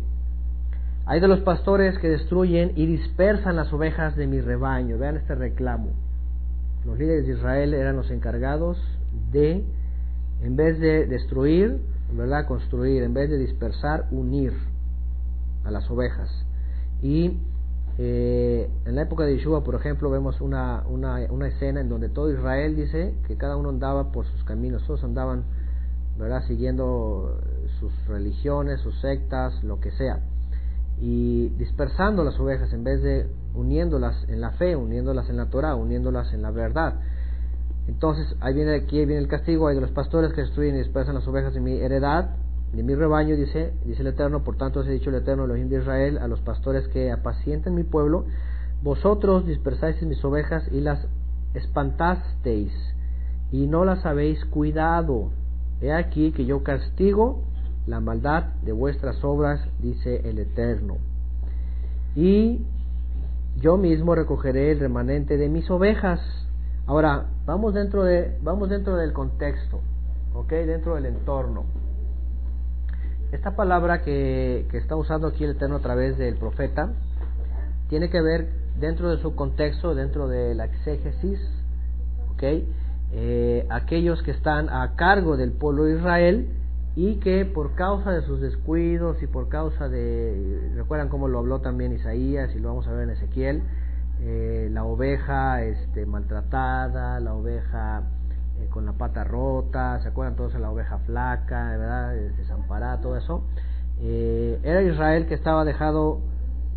[1.04, 4.98] hay de los pastores que destruyen y dispersan las ovejas de mi rebaño.
[4.98, 5.90] Vean este reclamo.
[6.86, 8.78] Los líderes de Israel eran los encargados
[9.32, 9.64] de,
[10.42, 11.80] en vez de destruir,
[12.12, 12.46] ¿verdad?
[12.46, 14.52] Construir, en vez de dispersar, unir
[15.64, 16.30] a las ovejas.
[17.02, 17.38] Y
[17.98, 22.08] eh, en la época de Yeshua, por ejemplo, vemos una, una, una, escena en donde
[22.08, 25.44] todo Israel dice que cada uno andaba por sus caminos, todos andaban,
[26.18, 26.42] ¿verdad?
[26.46, 27.38] Siguiendo
[27.80, 30.20] sus religiones, sus sectas, lo que sea.
[31.00, 35.74] Y dispersando las ovejas en vez de uniéndolas en la fe, uniéndolas en la Torah,
[35.74, 37.00] uniéndolas en la verdad.
[37.88, 41.14] Entonces, ahí viene, aquí viene el castigo, hay de los pastores que destruyen y dispersan
[41.14, 42.36] las ovejas de mi heredad,
[42.72, 45.68] de mi rebaño, dice, dice el Eterno, por tanto os he dicho el Eterno, Elohim
[45.68, 48.24] de Israel, a los pastores que apacienten mi pueblo,
[48.82, 51.06] vosotros dispersáis mis ovejas y las
[51.54, 52.72] espantasteis,
[53.50, 55.30] y no las habéis cuidado.
[55.80, 57.42] He aquí que yo castigo
[57.86, 60.96] la maldad de vuestras obras, dice el Eterno.
[62.16, 62.62] Y
[63.60, 66.20] yo mismo recogeré el remanente de mis ovejas,
[66.86, 69.80] Ahora, vamos dentro, de, vamos dentro del contexto,
[70.34, 70.50] ¿ok?
[70.50, 71.64] Dentro del entorno.
[73.32, 76.90] Esta palabra que, está usando aquí el Eterno a través del profeta
[77.88, 78.48] tiene que ver
[78.78, 81.40] dentro de su contexto, dentro de la exégesis.
[83.12, 86.48] Eh, aquellos que están a cargo del pueblo de Israel
[86.96, 91.60] y que por causa de sus descuidos y por causa de, recuerdan cómo lo habló
[91.60, 93.62] también Isaías y lo vamos a ver en Ezequiel,
[94.22, 98.02] eh, la oveja este, maltratada, la oveja
[98.62, 102.14] eh, con la pata rota, ¿se acuerdan todos de la oveja flaca, ¿verdad?
[102.36, 103.42] desamparada, todo eso?
[104.00, 106.20] Eh, era Israel que estaba dejado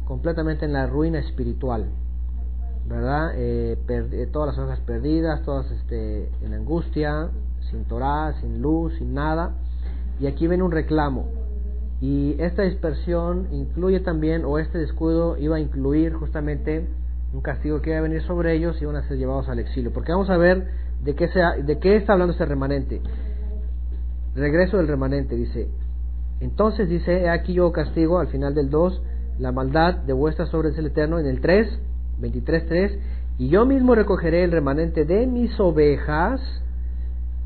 [0.06, 1.88] completamente en la ruina espiritual,
[2.88, 3.32] ¿verdad?
[4.32, 7.30] todas las ovejas perdidas, todas este, en angustia,
[7.72, 9.54] sin Torah, sin luz, sin nada.
[10.20, 11.28] Y aquí viene un reclamo.
[12.02, 16.88] Y esta dispersión incluye también, o este descuido iba a incluir justamente
[17.34, 19.92] un castigo que iba a venir sobre ellos y iban a ser llevados al exilio.
[19.92, 20.68] Porque vamos a ver
[21.06, 23.00] de qué, sea, de qué está hablando este remanente.
[24.36, 25.70] Regreso del remanente, dice.
[26.42, 29.02] Entonces dice, aquí yo castigo al final del 2,
[29.40, 31.80] la maldad de vuestras obras el Eterno en el 3,
[32.20, 33.00] 23.3,
[33.38, 36.42] y yo mismo recogeré el remanente de mis ovejas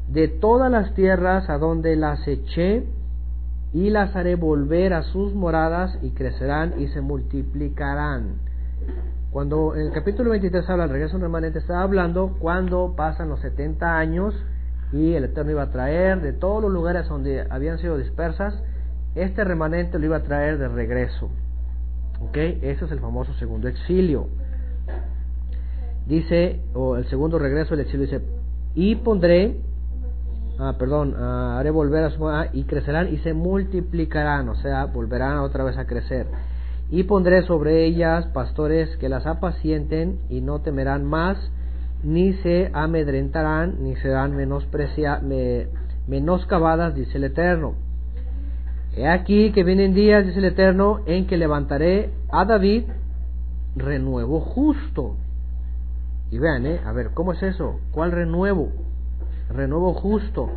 [0.08, 2.86] de todas las tierras a donde las eché
[3.74, 8.49] y las haré volver a sus moradas y crecerán y se multiplicarán.
[9.32, 13.98] Cuando en el capítulo 23 habla del regreso remanente, está hablando cuando pasan los 70
[13.98, 14.34] años
[14.92, 18.56] y el Eterno iba a traer de todos los lugares donde habían sido dispersas,
[19.14, 21.30] este remanente lo iba a traer de regreso.
[22.22, 22.38] ¿Ok?
[22.38, 24.30] Ese es el famoso segundo exilio.
[26.08, 28.22] Dice, o el segundo regreso del exilio dice,
[28.74, 29.58] y pondré,
[30.58, 34.86] ah, perdón, ah, haré volver a su ah, y crecerán y se multiplicarán, o sea,
[34.86, 36.26] volverán otra vez a crecer
[36.92, 41.38] y pondré sobre ellas pastores que las apacienten y no temerán más,
[42.04, 45.68] ni se amedrentarán, ni serán me,
[46.08, 47.76] menoscabadas, dice el Eterno.
[48.96, 52.86] He aquí que vienen días, dice el Eterno, en que levantaré a David
[53.76, 55.16] renuevo justo.
[56.32, 56.80] Y vean, ¿eh?
[56.84, 57.80] a ver, ¿cómo es eso?
[57.92, 58.72] ¿Cuál renuevo?
[59.50, 60.50] Renuevo justo.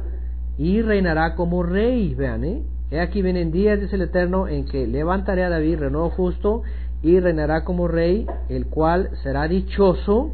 [0.56, 2.62] Y reinará como rey, vean, ¿eh?
[2.93, 6.62] He aquí vienen días, dice el Eterno, en que levantaré a David renuevo justo
[7.01, 10.31] y reinará como rey, el cual será dichoso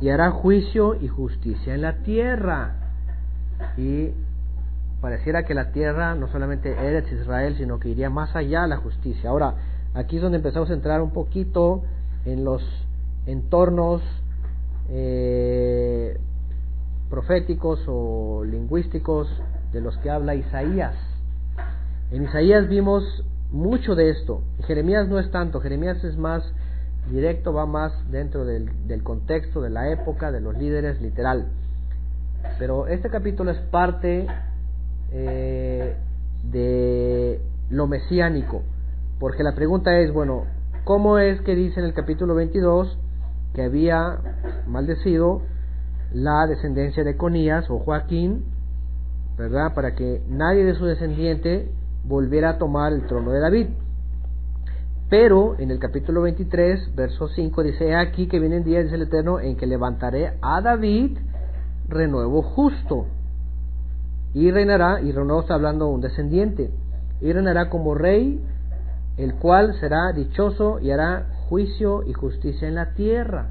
[0.00, 2.76] y hará juicio y justicia en la tierra.
[3.76, 4.08] Y
[5.02, 9.28] pareciera que la tierra no solamente Eretz Israel, sino que iría más allá la justicia.
[9.28, 9.56] Ahora,
[9.92, 11.82] aquí es donde empezamos a entrar un poquito
[12.24, 12.62] en los
[13.26, 14.00] entornos
[14.88, 16.18] eh,
[17.10, 19.28] proféticos o lingüísticos
[19.74, 20.94] de los que habla Isaías.
[22.10, 23.02] En Isaías vimos
[23.50, 24.42] mucho de esto.
[24.66, 26.42] Jeremías no es tanto, Jeremías es más
[27.10, 28.70] directo, va más dentro del,
[29.02, 31.46] contexto, de la época, de los líderes, literal.
[32.58, 34.26] Pero este capítulo es parte
[35.12, 35.96] eh,
[36.44, 38.62] de lo mesiánico,
[39.18, 40.44] porque la pregunta es, bueno,
[40.84, 42.98] ¿cómo es que dice en el capítulo 22
[43.52, 44.18] que había
[44.66, 45.42] maldecido
[46.12, 48.44] la descendencia de Conías o Joaquín,
[49.36, 49.74] ¿verdad?
[49.74, 51.68] Para que nadie de su descendiente
[52.06, 53.68] volviera a tomar el trono de David.
[55.08, 59.38] Pero en el capítulo 23, verso 5, dice, aquí que vienen días, dice el Eterno,
[59.38, 61.18] en que levantaré a David
[61.88, 63.06] renuevo justo.
[64.34, 66.70] Y reinará, y renuevo está hablando un descendiente,
[67.20, 68.44] y reinará como rey,
[69.16, 73.46] el cual será dichoso y hará juicio y justicia en la tierra.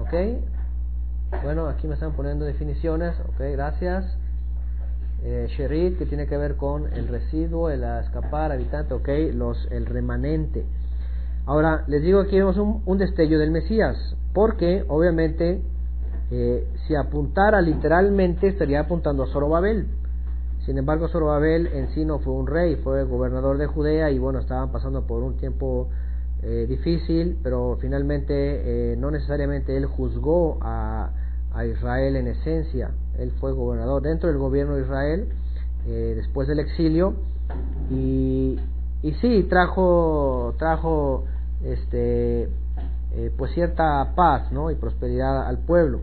[0.00, 1.42] ¿Ok?
[1.42, 3.14] Bueno, aquí me están poniendo definiciones.
[3.20, 4.04] Ok, gracias.
[5.22, 10.64] Eh, que tiene que ver con el residuo, el escapar, habitante, ok, los, el remanente.
[11.46, 13.96] Ahora, les digo aquí vemos un, destello del Mesías,
[14.32, 15.62] porque obviamente
[16.30, 19.86] eh, si apuntara literalmente estaría apuntando a Zorobabel.
[20.64, 24.40] Sin embargo, Zorobabel en sí no fue un rey, fue gobernador de Judea y bueno,
[24.40, 25.88] estaban pasando por un tiempo
[26.42, 31.10] eh, difícil, pero finalmente no necesariamente él juzgó a
[31.64, 35.28] Israel en esencia, él fue gobernador dentro del gobierno de Israel
[35.86, 37.14] eh, después del exilio
[37.90, 38.58] y,
[39.02, 41.24] y sí trajo trajo
[41.64, 42.48] este
[43.12, 44.70] eh, pues cierta paz ¿no?
[44.70, 46.00] y prosperidad al pueblo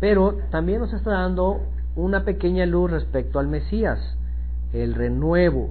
[0.00, 1.60] pero también nos está dando
[1.94, 3.98] una pequeña luz respecto al Mesías
[4.72, 5.70] el renuevo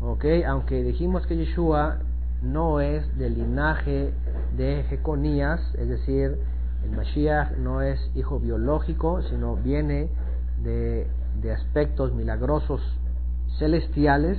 [0.00, 0.24] ¿ok?
[0.46, 1.98] aunque dijimos que Yeshua
[2.42, 4.12] no es del linaje
[4.56, 6.38] de Jeconías es decir
[6.84, 10.08] el Mashiach no es hijo biológico, sino viene
[10.62, 11.06] de,
[11.52, 12.80] aspectos milagrosos
[13.58, 14.38] celestiales.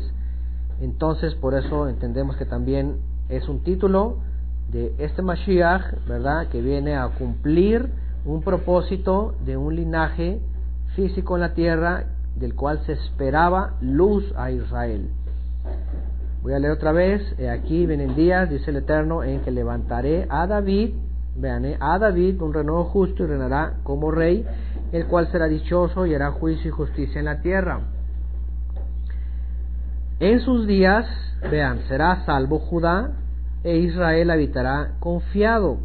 [0.79, 2.97] Entonces, por eso entendemos que también
[3.29, 4.17] es un título
[4.71, 6.47] de este Mashiach, ¿verdad?
[6.47, 7.89] Que viene a cumplir
[8.25, 10.39] un propósito de un linaje
[10.95, 12.05] físico en la tierra
[12.35, 15.09] del cual se esperaba luz a Israel.
[16.41, 20.47] Voy a leer otra vez, aquí vienen días, dice el Eterno, en que levantaré a
[20.47, 20.91] David
[21.35, 24.45] Vean, eh, a David un renuevo justo y reinará como rey,
[24.91, 27.79] el cual será dichoso y hará juicio y justicia en la tierra.
[30.19, 31.05] En sus días,
[31.49, 33.11] vean, será salvo Judá
[33.63, 35.79] e Israel habitará confiado.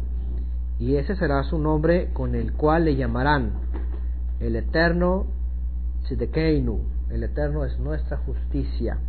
[0.79, 3.53] Y ese será su nombre con el cual le llamarán
[4.39, 5.25] el Eterno
[6.03, 6.81] Tzedekeinu.
[7.09, 8.99] El Eterno es nuestra justicia.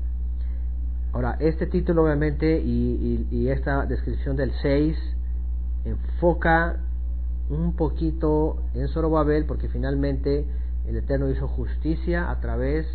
[1.12, 4.97] Ahora, este título obviamente y, y, y esta descripción del 6
[5.84, 6.76] enfoca
[7.50, 10.44] un poquito en Zorobabel porque finalmente
[10.86, 12.86] el Eterno hizo justicia a través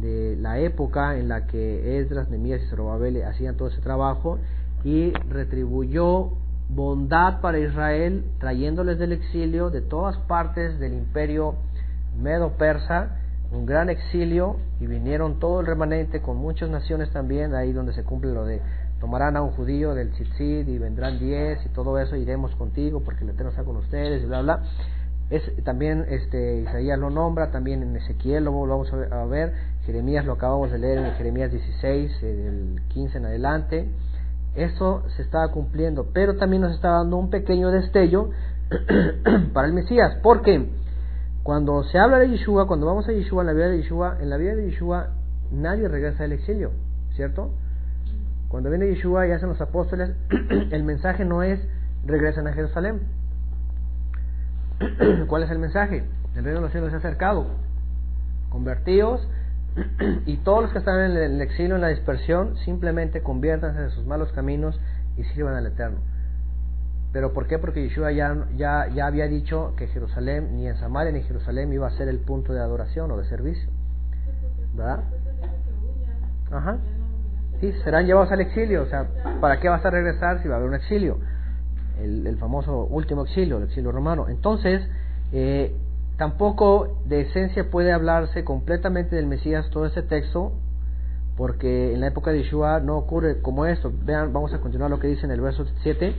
[0.00, 4.38] de la época en la que Esdras, Nemías y Zorobabel hacían todo ese trabajo
[4.84, 6.32] y retribuyó
[6.68, 11.54] bondad para Israel trayéndoles del exilio de todas partes del imperio
[12.20, 13.16] medo-persa
[13.50, 18.04] un gran exilio y vinieron todo el remanente con muchas naciones también ahí donde se
[18.04, 18.60] cumple lo de
[19.00, 23.24] tomarán a un judío del tzitzit y vendrán diez y todo eso, iremos contigo porque
[23.24, 24.62] el Eterno está con ustedes y bla, bla.
[25.30, 29.52] Es, también este, Isaías lo nombra, también en Ezequiel lo vamos a ver,
[29.84, 33.88] Jeremías lo acabamos de leer en Jeremías 16, del 15 en adelante.
[34.54, 38.30] Eso se estaba cumpliendo, pero también nos está dando un pequeño destello
[39.52, 40.70] para el Mesías, porque
[41.42, 44.30] cuando se habla de Yeshua, cuando vamos a Yeshua, en la vida de Yeshua, en
[44.30, 45.10] la vida de Yeshua
[45.50, 46.72] nadie regresa del exilio,
[47.14, 47.52] ¿cierto?
[48.48, 50.10] Cuando viene Yeshua y hacen los apóstoles,
[50.70, 51.60] el mensaje no es
[52.04, 53.00] regresen a Jerusalén.
[55.26, 56.04] ¿Cuál es el mensaje?
[56.34, 57.46] El reino de los cielos se ha acercado.
[58.48, 59.28] Convertidos
[60.26, 64.06] y todos los que están en el exilio, en la dispersión, simplemente conviértanse de sus
[64.06, 64.80] malos caminos
[65.16, 65.98] y sirvan al Eterno.
[67.12, 67.58] ¿Pero por qué?
[67.58, 71.86] Porque Yeshua ya, ya, ya había dicho que Jerusalén, ni en Samaria ni Jerusalén iba
[71.86, 73.68] a ser el punto de adoración o de servicio.
[74.74, 75.04] ¿Verdad?
[76.50, 76.78] Ajá.
[77.60, 78.82] Sí, serán llevados al exilio.
[78.82, 79.08] O sea,
[79.40, 81.18] ¿para qué vas a regresar si va a haber un exilio?
[82.00, 84.28] El, famoso último exilio, el exilio romano.
[84.28, 84.86] Entonces,
[85.32, 85.74] eh,
[86.16, 90.52] tampoco de esencia puede hablarse completamente del Mesías todo ese texto,
[91.36, 93.92] porque en la época de Yeshua no ocurre como esto.
[94.04, 96.14] Vean, vamos a continuar lo que dice en el verso 7.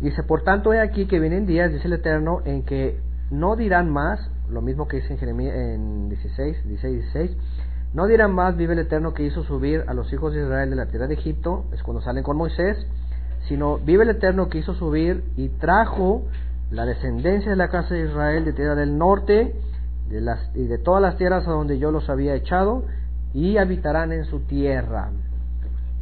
[0.00, 2.98] Dice, por tanto, he aquí que vienen días, dice el Eterno, en que
[3.30, 4.20] no dirán más,
[4.50, 7.36] lo mismo que dice en Jeremías en 16, 16, 16,
[7.94, 10.76] No dirán más, vive el Eterno que hizo subir a los hijos de Israel de
[10.76, 12.86] la tierra de Egipto, es cuando salen con Moisés,
[13.48, 16.22] sino vive el Eterno que hizo subir y trajo
[16.70, 19.54] la descendencia de la casa de Israel de tierra del norte
[20.08, 22.84] de las, y de todas las tierras a donde yo los había echado,
[23.34, 25.10] y habitarán en su tierra.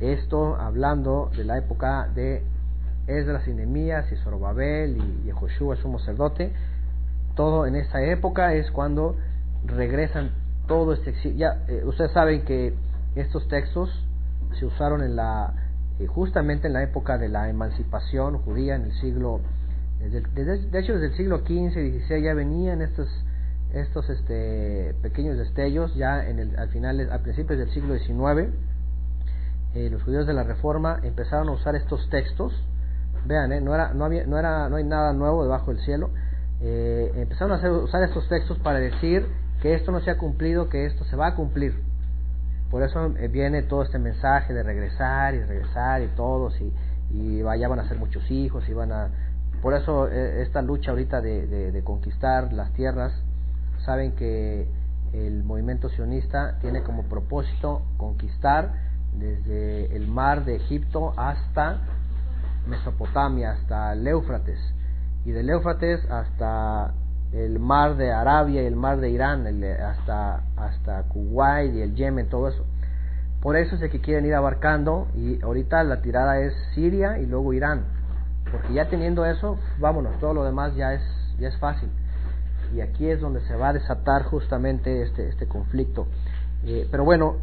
[0.01, 2.43] Esto hablando de la época de
[3.07, 6.53] Esdras y Nehemías y Zorobabel y Yehoshua, sumo sacerdote.
[7.35, 9.17] Todo en esa época es cuando
[9.65, 10.31] regresan
[10.71, 11.37] todo este.
[11.37, 12.75] Ya, eh, ustedes saben que
[13.17, 13.91] estos textos
[14.59, 15.53] se usaron en la
[15.99, 19.41] eh, justamente en la época de la emancipación judía en el siglo
[20.01, 23.07] de hecho desde el siglo XV XVI ya venían estos
[23.75, 28.51] estos este, pequeños destellos ya en el, al final a principios del siglo XIX
[29.75, 32.53] eh, los judíos de la Reforma empezaron a usar estos textos.
[33.25, 36.11] Vean, eh, no, era, no, había, no, era, no hay nada nuevo debajo del cielo.
[36.61, 39.27] Eh, empezaron a usar estos textos para decir
[39.61, 41.83] que esto no se ha cumplido, que esto se va a cumplir.
[42.71, 46.73] Por eso viene todo este mensaje de regresar y regresar y todos y,
[47.11, 49.09] y vaya, van a ser muchos hijos y van a...
[49.61, 53.13] Por eso esta lucha ahorita de, de, de conquistar las tierras,
[53.85, 54.69] saben que
[55.13, 58.73] el movimiento sionista tiene como propósito conquistar
[59.19, 61.81] desde el mar de Egipto hasta
[62.67, 64.61] Mesopotamia, hasta el Éufrates,
[65.25, 66.95] y del Éufrates hasta
[67.33, 69.47] el mar de Arabia y el mar de Irán,
[69.83, 72.65] hasta, hasta Kuwait y el Yemen, todo eso.
[73.41, 77.53] Por eso es que quieren ir abarcando y ahorita la tirada es Siria y luego
[77.53, 77.85] Irán,
[78.51, 81.03] porque ya teniendo eso, vámonos, todo lo demás ya es,
[81.39, 81.89] ya es fácil.
[82.75, 86.07] Y aquí es donde se va a desatar justamente este, este conflicto.
[86.65, 87.37] Eh, pero bueno,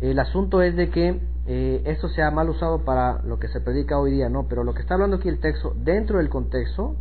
[0.00, 3.60] el asunto es de que eh, esto se ha mal usado para lo que se
[3.60, 4.48] predica hoy día, ¿no?
[4.48, 6.96] Pero lo que está hablando aquí el texto, dentro del contexto,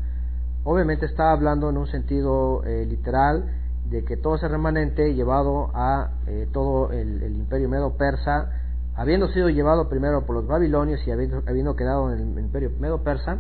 [0.63, 3.45] obviamente está hablando en un sentido eh, literal
[3.89, 8.49] de que todo ese remanente llevado a eh, todo el, imperio medo-persa,
[8.95, 13.39] habiendo sido llevado primero por los babilonios y habiendo, habiendo quedado en el imperio medo-persa,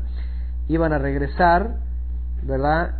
[0.67, 1.77] iban a regresar,
[2.43, 2.95] ¿verdad?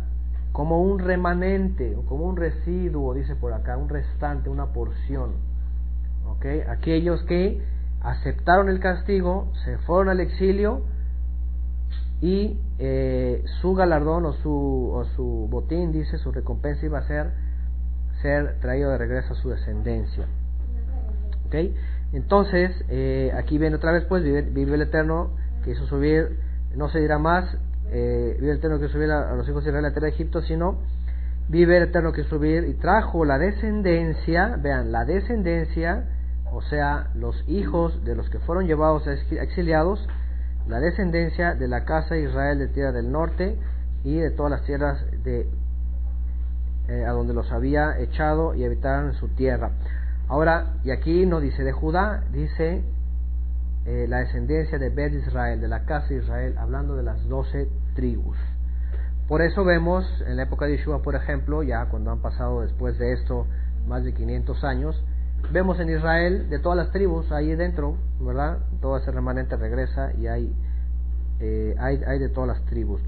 [0.52, 5.52] Como un remanente, como un residuo, dice por acá, un restante, una porción
[6.68, 7.62] Aquellos que
[8.00, 10.82] aceptaron el castigo, se fueron al exilio
[12.22, 17.32] y eh, su galardón o su, o su botín, dice, su recompensa iba a ser
[18.22, 20.26] ser traído de regreso a su descendencia.
[21.46, 21.74] ¿Okay?
[22.12, 25.30] Entonces, eh, aquí viene otra vez, pues, vive, el Eterno
[25.64, 26.38] que hizo subir,
[26.76, 27.56] no se dirá más,
[27.90, 30.06] eh, vive el Eterno que hizo subir a, los hijos de Israel a la tierra
[30.06, 30.78] de Egipto, sino
[31.48, 36.04] vive el Eterno que subir y trajo la descendencia, vean, la descendencia
[36.52, 40.06] o sea, los hijos de los que fueron llevados a exiliados,
[40.68, 43.58] la descendencia de la casa de Israel de tierra del norte
[44.04, 45.48] y de todas las tierras de
[46.88, 49.70] eh, a donde los había echado y habitaron su tierra.
[50.28, 52.82] Ahora, y aquí no dice de Judá, dice
[53.86, 57.68] eh, la descendencia de Bet Israel, de la casa de Israel, hablando de las doce
[57.94, 58.36] tribus.
[59.28, 62.98] Por eso vemos en la época de Yeshua, por ejemplo, ya cuando han pasado después
[62.98, 63.46] de esto
[63.86, 65.02] más de 500 años,
[65.50, 68.58] Vemos en Israel de todas las tribus ahí dentro, ¿verdad?
[68.80, 70.54] Todo ese remanente regresa y hay,
[71.40, 73.00] eh, hay, hay de todas las tribus.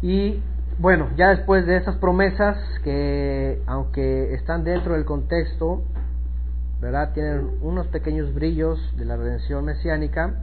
[0.00, 0.40] Y
[0.78, 5.82] bueno, ya después de esas promesas que aunque están dentro del contexto,
[6.80, 7.12] ¿verdad?
[7.12, 10.36] Tienen unos pequeños brillos de la redención mesiánica,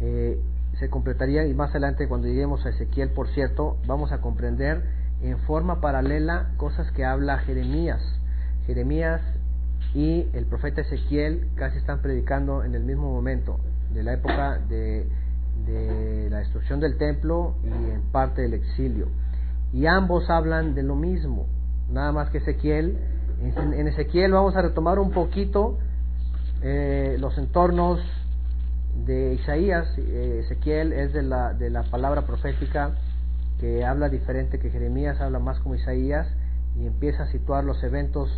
[0.00, 0.40] eh,
[0.78, 4.82] se completaría y más adelante cuando lleguemos a Ezequiel, por cierto, vamos a comprender
[5.22, 8.00] en forma paralela cosas que habla Jeremías.
[8.66, 9.20] Jeremías
[9.98, 13.58] y el profeta Ezequiel casi están predicando en el mismo momento,
[13.92, 15.08] de la época de,
[16.30, 19.08] la destrucción del templo y en parte del exilio.
[19.72, 21.46] Y ambos hablan de lo mismo,
[21.90, 22.96] nada más que Ezequiel.
[23.42, 25.80] En, Ezequiel vamos a retomar un poquito
[26.62, 27.98] eh, los entornos
[29.04, 29.88] de Isaías.
[29.98, 32.92] Eh, Ezequiel es de la, de la palabra profética
[33.58, 36.28] que habla diferente que Jeremías, habla más como Isaías
[36.78, 38.30] y empieza a situar los eventos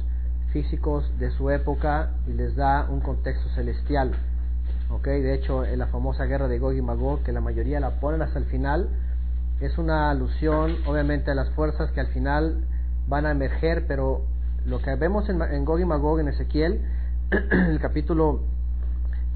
[0.53, 4.13] físicos de su época y les da un contexto celestial.
[4.91, 5.21] ¿okay?
[5.21, 8.23] De hecho, en la famosa guerra de Gog y Magog, que la mayoría la ponen
[8.23, 8.89] hasta el final,
[9.61, 12.65] es una alusión obviamente a las fuerzas que al final
[13.07, 14.23] van a emerger, pero
[14.65, 16.81] lo que vemos en, en Gog y Magog en Ezequiel,
[17.51, 18.41] el capítulo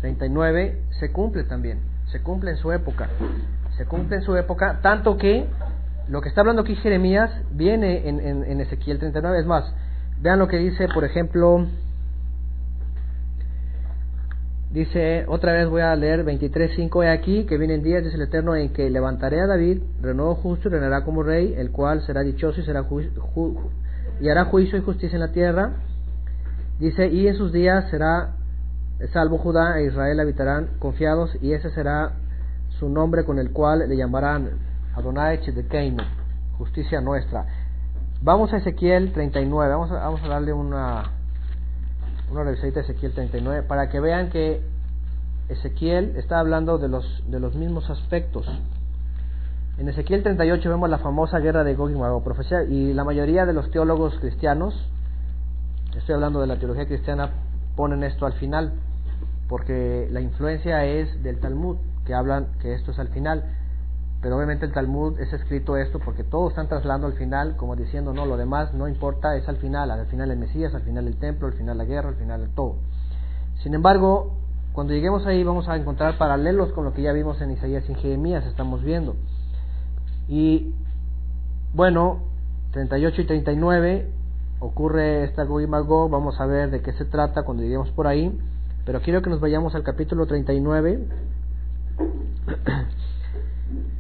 [0.01, 1.81] 39, se cumple también,
[2.11, 3.09] se cumple en su época,
[3.77, 5.47] se cumple en su época, tanto que
[6.09, 9.65] lo que está hablando aquí Jeremías viene en, en, en Ezequiel 39, es más,
[10.21, 11.67] Vean lo que dice, por ejemplo,
[14.71, 18.73] dice, otra vez voy a leer 23.5 aquí, que vienen días, dice el Eterno, en
[18.73, 22.65] que levantaré a David, renuevo justo y reinará como rey, el cual será dichoso y,
[22.65, 22.85] será
[24.21, 25.73] y hará juicio y justicia en la tierra.
[26.79, 28.37] Dice, y en sus días será
[29.13, 32.13] salvo Judá e Israel habitarán confiados, y ese será
[32.79, 34.51] su nombre con el cual le llamarán
[34.95, 36.03] Adonai Chedekeinu,
[36.59, 37.47] justicia nuestra.
[38.25, 41.11] Vamos a Ezequiel 39, vamos a, vamos a darle una,
[42.33, 44.63] una revisadita a Ezequiel 39 para que vean que
[45.51, 48.47] Ezequiel está hablando de los, de los mismos aspectos.
[49.77, 52.25] En Ezequiel 38 vemos la famosa guerra de Gog y Magog,
[52.71, 54.75] y la mayoría de los teólogos cristianos,
[55.95, 57.29] estoy hablando de la teología cristiana,
[57.77, 58.73] ponen esto al final,
[59.51, 61.77] porque la influencia es del Talmud,
[62.07, 63.45] que hablan que esto es al final.
[64.25, 68.15] Pero obviamente el Talmud es escrito esto porque todos están trasladando al final, como diciendo,
[68.15, 71.19] no, lo demás no importa, es al final, al final el Mesías, al final el
[71.19, 72.77] templo, al final la guerra, al final todo.
[73.63, 74.33] Sin embargo,
[74.73, 77.93] cuando lleguemos ahí vamos a encontrar paralelos con lo que ya vimos en Isaías y
[77.93, 79.15] en Jeremías, estamos viendo.
[80.27, 80.73] Y
[81.75, 82.21] bueno,
[82.73, 84.11] 38 y 39
[84.61, 88.35] ocurre esta Gog vamos a ver de qué se trata cuando lleguemos por ahí,
[88.87, 91.09] pero quiero que nos vayamos al capítulo 39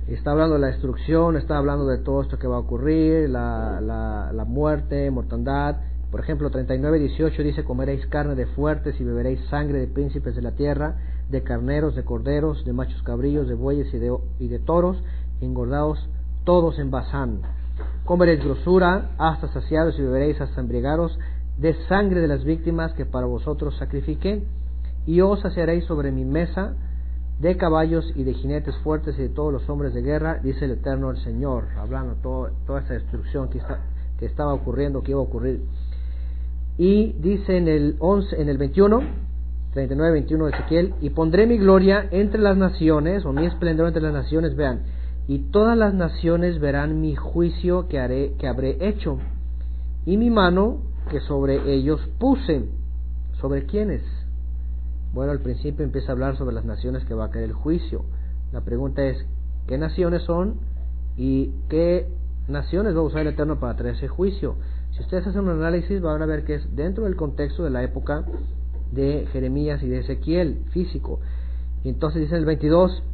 [0.09, 3.81] está hablando de la destrucción, está hablando de todo esto que va a ocurrir, la,
[3.81, 5.77] la, muerte, mortandad.
[6.11, 10.43] Por ejemplo, 39, 18 dice, comeréis carne de fuertes y beberéis sangre de príncipes de
[10.43, 10.97] la tierra,
[11.31, 15.03] de carneros, de corderos, de machos cabrillos, de bueyes y de, y de toros,
[15.41, 16.09] engordados
[16.45, 17.41] todos en Bazán.
[18.05, 21.19] Comeréis grosura hasta saciados y beberéis hasta embriagaros
[21.59, 24.45] de sangre de las víctimas que para vosotros sacrifiqué,
[25.07, 26.75] y os saciaréis sobre mi mesa
[27.39, 30.73] de caballos y de jinetes fuertes y de todos los hombres de guerra, dice el
[30.73, 33.81] Eterno el Señor, hablando todo, toda esa destrucción que, está,
[34.19, 35.63] que estaba ocurriendo, que iba a ocurrir.
[36.79, 39.01] Y dice en el 11, en el 21,
[39.73, 44.03] 39, 21 de Ezequiel, y pondré mi gloria entre las naciones, o mi esplendor entre
[44.03, 44.83] las naciones, vean,
[45.27, 49.19] y todas las naciones verán mi juicio que haré, que habré hecho,
[50.07, 50.79] y mi mano
[51.11, 52.65] que sobre ellos puse.
[53.41, 54.03] ¿Sobre quiénes?
[55.15, 58.05] Bueno, al principio empieza a hablar sobre las naciones que va a caer el juicio.
[58.53, 59.25] La pregunta es,
[59.69, 60.57] ¿qué naciones son
[61.17, 62.09] y qué
[62.49, 64.57] naciones va a usar el Eterno para traer ese juicio?
[64.91, 67.85] Si ustedes hacen un análisis van a ver que es dentro del contexto de la
[67.85, 68.25] época
[68.91, 71.21] de Jeremías y de Ezequiel, físico.
[71.85, 73.05] Y entonces dice el 22,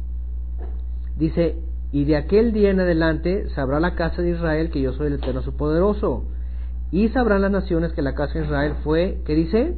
[1.19, 1.59] dice,
[1.91, 5.13] y de aquel día en adelante sabrá la casa de Israel que yo soy el
[5.13, 6.23] Eterno su poderoso.
[6.91, 9.75] Y sabrán las naciones que la casa de Israel fue, ¿qué dice?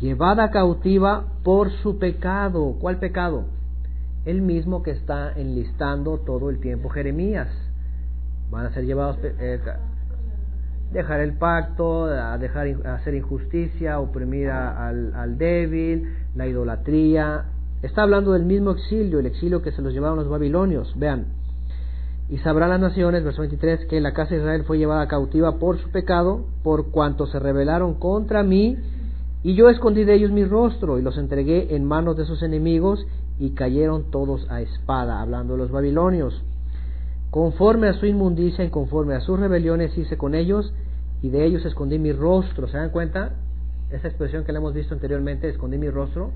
[0.00, 2.76] Llevada cautiva por su pecado.
[2.80, 3.44] ¿Cuál pecado?
[4.24, 7.48] El mismo que está enlistando todo el tiempo Jeremías.
[8.50, 9.60] Van a ser llevados eh,
[10.92, 17.44] dejar el pacto, a dejar hacer injusticia, oprimir al, al débil, la idolatría.
[17.82, 20.92] Está hablando del mismo exilio, el exilio que se los llevaron los babilonios.
[20.98, 21.26] Vean,
[22.28, 25.78] y sabrán las naciones, verso 23, que la casa de Israel fue llevada cautiva por
[25.78, 28.76] su pecado, por cuanto se rebelaron contra mí
[29.42, 33.06] y yo escondí de ellos mi rostro y los entregué en manos de sus enemigos
[33.38, 36.44] y cayeron todos a espada, hablando de los babilonios.
[37.30, 40.74] Conforme a su inmundicia y conforme a sus rebeliones hice con ellos
[41.22, 42.68] y de ellos escondí mi rostro.
[42.68, 43.32] ¿Se dan cuenta?
[43.90, 46.32] Esa expresión que le hemos visto anteriormente, escondí mi rostro.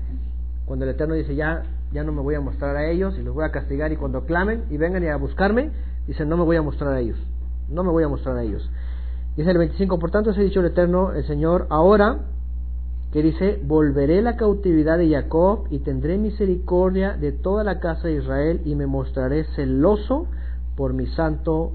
[0.65, 1.61] Cuando el Eterno dice, ya,
[1.93, 4.25] ya no me voy a mostrar a ellos y los voy a castigar y cuando
[4.25, 5.69] clamen y vengan a buscarme,
[6.07, 7.19] dice, no me voy a mostrar a ellos.
[7.69, 8.67] No me voy a mostrar a ellos.
[9.37, 12.21] Dice el 25, por tanto se ha dicho el Eterno, el Señor, ahora
[13.15, 18.15] que dice, volveré la cautividad de Jacob y tendré misericordia de toda la casa de
[18.17, 20.27] Israel y me mostraré celoso
[20.75, 21.71] por mi santo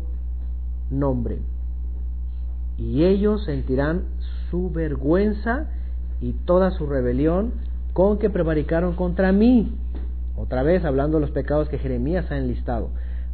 [0.90, 1.38] nombre.
[2.76, 4.02] Y ellos sentirán
[4.50, 5.70] su vergüenza
[6.20, 7.52] y toda su rebelión
[7.94, 9.74] con que prevaricaron contra mí.
[10.36, 12.90] Otra vez hablando de los pecados que Jeremías ha enlistado.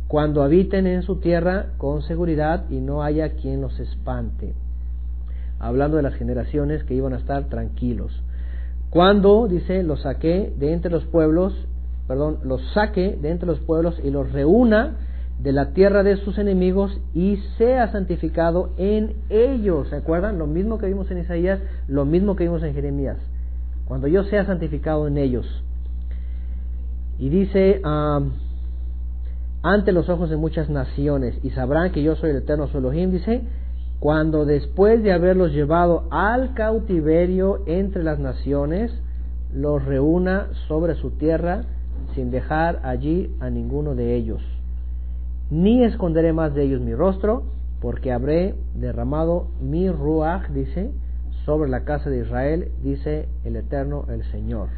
[0.07, 4.55] Cuando habiten en su tierra con seguridad y no haya quien los espante
[5.59, 8.23] hablando de las generaciones que iban a estar tranquilos.
[8.91, 11.55] Cuando, dice, los saqué de entre los pueblos,
[12.07, 14.97] perdón, los saque de entre los pueblos y los reúna
[15.39, 19.89] de la tierra de sus enemigos y sea santificado en ellos.
[19.89, 20.39] ¿Se acuerdan?
[20.39, 23.19] Lo mismo que vimos en Isaías, lo mismo que vimos en Jeremías.
[23.85, 25.47] Cuando yo sea santificado en ellos.
[27.19, 28.21] Y dice, ah,
[29.63, 33.43] ante los ojos de muchas naciones, y sabrán que yo soy el eterno su dice,
[34.01, 38.93] cuando después de haberlos llevado al cautiverio entre las naciones,
[39.55, 41.63] los reúna sobre su tierra
[42.15, 44.43] sin dejar allí a ninguno de ellos.
[45.51, 47.45] Ni esconderé más de ellos mi rostro,
[47.81, 50.91] porque habré derramado mi ruach, dice,
[51.45, 54.69] sobre la casa de Israel, dice el Eterno, el Señor.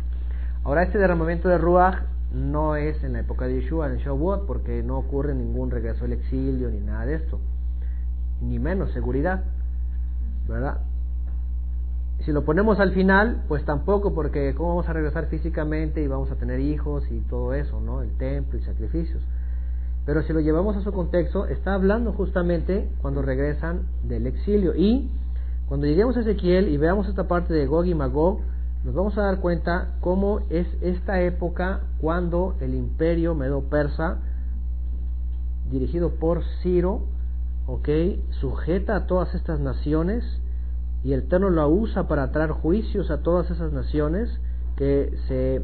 [0.63, 4.83] Ahora, este derramamiento de ruach no es en la época de Yeshua, en Shavuot, porque
[4.83, 7.41] no ocurre ningún regreso al exilio ni nada de esto
[8.41, 9.45] ni menos seguridad,
[10.49, 10.79] ¿verdad?
[12.25, 16.31] si lo ponemos al final, pues tampoco, porque ¿cómo vamos a regresar físicamente y vamos
[16.31, 18.03] a tener hijos y todo eso, ¿no?
[18.03, 19.23] El templo y sacrificios.
[20.05, 24.75] Pero si lo llevamos a su contexto, está hablando justamente cuando regresan del exilio.
[24.75, 25.09] Y
[25.69, 28.41] cuando lleguemos a Ezequiel y veamos esta parte de Gog y Magog,
[28.85, 34.19] nos vamos a dar cuenta cómo es esta época cuando el imperio medo-persa,
[35.71, 37.03] dirigido por Ciro,
[37.69, 37.89] ¿ok?
[38.41, 40.25] Sujeta a todas estas naciones
[41.05, 44.29] y el Eterno la usa para traer juicios a todas esas naciones
[44.77, 45.63] que se,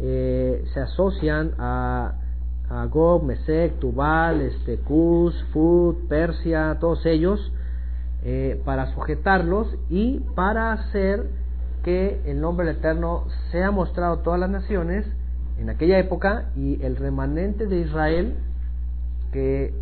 [0.00, 2.14] eh, se asocian a,
[2.68, 7.52] a Gog, Mesec, Tubal, este, Fud, Persia, todos ellos,
[8.24, 11.30] eh, para sujetarlos y para hacer
[11.84, 15.06] que el nombre del Eterno sea mostrado a todas las naciones
[15.58, 18.34] en aquella época y el remanente de Israel
[19.32, 19.72] que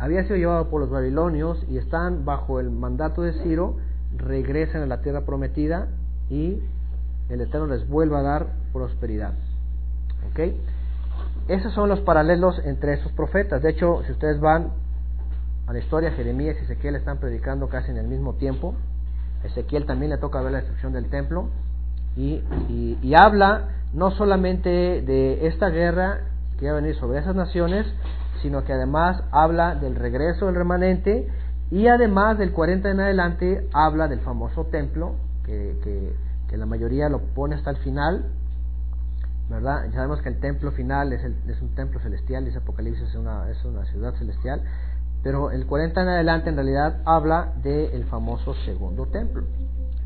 [0.00, 3.76] había sido llevado por los babilonios y están bajo el mandato de Ciro,
[4.16, 5.88] regresen a la tierra prometida
[6.30, 6.58] y
[7.28, 9.34] el Eterno les vuelva a dar prosperidad.
[10.30, 10.54] ¿Ok?
[11.48, 13.60] Esos son los paralelos entre esos profetas.
[13.62, 14.70] De hecho, si ustedes van
[15.66, 18.74] a la historia, Jeremías y Ezequiel están predicando casi en el mismo tiempo.
[19.44, 21.50] Ezequiel también le toca ver la destrucción del templo
[22.16, 26.20] y, y, y habla no solamente de esta guerra
[26.58, 27.86] que va a venir sobre esas naciones,
[28.42, 31.28] sino que además habla del regreso del remanente
[31.70, 35.14] y además del 40 en adelante habla del famoso templo,
[35.44, 36.14] que, que,
[36.48, 38.26] que la mayoría lo pone hasta el final,
[39.48, 39.84] ¿verdad?
[39.86, 43.14] Ya sabemos que el templo final es, el, es un templo celestial, dice Apocalipsis es
[43.14, 44.62] una, es una ciudad celestial,
[45.22, 49.44] pero el 40 en adelante en realidad habla del famoso segundo templo,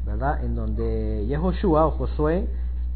[0.05, 0.45] ¿verdad?
[0.45, 2.49] En donde Yehoshua o Josué,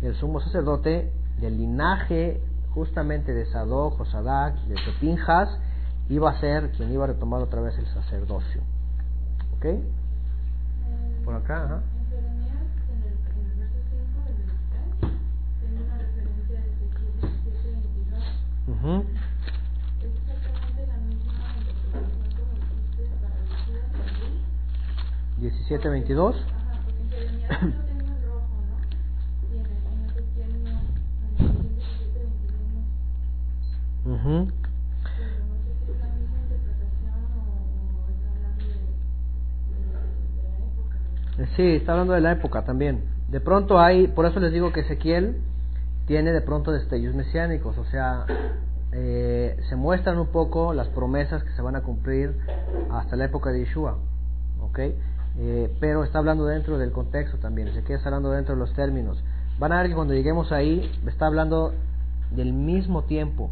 [0.02, 2.40] el sumo sacerdote del linaje
[2.74, 5.49] justamente de Sadoc, Josadac, de Pinjas,
[6.09, 8.62] iba a ser quien iba a retomar otra vez el sacerdocio.
[9.57, 9.66] ¿Ok?
[11.24, 11.82] Por acá, ajá.
[18.69, 19.05] Uh
[25.39, 26.36] 17, 22.
[34.09, 34.47] Uh
[41.55, 43.05] Sí, está hablando de la época también.
[43.28, 45.36] De pronto hay, por eso les digo que Ezequiel
[46.06, 48.24] tiene de pronto destellos mesiánicos, o sea,
[48.93, 52.35] eh, se muestran un poco las promesas que se van a cumplir
[52.90, 53.98] hasta la época de Yeshua,
[54.60, 54.78] ¿ok?
[55.39, 59.22] Eh, pero está hablando dentro del contexto también, Ezequiel está hablando dentro de los términos.
[59.59, 61.74] Van a ver que cuando lleguemos ahí, está hablando
[62.30, 63.51] del mismo tiempo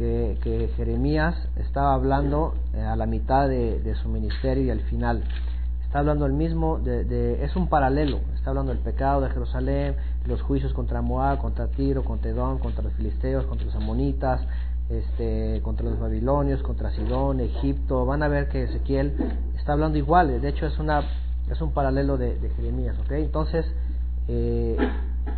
[0.00, 5.22] que, Jeremías estaba hablando eh, a la mitad de, de su ministerio y al final.
[5.84, 10.40] Está hablando el mismo, de, es un paralelo, está hablando del pecado de Jerusalén, los
[10.40, 14.40] juicios contra Moab, contra Tiro, contra Edom, contra los filisteos, contra los amonitas,
[14.88, 19.14] este, contra los babilonios, contra Sidón, Egipto, van a ver que Ezequiel
[19.58, 21.02] está hablando igual, de hecho es una
[21.50, 23.10] es un paralelo de, Jeremías, ¿ok?
[23.12, 23.66] Entonces,
[24.28, 24.76] eh,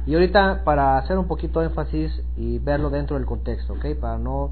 [0.06, 3.94] y ahorita para hacer un poquito de énfasis y verlo dentro del contexto, ¿ok?
[4.00, 4.50] Para no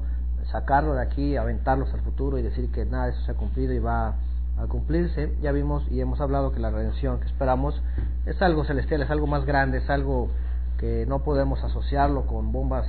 [0.51, 3.79] sacarlo de aquí, aventarlos al futuro y decir que nada eso se ha cumplido y
[3.79, 4.15] va
[4.57, 7.81] a cumplirse, ya vimos y hemos hablado que la redención que esperamos
[8.25, 10.29] es algo celestial, es algo más grande, es algo
[10.77, 12.87] que no podemos asociarlo con bombas,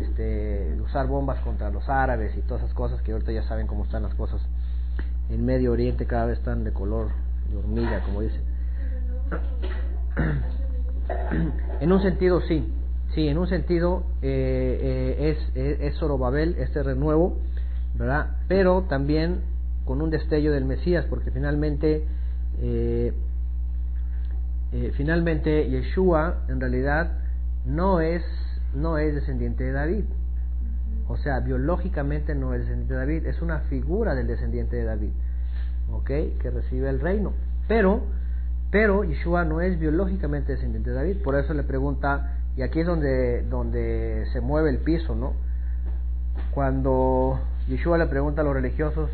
[0.00, 3.84] este, usar bombas contra los árabes y todas esas cosas que ahorita ya saben cómo
[3.84, 4.40] están las cosas
[5.30, 7.08] en Medio Oriente, cada vez están de color
[7.50, 8.42] de hormiga, como dicen.
[11.80, 12.72] en un sentido sí,
[13.14, 17.38] sí, en un sentido eh, eh, es, es, este renuevo,
[17.96, 18.36] ¿verdad?
[18.48, 19.40] Pero también
[19.84, 22.04] con un destello del Mesías, porque finalmente,
[22.60, 23.12] eh,
[24.72, 27.12] eh, finalmente Yeshua en realidad
[27.66, 28.22] no es,
[28.74, 30.04] no es descendiente de David.
[31.08, 35.10] O sea, biológicamente no es descendiente de David, es una figura del descendiente de David,
[35.90, 36.06] ¿ok?
[36.40, 37.32] Que recibe el reino.
[37.66, 38.04] Pero,
[38.70, 42.86] pero Yeshua no es biológicamente descendiente de David, por eso le pregunta, y aquí es
[42.86, 45.34] donde, donde se mueve el piso, ¿no?
[46.52, 49.10] Cuando Yeshua le pregunta a los religiosos,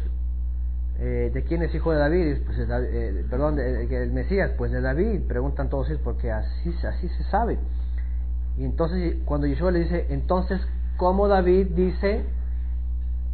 [0.99, 2.39] eh, ¿de quién es hijo de David?
[2.47, 7.25] Pues eh, perdón, el Mesías, pues de David, preguntan todos ellos porque así, así se
[7.25, 7.59] sabe.
[8.59, 10.61] Y entonces cuando Yeshua le dice, entonces,
[10.97, 12.25] ¿cómo David dice,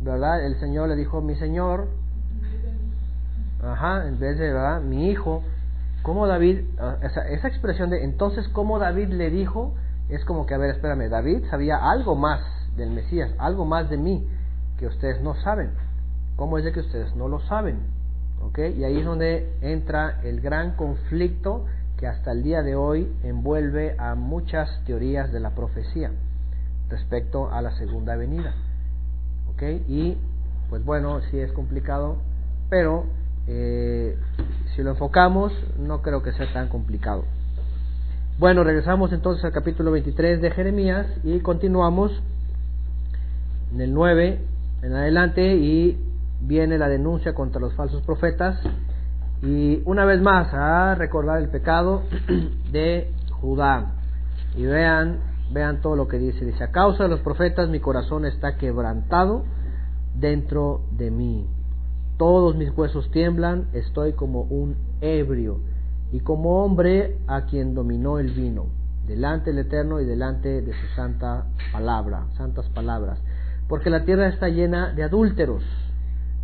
[0.02, 0.44] verdad?
[0.44, 1.86] El Señor le dijo, mi Señor,
[3.62, 4.80] ajá, en vez de, ¿verdad?
[4.80, 5.44] Mi hijo,
[6.02, 9.74] ¿cómo David, ah, esa, expresión de, entonces, ¿cómo David le dijo?
[10.08, 12.40] Es como que, a ver, espérame, David sabía algo más
[12.76, 14.26] del Mesías, algo más de mí,
[14.78, 15.70] que ustedes no saben.
[16.36, 17.78] ¿Cómo es de que ustedes no lo saben?
[18.42, 18.58] ¿Ok?
[18.76, 21.66] Y ahí es donde entra el gran conflicto
[21.96, 26.10] que hasta el día de hoy envuelve a muchas teorías de la profecía
[26.88, 28.54] respecto a la segunda venida.
[29.52, 29.62] ¿Ok?
[29.86, 30.18] Y
[30.68, 32.16] pues bueno, sí es complicado,
[32.70, 33.04] pero
[33.46, 34.16] eh,
[34.74, 37.24] si lo enfocamos, no creo que sea tan complicado.
[38.38, 42.12] Bueno, regresamos entonces al capítulo 23 de Jeremías y continuamos
[43.72, 44.40] en el 9
[44.82, 45.98] en adelante y
[46.40, 48.58] viene la denuncia contra los falsos profetas
[49.42, 52.02] y una vez más a recordar el pecado
[52.72, 53.10] de
[53.40, 53.92] Judá.
[54.56, 55.18] Y vean,
[55.52, 56.44] vean todo lo que dice.
[56.44, 59.44] Dice, a causa de los profetas mi corazón está quebrantado
[60.14, 61.46] dentro de mí.
[62.16, 65.60] Todos mis huesos tiemblan, estoy como un ebrio.
[66.12, 68.66] Y como hombre a quien dominó el vino,
[69.06, 73.18] delante del Eterno y delante de su santa palabra, santas palabras.
[73.68, 75.64] Porque la tierra está llena de adúlteros.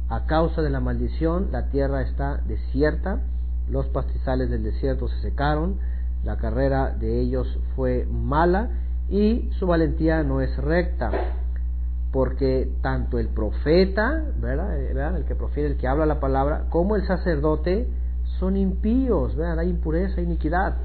[0.09, 3.21] A causa de la maldición, la tierra está desierta,
[3.69, 5.77] los pastizales del desierto se secaron,
[6.25, 8.71] la carrera de ellos fue mala
[9.09, 11.11] y su valentía no es recta,
[12.13, 14.81] porque tanto el profeta, ¿verdad?
[14.81, 17.89] Eh, el que profiere, el que habla la palabra, como el sacerdote
[18.39, 20.77] son impíos, vean, hay impureza, iniquidad.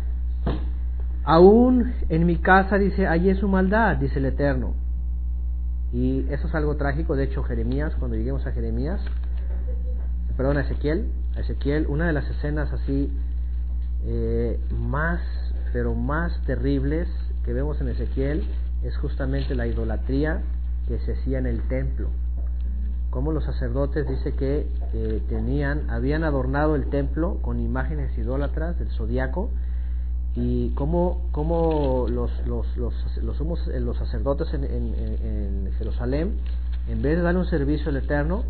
[1.24, 4.74] Aún en mi casa, dice, allí es su maldad, dice el Eterno.
[5.94, 7.16] Y eso es algo trágico.
[7.16, 9.00] De hecho, Jeremías, cuando lleguemos a Jeremías,
[10.36, 13.14] perdón, a Ezequiel, a Ezequiel, una de las escenas así
[14.06, 15.22] eh, más,
[15.72, 17.08] pero más terribles
[17.46, 18.44] que vemos en Ezequiel
[18.84, 20.42] es justamente la idolatría
[20.88, 22.10] que se hacía en el templo.
[23.10, 24.68] Como los sacerdotes dice que
[25.30, 29.52] tenían, habían adornado el templo con imágenes idólatras del zodiaco
[30.36, 36.38] y cómo, cómo los, los, los, los, los sacerdotes en, en, Jerusalén,
[36.88, 38.44] en vez de dar un servicio al Eterno,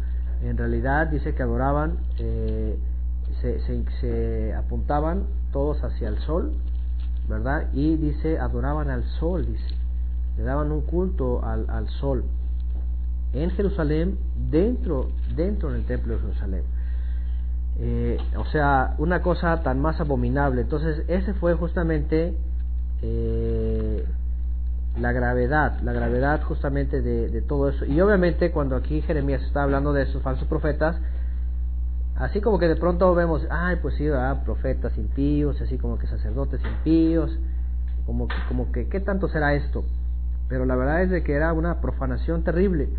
[0.43, 2.77] en realidad dice que adoraban, eh,
[3.41, 3.59] se,
[3.99, 6.53] se, apuntaban todos hacia el sol,
[7.27, 7.69] ¿verdad?
[7.73, 9.75] Y dice, adoraban al sol, dice,
[10.37, 12.23] le daban un culto al, al sol
[13.33, 14.17] en Jerusalén,
[14.51, 16.63] dentro, dentro del templo de Jerusalén.
[17.79, 20.61] Eh, o sea, una cosa tan más abominable.
[20.61, 22.37] Entonces, ese fue justamente
[23.01, 24.05] eh,
[24.99, 27.85] la gravedad, la gravedad justamente de, todo eso.
[27.85, 30.95] Y obviamente cuando aquí Jeremías está hablando de esos falsos profetas,
[32.15, 34.07] así como que de pronto vemos, ay, pues sí,
[34.45, 37.35] profetas impíos, así como que sacerdotes impíos,
[38.05, 39.83] como como que, ¿qué tanto será esto?
[40.53, 42.89] Pero la verdad es de que era una profanación terrible.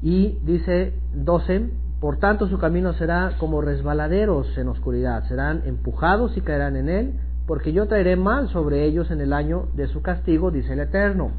[0.00, 6.42] Y dice 12, por tanto, su camino será como resbaladeros en oscuridad, serán empujados y
[6.42, 7.14] caerán en él,
[7.48, 11.32] porque yo traeré mal sobre ellos en el año de su castigo, dice el Eterno.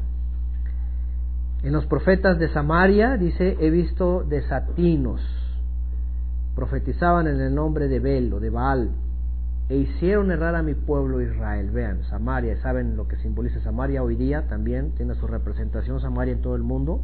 [1.62, 5.22] En los profetas de Samaria, dice, he visto desatinos,
[6.54, 8.90] profetizaban en el nombre de Bel o de Baal,
[9.68, 11.70] e hicieron errar a mi pueblo Israel.
[11.70, 14.48] Vean, Samaria, ¿saben lo que simboliza Samaria hoy día?
[14.48, 17.02] También tiene su representación Samaria en todo el mundo.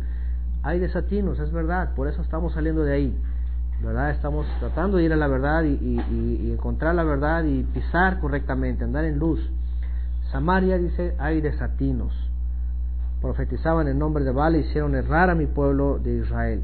[0.63, 3.19] Hay desatinos, es verdad, por eso estamos saliendo de ahí.
[3.83, 4.11] ¿verdad?
[4.11, 9.05] Estamos tratando de ir a la verdad y, encontrar la verdad y pisar correctamente, andar
[9.05, 9.41] en luz.
[10.31, 12.13] Samaria dice, hay desatinos.
[13.21, 16.63] Profetizaban en nombre de Baal y hicieron errar a mi pueblo de Israel.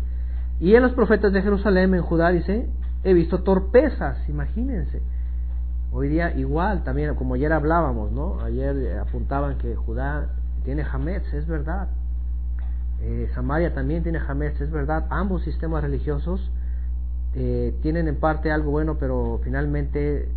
[0.61, 2.69] Y en los profetas de Jerusalén, en Judá, dice,
[3.03, 5.03] he visto torpezas, imagínense.
[5.93, 8.41] Hoy día igual, también como ayer hablábamos, ¿no?
[8.43, 10.29] Ayer apuntaban que Judá
[10.65, 11.89] tiene Hametz, es verdad.
[13.03, 15.07] Eh, Samaria también tiene Hametz, es verdad.
[15.11, 16.49] Ambos sistemas religiosos
[17.35, 20.29] eh, tienen en parte algo bueno, pero finalmente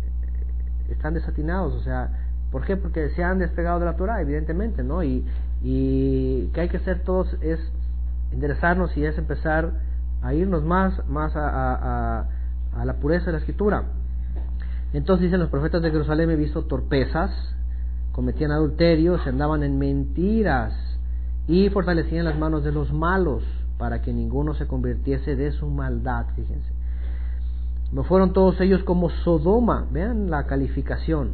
[0.90, 1.72] están desatinados.
[1.74, 2.08] O sea,
[2.50, 2.76] ¿por qué?
[2.76, 5.04] Porque se han despegado de la Torah, evidentemente, ¿no?
[5.04, 5.24] Y,
[5.62, 7.58] que hay que hacer todos es
[8.32, 9.70] enderezarnos y es empezar
[10.20, 12.26] a irnos más, más a,
[12.76, 13.84] a la pureza de la escritura.
[14.94, 17.32] Entonces dicen los profetas de Jerusalén, he visto torpezas,
[18.12, 20.72] cometían adulterio, se andaban en mentiras
[21.48, 23.42] y fortalecían las manos de los malos
[23.76, 26.70] para que ninguno se convirtiese de su maldad, fíjense.
[27.92, 31.32] No fueron todos ellos como Sodoma, vean la calificación.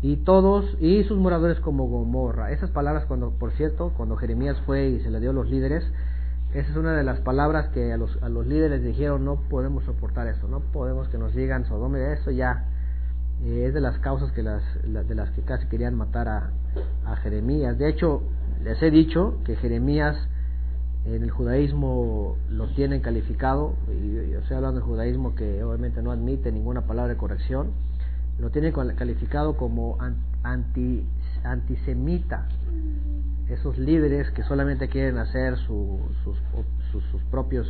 [0.00, 2.52] Y todos, y sus moradores como Gomorra.
[2.52, 5.84] Esas palabras, cuando, por cierto, cuando Jeremías fue y se le dio a los líderes,
[6.54, 9.84] esa es una de las palabras que a los, a los líderes dijeron, no podemos
[9.84, 12.64] soportar eso, no podemos que nos digan Sodoma, eso ya
[13.42, 16.50] eh, es de las causas que las, de las que casi querían matar a,
[17.06, 17.76] a Jeremías.
[17.76, 18.22] De hecho,
[18.62, 20.16] les he dicho que Jeremías
[21.06, 26.12] en el judaísmo lo tienen calificado, y yo estoy hablando del judaísmo que obviamente no
[26.12, 27.72] admite ninguna palabra de corrección,
[28.38, 29.98] lo tienen calificado como
[30.42, 31.06] anti,
[31.42, 32.46] antisemita.
[33.48, 37.68] Esos líderes que solamente quieren hacer sus, sus, propios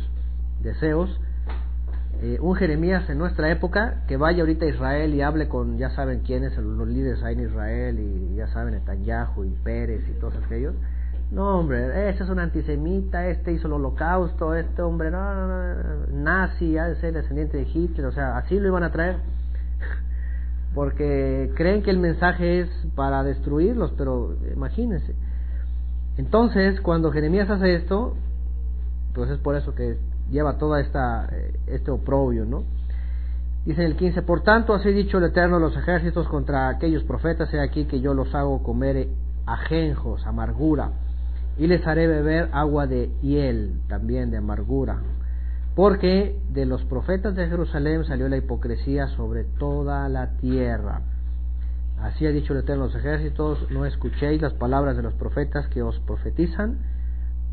[0.61, 1.19] deseos,
[2.21, 5.89] eh, un Jeremías en nuestra época que vaya ahorita a Israel y hable con, ya
[5.89, 10.35] saben quiénes, los líderes ahí en Israel y ya saben, Netanyahu y Pérez y todos
[10.45, 10.75] aquellos.
[11.31, 16.07] No, hombre, este es un antisemita, este hizo el holocausto, este hombre, no, no, no,
[16.13, 19.17] nazi, ha de ser descendiente de Hitler, o sea, así lo iban a traer.
[20.75, 25.15] Porque creen que el mensaje es para destruirlos, pero imagínense.
[26.17, 28.15] Entonces, cuando Jeremías hace esto,
[29.13, 29.97] pues es por eso que
[30.31, 32.63] lleva toda esta eh, este oprobio, ¿no?
[33.65, 37.51] Dice en el 15, por tanto así dicho el Eterno los ejércitos contra aquellos profetas,
[37.53, 39.07] he aquí que yo los hago comer
[39.47, 40.91] ajenjos, amargura,
[41.57, 44.99] y les haré beber agua de hiel, también de amargura,
[45.75, 51.01] porque de los profetas de Jerusalén salió la hipocresía sobre toda la tierra.
[51.99, 55.81] Así ha dicho el Eterno los ejércitos, no escuchéis las palabras de los profetas que
[55.81, 56.79] os profetizan,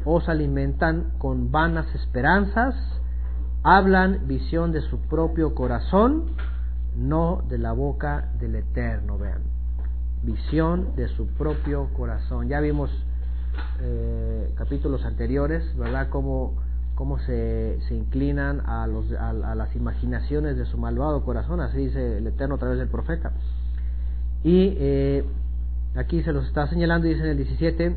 [0.04, 2.74] os alimentan con vanas esperanzas,
[3.62, 6.32] hablan visión de su propio corazón,
[6.96, 9.42] no de la boca del Eterno, vean,
[10.22, 12.48] visión de su propio corazón.
[12.48, 12.90] Ya vimos
[13.80, 16.08] eh, capítulos anteriores, ¿verdad?
[16.10, 16.54] Cómo,
[16.94, 22.18] cómo se, se inclinan a, los, a, las imaginaciones de su malvado corazón, así dice
[22.18, 23.32] el Eterno a través del profeta.
[24.44, 25.24] Y eh,
[25.96, 27.96] aquí se los está señalando, dice en el 17,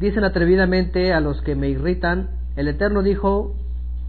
[0.00, 3.54] Dicen atrevidamente a los que me irritan, el Eterno dijo,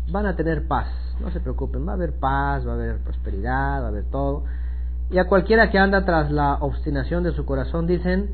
[0.10, 0.88] van a tener paz,
[1.20, 4.46] no se preocupen, va a haber paz, va a haber prosperidad, va a haber todo.
[5.12, 8.30] Y a cualquiera que anda tras la obstinación de su corazón dicen,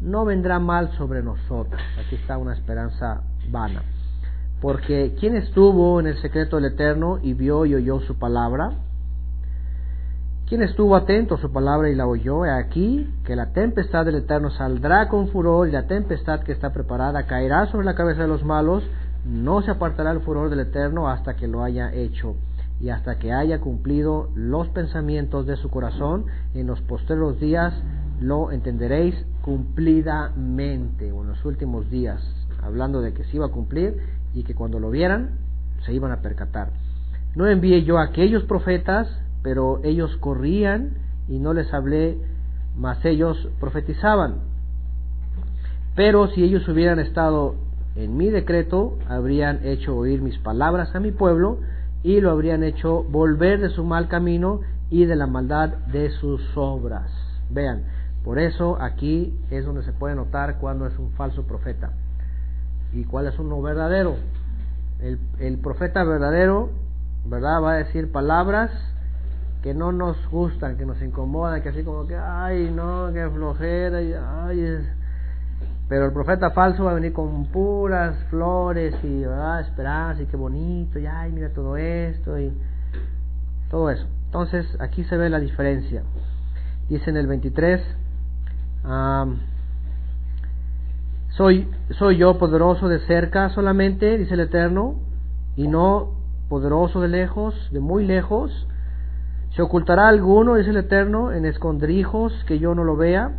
[0.00, 1.80] no vendrá mal sobre nosotros.
[2.04, 3.84] Aquí está una esperanza vana.
[4.60, 8.72] Porque ¿quién estuvo en el secreto del Eterno y vio y oyó su palabra?
[10.52, 12.44] ¿Quién estuvo atento a su palabra y la oyó?
[12.44, 16.74] He aquí que la tempestad del Eterno saldrá con furor y la tempestad que está
[16.74, 18.84] preparada caerá sobre la cabeza de los malos.
[19.24, 22.36] No se apartará el furor del Eterno hasta que lo haya hecho
[22.82, 26.26] y hasta que haya cumplido los pensamientos de su corazón.
[26.52, 27.72] En los posteros días
[28.20, 32.20] lo entenderéis cumplidamente, o en los últimos días,
[32.62, 33.96] hablando de que se iba a cumplir
[34.34, 35.30] y que cuando lo vieran
[35.86, 36.72] se iban a percatar.
[37.36, 39.08] No envié yo a aquellos profetas
[39.42, 40.90] pero ellos corrían
[41.28, 42.18] y no les hablé,
[42.76, 44.36] mas ellos profetizaban.
[45.94, 47.56] Pero si ellos hubieran estado
[47.96, 51.58] en mi decreto, habrían hecho oír mis palabras a mi pueblo
[52.02, 54.60] y lo habrían hecho volver de su mal camino
[54.90, 57.10] y de la maldad de sus obras.
[57.50, 57.82] Vean,
[58.24, 61.92] por eso aquí es donde se puede notar cuando es un falso profeta
[62.92, 64.16] y cuál es uno verdadero.
[65.00, 66.70] El, el profeta verdadero,
[67.26, 67.62] ¿verdad?
[67.62, 68.70] Va a decir palabras
[69.62, 73.98] que no nos gustan, que nos incomodan, que así como que, ay, no, que flojera,
[74.46, 74.78] ay,
[75.88, 79.60] pero el profeta falso va a venir con puras flores y ¿verdad?
[79.60, 82.52] esperanza y qué bonito, y ay, mira todo esto y
[83.70, 84.06] todo eso.
[84.26, 86.02] Entonces, aquí se ve la diferencia.
[86.88, 87.80] Dice en el 23,
[91.36, 94.96] soy, soy yo poderoso de cerca solamente, dice el Eterno,
[95.56, 96.14] y no
[96.48, 98.66] poderoso de lejos, de muy lejos,
[99.54, 103.32] ¿Se ocultará alguno, dice el Eterno, en escondrijos que yo no lo vea?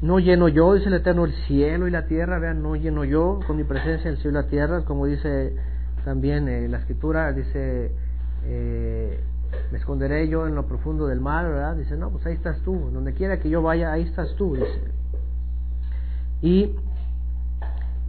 [0.00, 3.40] No lleno yo, dice el Eterno, el cielo y la tierra, vean, no lleno yo
[3.46, 5.56] con mi presencia el cielo y la tierra, como dice
[6.04, 7.92] también eh, la escritura, dice,
[8.44, 9.20] eh,
[9.72, 11.76] me esconderé yo en lo profundo del mar, ¿verdad?
[11.76, 14.80] Dice, no, pues ahí estás tú, donde quiera que yo vaya, ahí estás tú, dice.
[16.40, 16.76] Y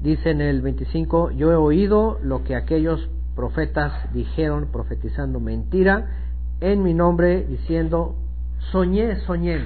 [0.01, 6.22] dice en el 25, yo he oído lo que aquellos profetas dijeron profetizando mentira,
[6.63, 8.15] en mi nombre diciendo,
[8.71, 9.65] soñé, soñé.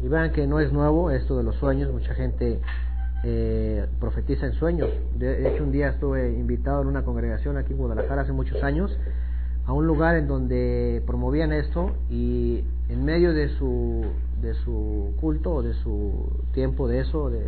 [0.00, 2.60] Y vean que no es nuevo esto de los sueños, mucha gente
[3.24, 4.88] eh, profetiza en sueños.
[5.16, 8.96] De hecho, un día estuve invitado en una congregación aquí en Guadalajara hace muchos años
[9.66, 14.06] a un lugar en donde promovían esto y en medio de su
[14.40, 17.44] de su culto de su tiempo de eso, de,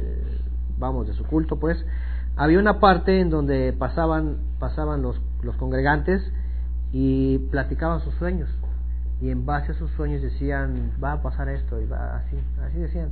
[0.79, 1.83] vamos, de su culto, pues
[2.37, 6.23] había una parte en donde pasaban pasaban los, los congregantes
[6.93, 8.49] y platicaban sus sueños.
[9.21, 12.79] Y en base a sus sueños decían va a pasar esto y va así así
[12.79, 13.11] decían.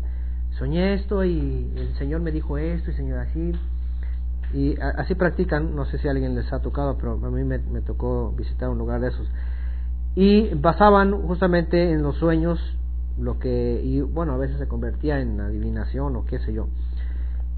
[0.59, 3.53] Soñé esto y el señor me dijo esto y señor así.
[4.53, 7.81] Y así practican no sé si alguien les ha tocado pero a mí me, me
[7.81, 9.31] tocó visitar un lugar de esos.
[10.17, 12.59] Y basaban justamente en los sueños
[13.19, 16.69] lo que y bueno a veces se convertía en adivinación o qué sé yo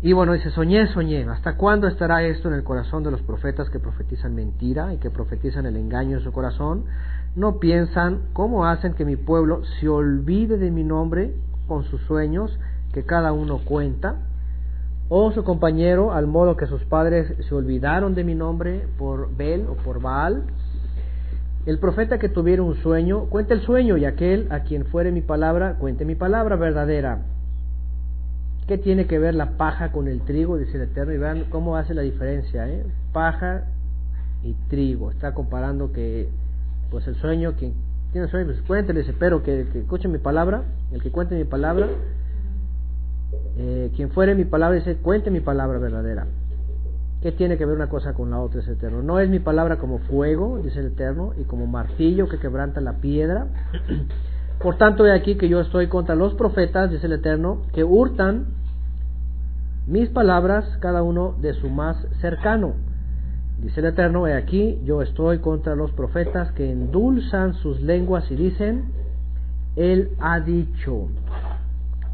[0.04, 1.24] y bueno, dice, soñé, soñé.
[1.28, 5.10] ¿Hasta cuándo estará esto en el corazón de los profetas que profetizan mentira y que
[5.10, 6.86] profetizan el engaño en su corazón?
[7.36, 11.36] No piensan cómo hacen que mi pueblo se olvide de mi nombre
[11.68, 12.58] con sus sueños
[12.92, 14.16] que cada uno cuenta.
[15.14, 19.66] o su compañero, al modo que sus padres se olvidaron de mi nombre por Bel
[19.68, 20.44] o por Baal.
[21.66, 25.20] El profeta que tuviera un sueño, cuente el sueño, y aquel a quien fuere mi
[25.20, 27.26] palabra, cuente mi palabra verdadera.
[28.72, 30.56] ¿Qué tiene que ver la paja con el trigo?
[30.56, 32.86] Dice el Eterno, y vean cómo hace la diferencia, ¿eh?
[33.12, 33.64] Paja
[34.42, 35.10] y trigo.
[35.10, 36.30] Está comparando que,
[36.90, 37.74] pues el sueño, quien
[38.12, 41.44] tiene sueño, pues cuéntele, dice, pero que, que escuche mi palabra, el que cuente mi
[41.44, 41.86] palabra,
[43.58, 46.26] eh, quien fuere mi palabra, dice, cuente mi palabra verdadera.
[47.20, 49.02] ¿Qué tiene que ver una cosa con la otra, es eterno?
[49.02, 52.94] No es mi palabra como fuego, dice el eterno, y como martillo que quebranta la
[52.94, 53.48] piedra.
[54.62, 58.61] Por tanto, he aquí que yo estoy contra los profetas, dice el eterno, que hurtan
[59.86, 62.74] mis palabras, cada uno de su más cercano.
[63.58, 68.36] Dice el Eterno, he aquí, yo estoy contra los profetas que endulzan sus lenguas y
[68.36, 68.86] dicen,
[69.76, 71.08] Él ha dicho.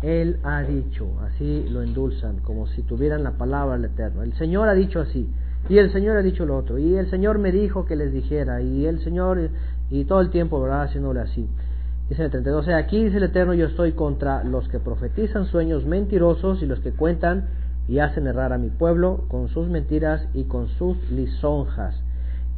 [0.02, 4.22] Él ha dicho, así lo endulzan, como si tuvieran la palabra del Eterno.
[4.22, 5.28] El Señor ha dicho así,
[5.68, 8.62] y el Señor ha dicho lo otro, y el Señor me dijo que les dijera,
[8.62, 9.50] y el Señor,
[9.90, 11.48] y todo el tiempo, ¿verdad?, haciéndole así.
[12.08, 16.62] Dice el 32, aquí dice el Eterno, yo estoy contra los que profetizan sueños mentirosos
[16.62, 17.48] y los que cuentan
[17.88, 22.00] y hacen errar a mi pueblo con sus mentiras y con sus lisonjas.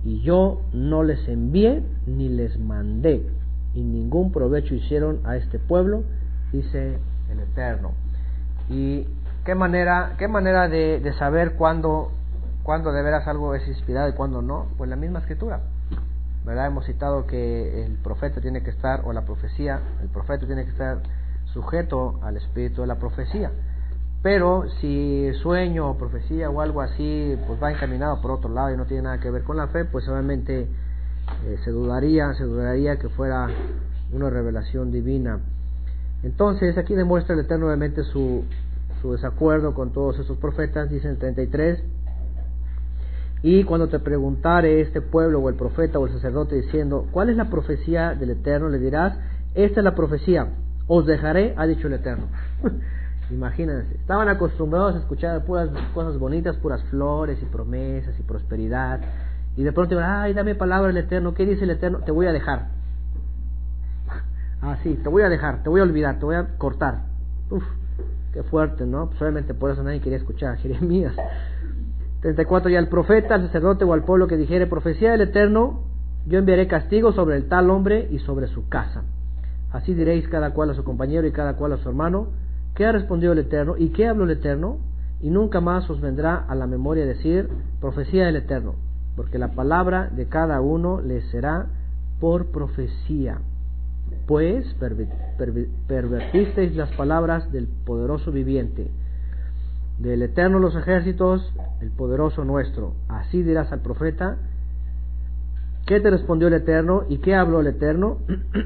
[0.04, 3.26] Y yo no les envié ni les mandé,
[3.74, 6.02] y ningún provecho hicieron a este pueblo,
[6.52, 6.98] dice
[7.30, 7.92] el Eterno.
[8.68, 9.06] Y
[9.44, 12.10] qué manera, qué manera de, saber cuándo,
[12.62, 15.60] cuándo de veras algo es inspirado y cuándo no, pues la misma escritura.
[16.44, 16.66] ¿Verdad?
[16.66, 20.70] Hemos citado que el profeta tiene que estar, o la profecía, el profeta tiene que
[20.70, 21.02] estar
[21.52, 23.52] sujeto al espíritu de la profecía.
[24.22, 28.76] Pero si sueño o profecía o algo así, pues va encaminado por otro lado y
[28.76, 30.68] no tiene nada que ver con la fe, pues obviamente
[31.46, 33.48] eh, se dudaría, se dudaría que fuera
[34.12, 35.40] una revelación divina.
[36.22, 38.44] Entonces aquí demuestra el Eterno nuevamente su,
[39.00, 41.82] su desacuerdo con todos esos profetas, dice en 33,
[43.42, 47.36] y cuando te preguntare este pueblo o el profeta o el sacerdote diciendo, ¿cuál es
[47.36, 48.68] la profecía del Eterno?
[48.68, 49.16] Le dirás,
[49.54, 50.48] esta es la profecía,
[50.86, 52.26] os dejaré, ha dicho el Eterno.
[53.30, 59.00] Imagínense, estaban acostumbrados a escuchar puras cosas bonitas, puras flores y promesas y prosperidad,
[59.56, 61.98] y de pronto, ay, dame palabra del Eterno, ¿qué dice el Eterno?
[61.98, 62.68] Te voy a dejar.
[64.62, 67.04] Ah, sí, te voy a dejar, te voy a olvidar, te voy a cortar.
[67.48, 67.64] Uf,
[68.34, 69.08] qué fuerte, ¿no?
[69.08, 71.14] Pues obviamente por eso nadie quería escuchar Jeremías.
[72.20, 72.70] 34.
[72.70, 75.80] Y al profeta, al sacerdote o al pueblo que dijere profecía del Eterno,
[76.26, 79.02] yo enviaré castigo sobre el tal hombre y sobre su casa.
[79.72, 82.28] Así diréis cada cual a su compañero y cada cual a su hermano.
[82.80, 83.74] ¿Qué ha respondido el Eterno?
[83.76, 84.78] ¿Y qué habló el Eterno?
[85.20, 87.46] Y nunca más os vendrá a la memoria decir
[87.78, 88.74] profecía del Eterno,
[89.16, 91.66] porque la palabra de cada uno les será
[92.20, 93.40] por profecía
[94.26, 94.64] pues
[95.88, 98.90] pervertisteis las palabras del poderoso viviente,
[99.98, 101.52] del eterno los ejércitos,
[101.82, 102.94] el poderoso nuestro.
[103.08, 104.38] Así dirás al profeta,
[105.84, 108.20] ¿qué te respondió el eterno y qué habló el eterno?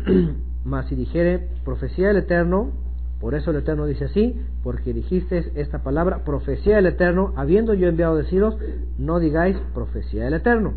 [0.65, 2.84] Mas si dijere profecía del eterno,
[3.21, 7.89] por eso el eterno dice así, porque dijiste esta palabra, profecía del eterno, habiendo yo
[7.89, 8.57] enviado deciros,
[8.99, 10.75] no digáis profecía del eterno.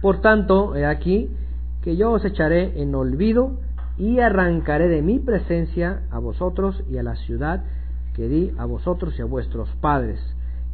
[0.00, 1.30] Por tanto, he aquí
[1.82, 3.58] que yo os echaré en olvido
[3.98, 7.64] y arrancaré de mi presencia a vosotros y a la ciudad
[8.14, 10.18] que di a vosotros y a vuestros padres,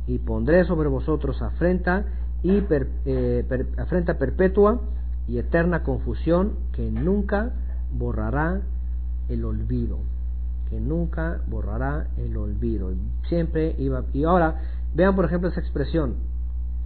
[0.07, 2.05] y pondré sobre vosotros afrenta
[2.43, 3.45] y eh,
[3.77, 4.81] afrenta perpetua
[5.27, 7.51] y eterna confusión que nunca
[7.93, 8.61] borrará
[9.29, 9.99] el olvido,
[10.69, 12.93] que nunca borrará el olvido.
[13.29, 14.63] Siempre iba y ahora
[14.95, 16.17] vean por ejemplo esa expresión,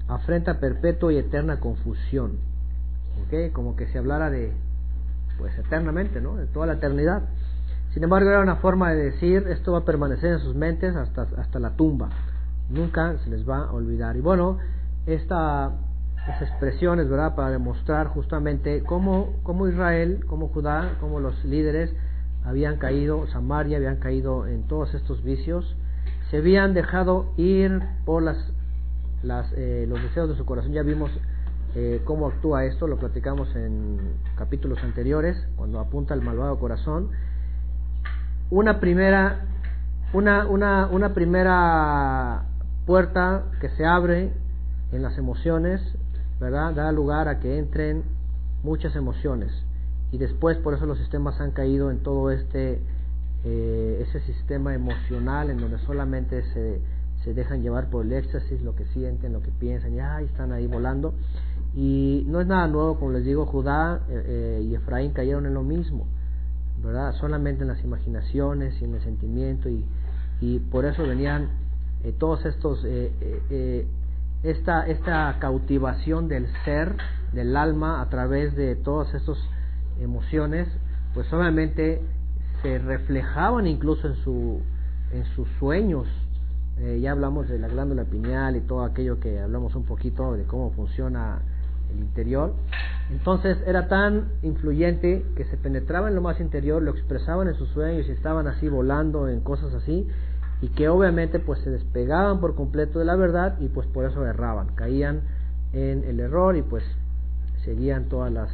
[0.09, 2.39] afrenta perpetua y eterna confusión.
[3.52, 4.52] Como que se hablara de
[5.39, 6.36] pues eternamente, ¿no?
[6.36, 7.23] De toda la eternidad.
[7.94, 11.27] Sin embargo, era una forma de decir, esto va a permanecer en sus mentes hasta,
[11.39, 12.11] hasta la tumba.
[12.69, 14.16] Nunca se les va a olvidar.
[14.16, 14.59] Y bueno,
[15.07, 15.73] esta,
[16.40, 17.35] expresiones, ¿verdad?
[17.35, 21.93] Para demostrar justamente cómo, cómo Israel, cómo Judá, cómo los líderes
[22.45, 25.77] habían caído, Samaria habían caído en todos estos vicios,
[26.31, 28.37] se habían dejado ir por las,
[29.23, 30.73] las eh, los deseos de su corazón.
[30.73, 31.11] Ya vimos
[31.75, 33.99] eh, cómo actúa esto, lo platicamos en
[34.37, 37.11] capítulos anteriores, cuando apunta al malvado corazón.
[38.51, 39.47] Una primera,
[40.12, 42.45] una, una, una primera
[42.87, 44.33] puerta que se abre
[44.93, 45.81] en las emociones,
[46.41, 46.75] ¿verdad?
[46.75, 48.03] Da lugar a que entren
[48.62, 49.53] muchas emociones.
[50.12, 52.81] Y después por eso los sistemas han caído en todo este
[53.45, 56.81] eh, ese sistema emocional en donde solamente se,
[57.24, 60.53] se dejan llevar por el éxtasis, lo que sienten, lo que piensan, y ay, están
[60.53, 61.15] ahí volando.
[61.74, 65.55] Y no es nada nuevo, como les digo, Judá eh, eh, y Efraín cayeron en
[65.55, 66.07] lo mismo,
[66.82, 67.15] ¿verdad?
[67.15, 69.85] Solamente en las imaginaciones y en el sentimiento y,
[70.41, 71.51] y por eso venían
[72.03, 73.87] eh, todos estos, eh,
[74.43, 76.97] esta, esta cautivación del ser,
[77.32, 79.39] del alma, a través de todas estas
[80.01, 80.68] emociones,
[81.14, 82.01] pues obviamente
[82.62, 84.60] se reflejaban incluso en, su,
[85.12, 86.06] en sus sueños.
[87.01, 90.70] ya hablamos de la glándula pineal y todo aquello que hablamos un poquito de cómo
[90.72, 91.43] funciona
[91.93, 92.55] el interior.
[93.10, 97.68] Entonces era tan influyente que se penetraba en lo más interior, lo expresaban en sus
[97.70, 100.06] sueños y estaban así volando en cosas así
[100.62, 104.24] y que obviamente pues se despegaban por completo de la verdad y pues por eso
[104.27, 105.22] erraban, caían
[105.72, 106.85] en el error y pues
[107.64, 108.51] seguían todas las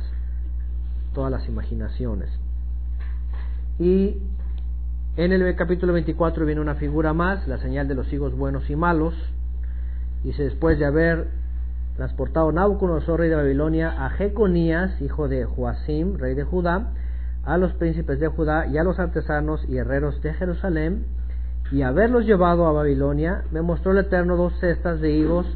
[1.16, 2.28] todas las imaginaciones.
[3.78, 4.18] Y
[5.16, 8.76] en el capítulo 24 viene una figura más, la señal de los higos buenos y
[8.76, 9.14] malos.
[10.22, 11.28] Dice después de haber
[11.96, 16.92] transportado Nabucodonosor, rey de Babilonia, a Jeconías, hijo de Joacim, rey de Judá,
[17.44, 21.06] a los príncipes de Judá y a los artesanos y herreros de Jerusalén,
[21.72, 25.46] y haberlos llevado a Babilonia, me mostró el Eterno dos cestas de higos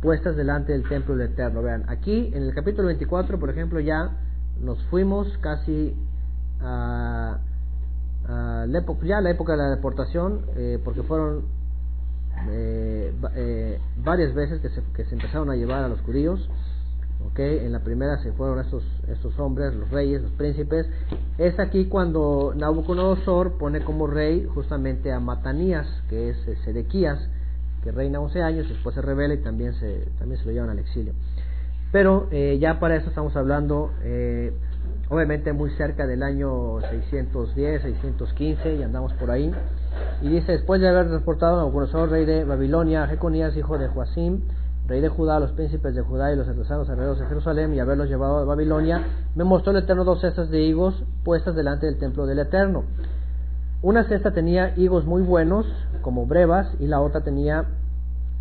[0.00, 1.60] puestas delante del templo del Eterno.
[1.60, 4.12] Vean, aquí en el capítulo 24, por ejemplo, ya
[4.62, 5.94] nos fuimos casi
[6.60, 7.38] a,
[8.26, 11.44] la, época, ya la época de la deportación, eh, porque fueron
[12.50, 16.48] eh, eh, varias veces que se, que se empezaron a llevar a los judíos.
[17.32, 20.86] Okay, en la primera se fueron estos, estos hombres, los reyes, los príncipes.
[21.36, 27.18] Es aquí cuando Nabucodonosor pone como rey justamente a Matanías, que es eh, Sedequías,
[27.82, 30.78] que reina 11 años, después se revela y también se, también se lo llevan al
[30.78, 31.12] exilio.
[31.90, 34.52] Pero eh, ya para eso estamos hablando, eh,
[35.08, 39.50] obviamente muy cerca del año 610, 615, y andamos por ahí.
[40.20, 43.88] Y dice, después de haber transportado a Nabucodonosor, rey de Babilonia, a Jeconías, hijo de
[43.88, 44.42] Joacim,
[44.86, 48.08] rey de Judá, los príncipes de Judá y los artesanos alrededor de Jerusalén, y haberlos
[48.08, 49.02] llevado a Babilonia,
[49.34, 52.84] me mostró el Eterno dos cestas de higos puestas delante del templo del Eterno.
[53.80, 55.64] Una cesta tenía higos muy buenos,
[56.02, 57.66] como brevas, y la otra tenía,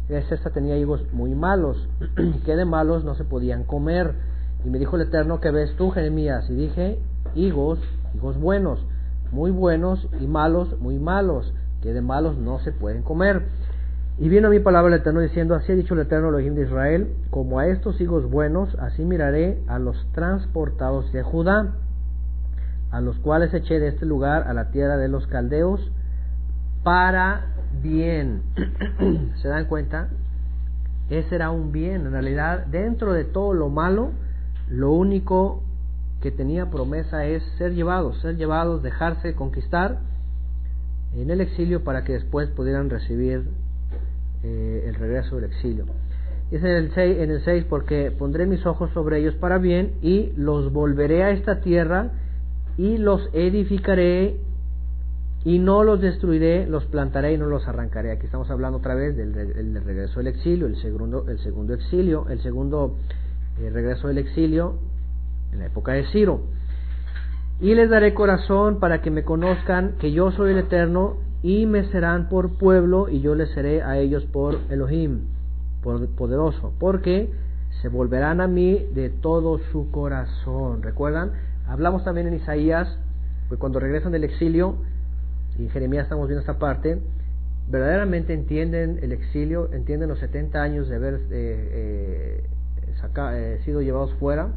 [0.09, 1.89] esa cesta tenía higos muy malos,
[2.45, 4.13] que de malos no se podían comer.
[4.65, 6.49] Y me dijo el Eterno, que ves tú, Jeremías?
[6.49, 6.99] Y dije,
[7.35, 7.79] higos,
[8.15, 8.85] higos buenos
[9.31, 13.43] muy buenos y malos, muy malos, que de malos no se pueden comer.
[14.19, 17.13] Y vino mi palabra el Eterno diciendo, así ha dicho el Eterno Elohim de Israel,
[17.29, 21.73] como a estos hijos buenos, así miraré a los transportados de Judá,
[22.89, 25.91] a los cuales eché de este lugar a la tierra de los caldeos,
[26.83, 28.41] para bien.
[29.41, 30.09] ¿Se dan cuenta?
[31.09, 32.05] Ese era un bien.
[32.05, 34.11] En realidad, dentro de todo lo malo,
[34.69, 35.63] lo único
[36.21, 39.99] que tenía promesa es ser llevados, ser llevados, dejarse conquistar
[41.15, 43.43] en el exilio para que después pudieran recibir
[44.43, 45.85] eh, el regreso del exilio.
[46.51, 49.93] Dice en el 6, en el 6, porque pondré mis ojos sobre ellos para bien
[50.01, 52.11] y los volveré a esta tierra
[52.77, 54.37] y los edificaré
[55.47, 58.11] y no los destruiré, los plantaré y no los arrancaré.
[58.11, 59.33] Aquí estamos hablando otra vez del,
[59.81, 62.97] regreso del exilio, el segundo, el segundo exilio, el segundo
[63.57, 64.73] eh, regreso del exilio
[65.53, 66.41] en la época de Ciro.
[67.61, 71.85] Y les daré corazón para que me conozcan que yo soy el Eterno y me
[71.91, 75.27] serán por pueblo y yo les seré a ellos por Elohim,
[75.81, 77.31] por poderoso, porque
[77.81, 80.83] se volverán a mí de todo su corazón.
[80.83, 81.31] ¿Recuerdan?
[81.69, 82.99] Hablamos también en Isaías,
[83.47, 84.75] pues cuando regresan del exilio,
[85.57, 86.99] y en Jeremías estamos viendo esta parte,
[87.69, 92.43] verdaderamente entienden el exilio, entienden los 70 años de haber eh, eh,
[93.17, 94.49] eh, sido llevados fuera,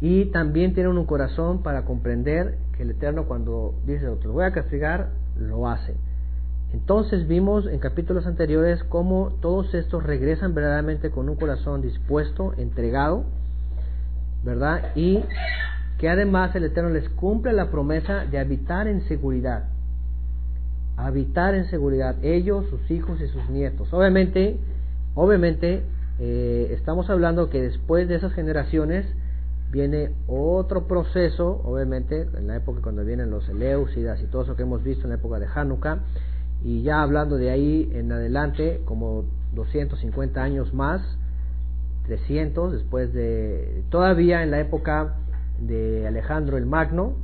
[0.00, 4.52] y también tienen un corazón para comprender que el Eterno cuando dice, te voy a
[4.52, 5.08] castigar,
[5.38, 5.94] lo hace.
[6.72, 13.24] Entonces vimos en capítulos anteriores cómo todos estos regresan verdaderamente con un corazón dispuesto, entregado,
[14.44, 14.94] ¿verdad?
[14.94, 15.24] Y
[15.98, 19.64] que además el Eterno les cumple la promesa de habitar en seguridad.
[20.96, 23.92] Habitar en seguridad, ellos, sus hijos y sus nietos.
[23.92, 24.58] Obviamente,
[25.14, 25.82] obviamente,
[26.18, 29.06] eh, estamos hablando que después de esas generaciones,
[29.70, 34.62] viene otro proceso, obviamente, en la época cuando vienen los Eleusidas y todo eso que
[34.62, 35.98] hemos visto en la época de Hanukkah,
[36.64, 39.24] y ya hablando de ahí en adelante, como
[39.54, 41.02] 250 años más,
[42.06, 45.16] 300, después de, todavía en la época
[45.60, 47.14] de Alejandro el Magno,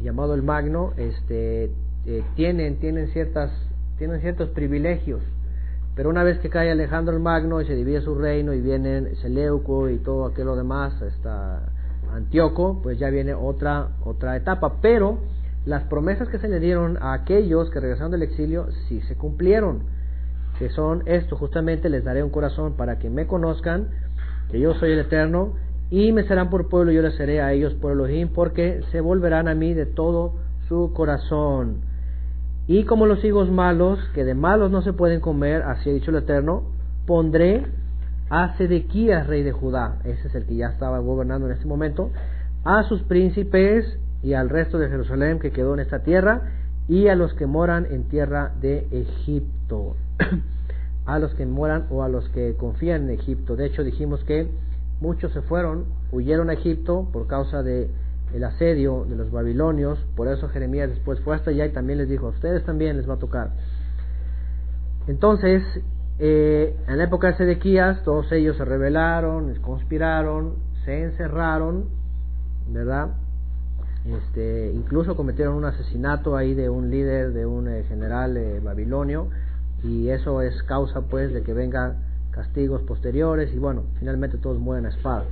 [0.00, 1.70] llamado el Magno, este,
[2.04, 3.50] eh, tienen, tienen, ciertas,
[3.98, 5.22] tienen ciertos privilegios
[5.96, 9.16] pero una vez que cae Alejandro el Magno y se divide su reino y vienen
[9.16, 11.62] Seleuco y todo aquello demás, hasta
[12.12, 14.74] Antíoco, pues ya viene otra, otra etapa.
[14.82, 15.20] Pero
[15.64, 19.84] las promesas que se le dieron a aquellos que regresaron del exilio sí se cumplieron.
[20.58, 23.88] Que son esto, justamente les daré un corazón para que me conozcan,
[24.50, 25.54] que yo soy el Eterno,
[25.90, 29.48] y me serán por pueblo, yo les seré a ellos por Elohim, porque se volverán
[29.48, 30.34] a mí de todo
[30.68, 31.82] su corazón.
[32.66, 36.10] Y como los higos malos, que de malos no se pueden comer, así ha dicho
[36.10, 36.64] el Eterno,
[37.06, 37.66] pondré
[38.28, 42.10] a Sedequías, rey de Judá, ese es el que ya estaba gobernando en este momento,
[42.64, 46.42] a sus príncipes y al resto de Jerusalén que quedó en esta tierra,
[46.88, 49.96] y a los que moran en tierra de Egipto.
[51.06, 53.54] a los que moran o a los que confían en Egipto.
[53.56, 54.48] De hecho, dijimos que
[55.00, 57.90] muchos se fueron, huyeron a Egipto por causa de
[58.34, 62.08] el asedio de los babilonios, por eso Jeremías después fue hasta allá y también les
[62.08, 63.50] dijo, a ustedes también les va a tocar.
[65.06, 65.62] Entonces,
[66.18, 70.54] eh, en la época de Sedequías, todos ellos se rebelaron, conspiraron,
[70.84, 71.86] se encerraron,
[72.68, 73.10] ¿verdad?
[74.04, 79.28] Este, incluso cometieron un asesinato ahí de un líder, de un eh, general eh, babilonio,
[79.82, 82.05] y eso es causa pues de que vengan
[82.36, 85.24] castigos posteriores, y bueno, finalmente todos mueren a espada.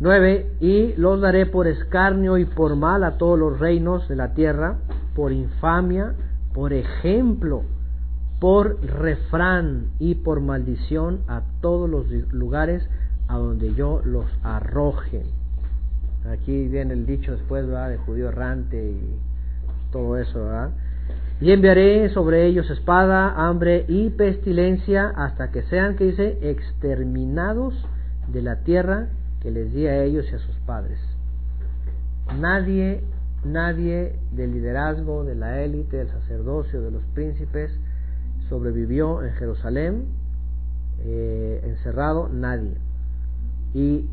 [0.00, 0.56] 9.
[0.60, 4.78] Y los daré por escarnio y por mal a todos los reinos de la tierra,
[5.14, 6.14] por infamia,
[6.54, 7.62] por ejemplo,
[8.40, 12.88] por refrán y por maldición a todos los lugares
[13.28, 15.22] a donde yo los arroje.
[16.28, 17.90] Aquí viene el dicho después ¿verdad?
[17.90, 19.18] de judío errante y
[19.92, 20.40] todo eso.
[20.40, 20.70] ¿verdad?
[21.42, 27.74] Y enviaré sobre ellos espada, hambre y pestilencia hasta que sean, que dice, exterminados
[28.28, 29.08] de la tierra
[29.40, 31.00] que les di a ellos y a sus padres.
[32.38, 33.02] Nadie,
[33.44, 37.72] nadie del liderazgo, de la élite, del sacerdocio, de los príncipes,
[38.48, 40.04] sobrevivió en Jerusalén,
[41.00, 42.76] eh, encerrado, nadie.
[43.74, 44.06] Y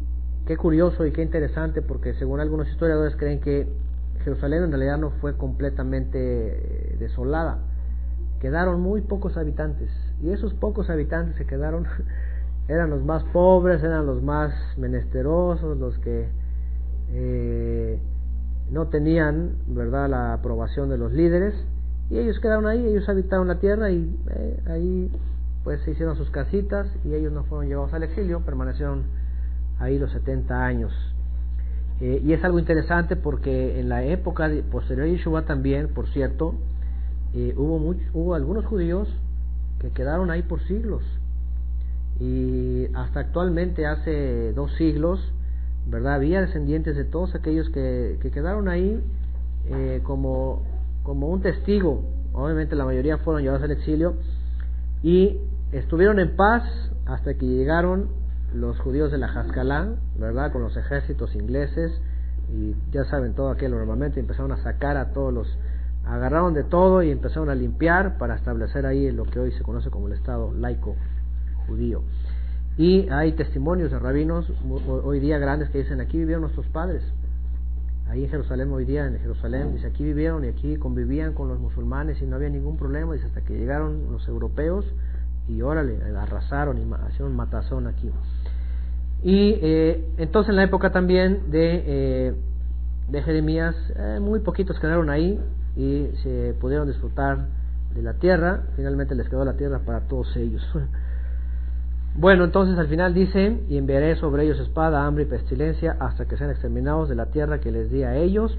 [0.47, 3.68] qué curioso y qué interesante, porque según algunos historiadores creen que
[4.24, 7.60] Jerusalén en realidad no fue completamente eh, desolada.
[8.41, 9.90] Quedaron muy pocos habitantes.
[10.22, 11.86] Y esos pocos habitantes se quedaron
[12.68, 16.30] eran los más pobres, eran los más menesterosos, los que
[17.12, 18.00] eh,
[18.72, 21.56] no tenían verdad la aprobación de los líderes
[22.10, 25.12] y ellos quedaron ahí, ellos habitaron la tierra y eh, ahí
[25.64, 29.04] pues se hicieron sus casitas y ellos no fueron llevados al exilio, permanecieron
[29.80, 30.91] ahí los 70 años.
[32.02, 36.56] Eh, y es algo interesante porque en la época posterior a Yeshua también, por cierto,
[37.58, 39.08] hubo, hubo algunos judíos
[39.80, 41.04] que quedaron ahí por siglos
[42.20, 45.20] y hasta actualmente hace dos siglos,
[45.88, 46.16] ¿verdad?
[46.16, 49.02] Había descendientes de todos aquellos que, que quedaron ahí
[49.70, 50.64] eh, como,
[51.04, 52.04] como un testigo.
[52.34, 54.16] Obviamente la mayoría fueron llevados al exilio
[55.02, 55.38] y
[55.72, 56.64] estuvieron en paz
[57.06, 58.10] hasta que llegaron
[58.54, 60.52] los judíos de la Jascalán, ¿verdad?
[60.52, 61.92] Con los ejércitos ingleses
[62.52, 65.58] y ya saben todo aquello normalmente empezaron a sacar a todos los
[66.06, 69.90] agarraron de todo y empezaron a limpiar para establecer ahí lo que hoy se conoce
[69.90, 70.96] como el Estado laico
[71.68, 72.02] judío.
[72.78, 74.52] Y hay testimonios de rabinos
[74.88, 77.04] hoy día grandes que dicen, aquí vivieron nuestros padres.
[78.10, 81.60] Ahí en Jerusalén hoy día, en Jerusalén, dice, aquí vivieron y aquí convivían con los
[81.60, 84.86] musulmanes y no había ningún problema, dice, hasta que llegaron los europeos
[85.48, 88.10] y órale, arrasaron y hicieron matazón aquí.
[89.24, 92.34] Y eh, entonces en la época también de, eh,
[93.10, 95.40] de Jeremías, eh, muy poquitos quedaron ahí
[95.76, 97.48] y se pudieron disfrutar
[97.94, 100.66] de la tierra, finalmente les quedó la tierra para todos ellos.
[102.16, 106.36] Bueno, entonces al final dice, y enviaré sobre ellos espada, hambre y pestilencia hasta que
[106.36, 108.58] sean exterminados de la tierra que les di a ellos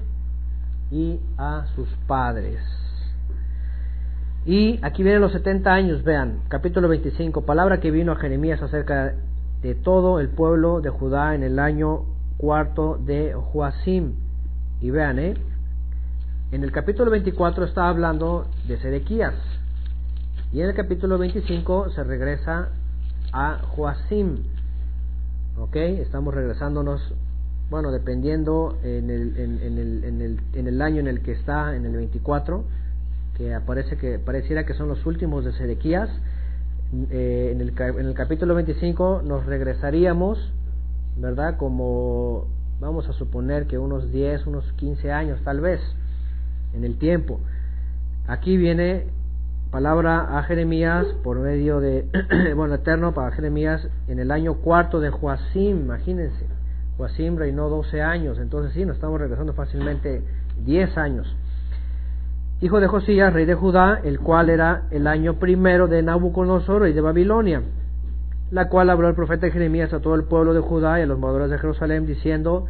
[0.89, 2.59] y a sus padres.
[4.45, 9.05] Y aquí vienen los 70 años, vean, capítulo 25, palabra que vino a Jeremías acerca
[9.05, 9.30] de
[9.83, 12.05] todo el pueblo de Judá en el año
[12.37, 14.15] cuarto de Joacim.
[14.81, 15.35] Y vean, ¿eh?
[16.51, 19.35] en el capítulo 24 está hablando de Sedequías.
[20.51, 22.69] Y en el capítulo 25 se regresa
[23.31, 24.39] a Joacim.
[25.57, 25.75] ¿Ok?
[25.75, 27.13] Estamos regresándonos,
[27.69, 31.75] bueno, dependiendo en el, en, el, en, el, en el año en el que está,
[31.75, 32.65] en el 24,
[33.37, 36.09] que aparece que pareciera que son los últimos de Sedequías.
[37.09, 40.51] Eh, en, el, en el capítulo 25 nos regresaríamos,
[41.15, 41.55] ¿verdad?
[41.57, 42.47] Como
[42.81, 45.79] vamos a suponer que unos 10, unos 15 años tal vez
[46.73, 47.39] en el tiempo.
[48.27, 49.05] Aquí viene
[49.71, 52.05] palabra a Jeremías por medio de,
[52.55, 56.45] bueno, eterno para Jeremías en el año cuarto de Joacim, imagínense.
[56.97, 60.21] Joacim reinó 12 años, entonces sí, nos estamos regresando fácilmente
[60.65, 61.35] 10 años.
[62.63, 66.93] Hijo de Josías, rey de Judá, el cual era el año primero de Nabucodonosor, rey
[66.93, 67.63] de Babilonia,
[68.51, 71.17] la cual habló el profeta Jeremías a todo el pueblo de Judá y a los
[71.17, 72.67] moradores de Jerusalén, diciendo,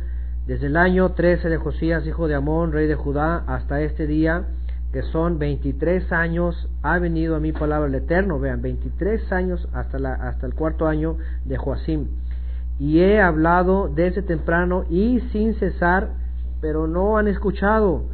[0.48, 4.46] desde el año 13 de Josías, hijo de Amón, rey de Judá, hasta este día,
[4.94, 10.00] que son 23 años, ha venido a mi palabra el Eterno, vean, 23 años hasta,
[10.00, 12.08] la, hasta el cuarto año de Joacim.
[12.80, 16.12] Y he hablado desde temprano y sin cesar,
[16.62, 18.06] pero no han escuchado.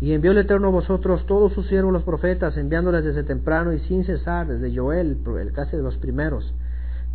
[0.00, 3.78] Y envió el Eterno a vosotros todos sus siervos los profetas, enviándoles desde temprano y
[3.80, 6.52] sin cesar, desde Joel, el casi de los primeros.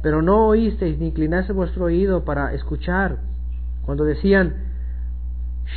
[0.01, 3.17] Pero no oísteis ni inclinaste vuestro oído para escuchar,
[3.85, 4.53] cuando decían,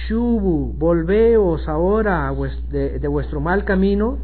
[0.07, 2.33] Shubu, volveos ahora
[2.71, 4.19] de, vuestro mal camino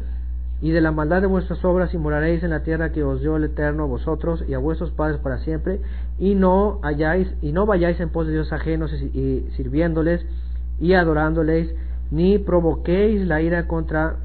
[0.61, 3.37] y de la maldad de vuestras obras y moraréis en la tierra que os dio
[3.37, 5.81] el Eterno a vosotros y a vuestros padres para siempre,
[6.17, 10.25] y no halláis, y no vayáis en pos de Dios ajenos y sirviéndoles
[10.79, 11.73] y adorándoles,
[12.11, 14.17] ni provoquéis la ira contra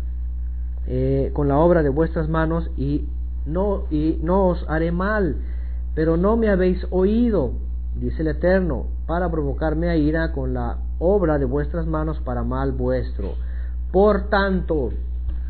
[0.87, 3.09] eh, con la obra de vuestras manos y
[3.47, 5.37] no y no os haré mal
[5.95, 7.53] pero no me habéis oído
[7.97, 12.73] dice el eterno para provocarme a ira con la obra de vuestras manos para mal
[12.73, 13.35] vuestro.
[13.93, 14.91] Por tanto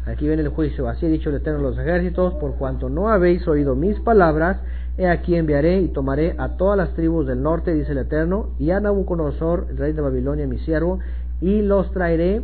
[0.07, 3.47] aquí viene el juicio así ha dicho el eterno los ejércitos por cuanto no habéis
[3.49, 4.61] oído mis palabras
[4.99, 8.71] he aquí enviaré y tomaré a todas las tribus del norte dice el eterno y
[8.71, 10.99] a Nabucodonosor el rey de Babilonia mi siervo
[11.45, 12.43] y los traeré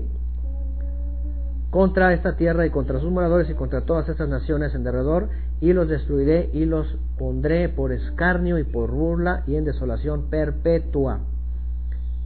[1.71, 5.31] contra esta tierra y contra sus moradores y contra todas estas naciones en derredor,
[5.63, 11.21] y los destruiré y los pondré por escarnio y por burla y en desolación perpetua.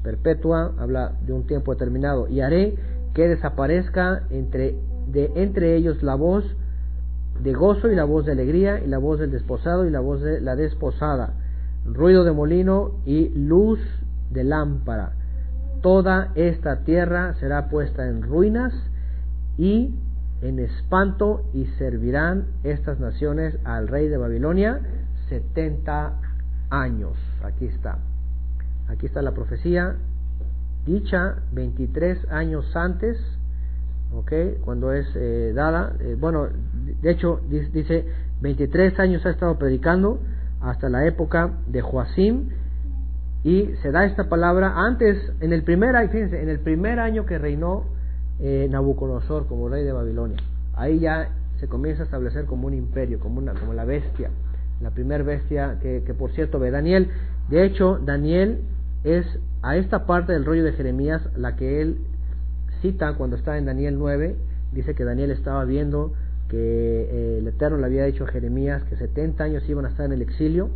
[0.02, 2.74] Perpetua habla de un tiempo determinado, y haré
[3.14, 4.74] que desaparezca entre,
[5.06, 6.44] de, entre ellos la voz
[7.40, 10.22] de gozo y la voz de alegría y la voz del desposado y la voz
[10.22, 11.34] de la desposada,
[11.84, 13.78] ruido de molino y luz
[14.32, 15.12] de lámpara
[15.84, 18.72] toda esta tierra será puesta en ruinas
[19.58, 19.94] y
[20.40, 24.80] en espanto y servirán estas naciones al rey de Babilonia
[25.28, 26.14] 70
[26.70, 27.18] años.
[27.44, 27.98] Aquí está.
[28.88, 29.96] Aquí está la profecía
[30.86, 33.18] dicha 23 años antes,
[34.10, 34.32] ¿ok?
[34.64, 35.96] Cuando es eh, dada.
[36.00, 36.48] Eh, bueno,
[37.02, 38.06] de hecho dice
[38.40, 40.18] 23 años ha estado predicando
[40.62, 42.48] hasta la época de Joacim
[43.44, 47.38] y se da esta palabra antes, en el primer, fíjense, en el primer año que
[47.38, 47.84] reinó
[48.40, 50.38] eh, Nabucodonosor como rey de Babilonia.
[50.72, 51.28] Ahí ya
[51.60, 54.30] se comienza a establecer como un imperio, como, una, como la bestia,
[54.80, 57.10] la primer bestia que, que por cierto ve Daniel.
[57.50, 58.62] De hecho, Daniel
[59.04, 59.26] es
[59.60, 61.98] a esta parte del rollo de Jeremías la que él
[62.80, 64.36] cita cuando está en Daniel 9.
[64.72, 66.14] Dice que Daniel estaba viendo
[66.48, 70.06] que eh, el Eterno le había dicho a Jeremías que 70 años iban a estar
[70.06, 70.70] en el exilio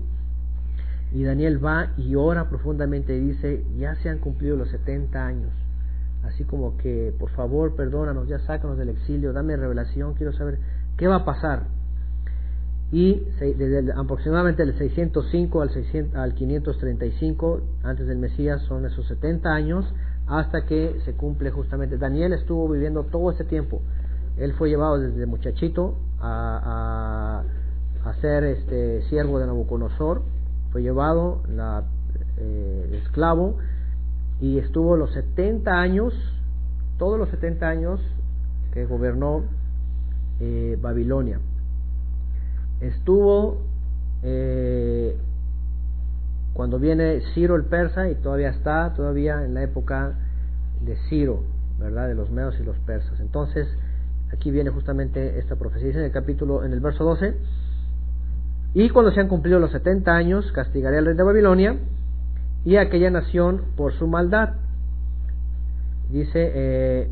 [1.13, 5.51] y Daniel va y ora profundamente y dice, ya se han cumplido los 70 años.
[6.25, 10.59] Así como que, por favor, perdónanos, ya sácanos del exilio, dame revelación, quiero saber
[10.97, 11.67] qué va a pasar.
[12.91, 19.51] Y desde aproximadamente el 605 al, 600, al 535 antes del Mesías son esos 70
[19.53, 19.85] años
[20.27, 21.99] hasta que se cumple justamente.
[21.99, 23.83] Daniel estuvo viviendo todo ese tiempo.
[24.39, 27.43] Él fue llevado desde muchachito a,
[28.05, 30.23] a, ser este siervo de Nabucodonosor
[30.73, 31.85] fue llevado la,
[32.37, 33.57] eh, esclavo
[34.41, 36.15] y estuvo los 70 años,
[36.99, 38.01] todos los 70 años
[38.73, 39.45] que gobernó
[40.41, 41.41] eh, Babilonia.
[42.81, 43.63] Estuvo
[44.23, 45.17] eh,
[46.53, 50.15] cuando viene Ciro el persa y todavía está, todavía en la época
[50.81, 51.43] de Ciro,
[51.79, 52.09] ¿verdad?
[52.09, 53.19] De los medos y los persas.
[53.21, 53.67] Entonces,
[54.33, 55.91] aquí viene justamente esta profecía.
[55.91, 57.37] en el capítulo, en el verso 12,
[58.75, 61.77] y cuando se han cumplido los setenta años, castigaré al rey de Babilonia
[62.65, 64.55] y a aquella nación por su maldad.
[66.11, 67.11] Dice, eh,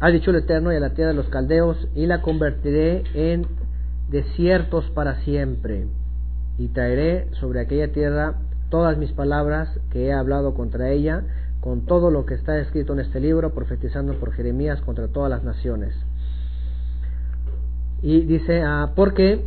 [0.00, 3.46] ha dicho el Eterno y a la tierra de los caldeos, y la convertiré en
[4.10, 5.86] desiertos para siempre,
[6.58, 8.34] y traeré sobre aquella tierra
[8.68, 11.22] todas mis palabras que he hablado contra ella,
[11.60, 15.44] con todo lo que está escrito en este libro, profetizando por Jeremías contra todas las
[15.44, 15.94] naciones.
[18.04, 19.40] Y dice, ah, porque,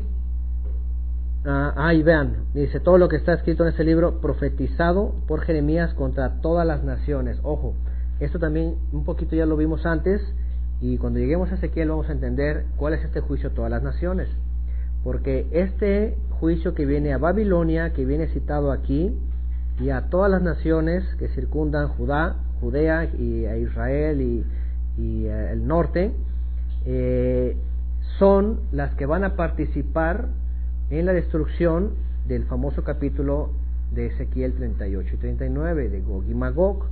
[1.45, 5.93] ah, ahí vean, dice todo lo que está escrito en ese libro, profetizado por Jeremías
[5.93, 7.37] contra todas las naciones.
[7.43, 7.75] Ojo,
[8.19, 10.23] esto también un poquito ya lo vimos antes,
[10.81, 13.83] y cuando lleguemos a Ezequiel vamos a entender cuál es este juicio a todas las
[13.83, 14.27] naciones.
[15.03, 19.15] Porque este juicio que viene a Babilonia, que viene citado aquí,
[19.79, 24.43] y a todas las naciones que circundan Judá, Judea y a Israel y,
[24.97, 26.11] y eh, el norte,
[26.87, 27.55] eh,
[28.17, 30.27] son las que van a participar
[30.89, 31.91] en la destrucción
[32.27, 33.51] del famoso capítulo
[33.91, 36.85] de Ezequiel 38 y 39 de Gog y Magog,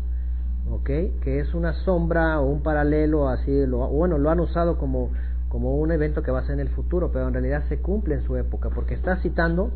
[0.70, 1.18] ¿okay?
[1.22, 5.12] que es una sombra o un paralelo, así, lo, bueno, lo han usado como,
[5.50, 8.16] como un evento que va a ser en el futuro, pero en realidad se cumple
[8.16, 9.72] en su época, porque está citando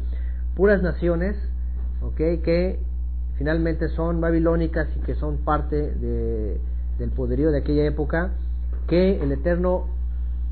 [0.56, 1.36] puras naciones
[2.02, 2.40] ¿okay?
[2.40, 2.80] que
[3.38, 6.60] finalmente son babilónicas y que son parte de,
[6.98, 8.32] del poderío de aquella época,
[8.88, 9.86] que el Eterno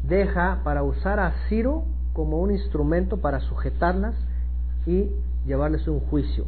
[0.08, 4.16] deja para usar a Ciro como un instrumento para sujetarlas
[4.86, 5.10] y
[5.45, 6.45] llevarles un juicio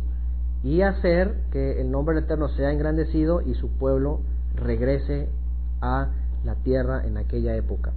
[0.63, 4.21] y hacer que el nombre del Eterno sea engrandecido y su pueblo
[4.55, 5.29] regrese
[5.81, 6.09] a
[6.43, 7.91] la tierra en aquella época.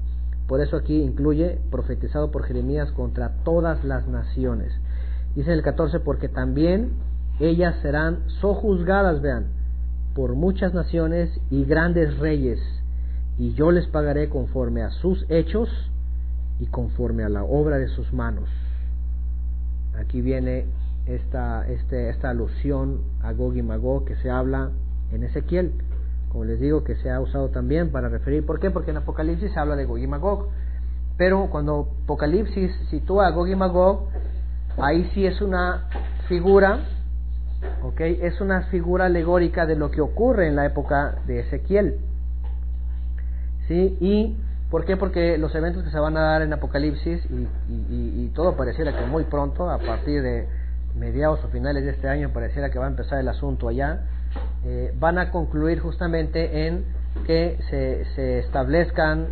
[0.47, 4.73] Por eso aquí incluye profetizado por Jeremías contra todas las naciones.
[5.35, 6.93] Dice el 14, porque también
[7.41, 9.47] ellas serán sojuzgadas, vean,
[10.15, 12.61] por muchas naciones y grandes reyes,
[13.39, 15.69] y yo les pagaré conforme a sus hechos
[16.59, 18.49] y conforme a la obra de sus manos.
[19.99, 20.67] Aquí viene
[21.07, 24.71] esta, este, esta alusión a Gog y Magog que se habla
[25.13, 25.73] en Ezequiel
[26.33, 28.47] como les digo, que se ha usado también para referir.
[28.47, 28.71] ¿Por qué?
[28.71, 30.49] Porque en Apocalipsis se habla de Gog y Magog.
[31.19, 34.09] Pero cuando Apocalipsis sitúa a Gog y Magog,
[34.79, 35.91] ahí sí es una
[36.29, 36.87] figura,
[37.83, 38.01] ¿ok?
[38.01, 41.97] Es una figura alegórica de lo que ocurre en la época de Ezequiel.
[43.69, 43.97] ¿Sí?
[44.01, 44.37] ¿Y
[44.71, 44.97] por qué?
[44.97, 49.07] Porque los eventos que se van a dar en Apocalipsis, y, y todo pareciera que
[49.07, 50.49] muy pronto, a partir de
[50.95, 54.03] mediados o finales de este año, pareciera que va a empezar el asunto allá,
[54.65, 56.85] eh, van a concluir justamente en
[57.27, 59.29] que se, se establezcan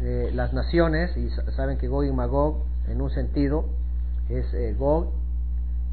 [0.00, 3.66] eh, las naciones, y saben que Gog y Magog, en un sentido,
[4.28, 5.12] es eh, Gog,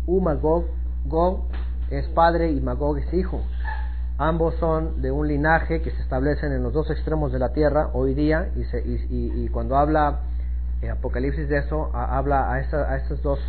[0.05, 0.65] U Magog,
[1.05, 1.43] Gog
[1.91, 3.41] es padre y Magog es hijo.
[4.21, 7.89] Ambos son de un linaje que se establecen en los dos extremos de la tierra
[7.93, 10.19] hoy día, y, se, y, cuando habla
[10.91, 13.39] Apocalipsis de eso, habla a, esa, a esas dos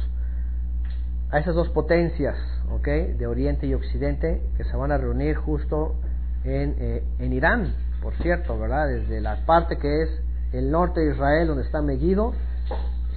[1.33, 2.37] a esas dos potencias,
[2.71, 2.87] ¿ok?
[2.87, 5.97] De Oriente y Occidente, que se van a reunir justo
[6.45, 8.87] en, eh, en Irán, por cierto, ¿verdad?
[8.87, 12.33] Desde la parte que es el norte de Israel, donde está Megiddo,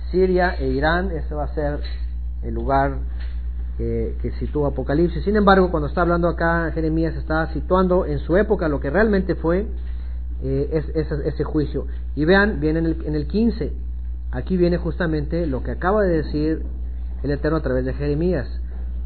[0.10, 1.82] Siria e Irán, ese va a ser
[2.42, 2.98] el lugar
[3.78, 5.24] que sitúa Apocalipsis.
[5.24, 9.36] Sin embargo, cuando está hablando acá, Jeremías está situando en su época lo que realmente
[9.36, 9.66] fue
[10.44, 10.84] eh,
[11.26, 11.88] ese, juicio.
[12.16, 13.74] Y vean, viene en el, en el 15,
[14.32, 16.64] aquí viene justamente lo que acaba de decir
[17.24, 18.48] el Eterno a través de Jeremías.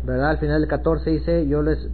[0.04, 0.32] ¿Verdad?
[0.32, 1.90] Al final del 14 dice, yo les,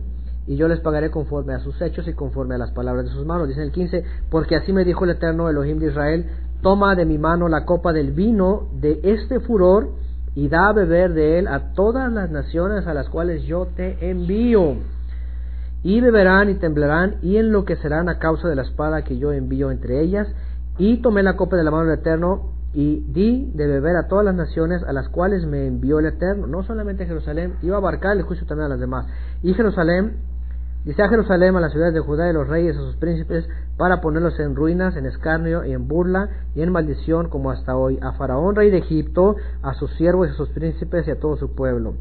[0.48, 3.26] y yo les pagaré conforme a sus hechos y conforme a las palabras de sus
[3.26, 3.48] manos.
[3.48, 6.26] Dice en el 15, porque así me dijo el Eterno Elohim de Israel,
[6.61, 9.92] toma de mi mano la copa del vino de este furor
[10.36, 14.10] y da a beber de él a todas las naciones a las cuales yo te
[14.10, 14.78] envío.
[15.84, 20.02] Y beberán y temblarán y enloquecerán a causa de la espada que yo envío entre
[20.02, 20.28] ellas.
[20.78, 24.26] Y tomé la copa de la mano del Eterno y di de beber a todas
[24.26, 28.18] las naciones a las cuales me envió el Eterno, no solamente Jerusalén, iba a abarcar
[28.18, 29.06] el juicio también a las demás.
[29.44, 30.18] Y Jerusalén,
[30.86, 33.48] dice a Jerusalén, a las ciudades de Judá y los reyes, a sus príncipes,
[33.78, 38.00] para ponerlos en ruinas, en escarnio y en burla y en maldición como hasta hoy,
[38.02, 41.38] a Faraón, rey de Egipto, a sus siervos y a sus príncipes y a todo
[41.38, 41.95] su pueblo,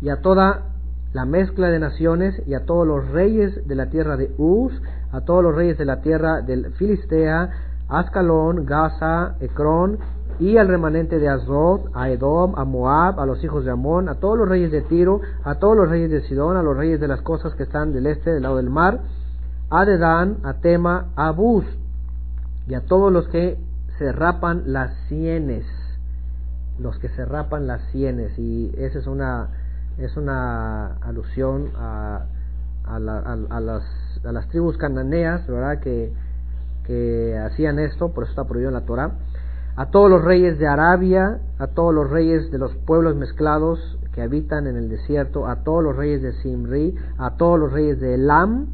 [0.00, 0.72] y a toda
[1.12, 4.72] la mezcla de naciones y a todos los reyes de la tierra de Uz,
[5.12, 7.50] a todos los reyes de la tierra del Filistea,
[7.88, 9.98] Ascalón, Gaza, Ecrón,
[10.38, 14.16] y al remanente de Azrod, a Edom, a Moab, a los hijos de Amón, a
[14.16, 17.08] todos los reyes de Tiro, a todos los reyes de Sidón, a los reyes de
[17.08, 19.00] las cosas que están del este, del lado del mar,
[19.70, 21.64] a Dedán, a Tema, a Bus,
[22.66, 23.58] y a todos los que
[23.98, 25.66] se rapan las sienes,
[26.78, 29.48] los que se rapan las sienes, y esa es una,
[29.98, 32.26] es una alusión a,
[32.84, 33.84] a, a, las,
[34.24, 35.80] a las tribus cananeas, ¿verdad?
[35.80, 36.12] Que,
[36.84, 39.12] que hacían esto, por eso está prohibido en la Torah,
[39.76, 44.22] a todos los reyes de Arabia, a todos los reyes de los pueblos mezclados que
[44.22, 48.14] habitan en el desierto, a todos los reyes de Simri, a todos los reyes de
[48.14, 48.66] Elam,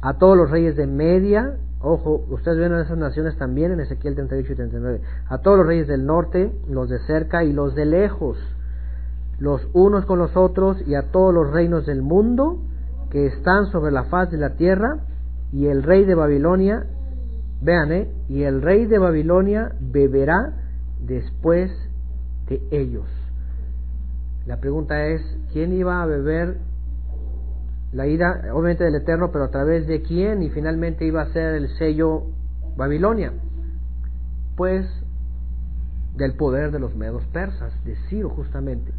[0.00, 4.52] a todos los reyes de Media, ojo, ustedes ven esas naciones también en Ezequiel 38
[4.52, 8.38] y 39, a todos los reyes del norte, los de cerca y los de lejos,
[9.40, 12.58] los unos con los otros, y a todos los reinos del mundo
[13.10, 14.98] que están sobre la faz de la tierra,
[15.52, 16.86] y el rey de Babilonia
[17.62, 18.08] Vean, ¿eh?
[18.28, 20.52] Y el rey de Babilonia beberá
[21.00, 21.70] después
[22.48, 23.06] de ellos.
[24.46, 26.56] La pregunta es, ¿quién iba a beber
[27.92, 30.42] la ira, obviamente del Eterno, pero a través de quién?
[30.42, 32.24] Y finalmente iba a ser el sello
[32.76, 33.32] Babilonia.
[34.56, 34.84] Pues
[36.16, 38.92] del poder de los medos persas, de Ciro justamente.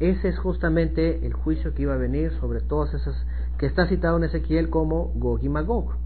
[0.00, 3.14] Ese es justamente el juicio que iba a venir sobre todas esas
[3.58, 6.03] que está citado en Ezequiel como Gog y Magog.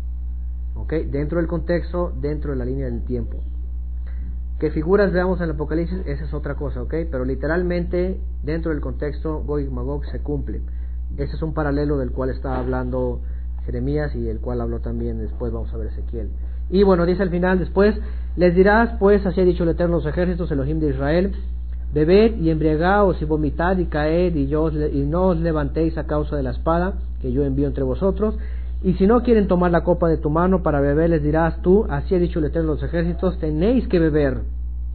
[1.10, 3.38] Dentro del contexto, dentro de la línea del tiempo.
[4.58, 6.94] Que figuras veamos en el Apocalipsis, esa es otra cosa, ¿ok?
[7.10, 10.62] Pero literalmente, dentro del contexto, Gog y Magog se cumplen.
[11.16, 13.20] Ese es un paralelo del cual está hablando
[13.66, 16.30] Jeremías y el cual habló también después, vamos a ver Ezequiel.
[16.70, 17.94] Y bueno, dice al final, después,
[18.36, 21.32] les dirás, pues, así ha dicho el Eterno los ejércitos, Elohim de Israel,
[21.92, 26.36] bebed y embriagaos y vomitad y caed y, yo, y no os levantéis a causa
[26.36, 28.38] de la espada que yo envío entre vosotros,
[28.82, 31.86] y si no quieren tomar la copa de tu mano para beber, les dirás tú,
[31.90, 34.42] así ha dicho el Eterno los ejércitos, tenéis que beber.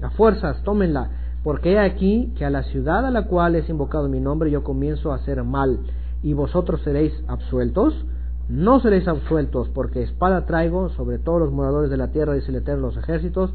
[0.01, 1.09] A fuerzas, tómenla,
[1.43, 4.63] porque he aquí que a la ciudad a la cual es invocado mi nombre yo
[4.63, 5.79] comienzo a hacer mal,
[6.21, 8.05] y vosotros seréis absueltos.
[8.49, 12.57] no seréis absueltos, porque espada traigo sobre todos los moradores de la tierra, dice el
[12.57, 13.53] Eterno los ejércitos.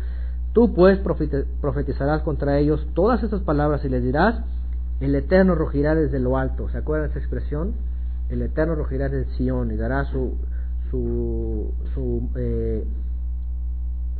[0.52, 0.98] Tú pues
[1.60, 4.42] profetizarás contra ellos todas estas palabras y les dirás,
[5.00, 6.68] el Eterno rugirá desde lo alto.
[6.70, 7.74] ¿Se acuerdan de esa expresión?
[8.28, 10.36] El Eterno rugirá desde Sion y dará su,
[10.90, 12.84] su, su, eh,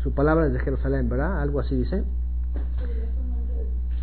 [0.03, 1.41] su palabra desde Jerusalén, ¿verdad?
[1.41, 2.05] Algo así dice.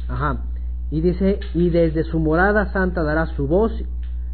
[0.07, 0.43] Ajá.
[0.91, 3.71] Y dice, y desde su morada santa dará su voz,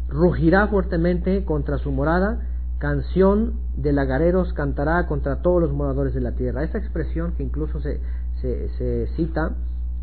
[0.08, 2.40] rugirá fuertemente contra su morada,
[2.78, 6.62] canción de lagareros cantará contra todos los moradores de la tierra.
[6.62, 8.00] Esta expresión que incluso se,
[8.40, 9.54] se, cita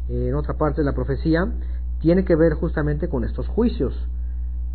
[0.08, 1.48] en otra parte de la profecía,
[2.00, 3.94] tiene que ver justamente con estos juicios,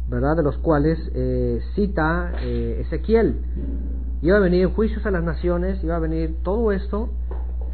[0.08, 0.36] ¿verdad?
[0.36, 3.36] De los cuales eh, cita eh, Ezequiel.
[4.22, 7.10] Iba a venir juicios a las naciones, iba a venir todo esto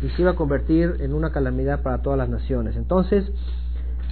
[0.02, 2.76] y se iba a convertir en una calamidad para todas las naciones.
[2.76, 3.30] Entonces,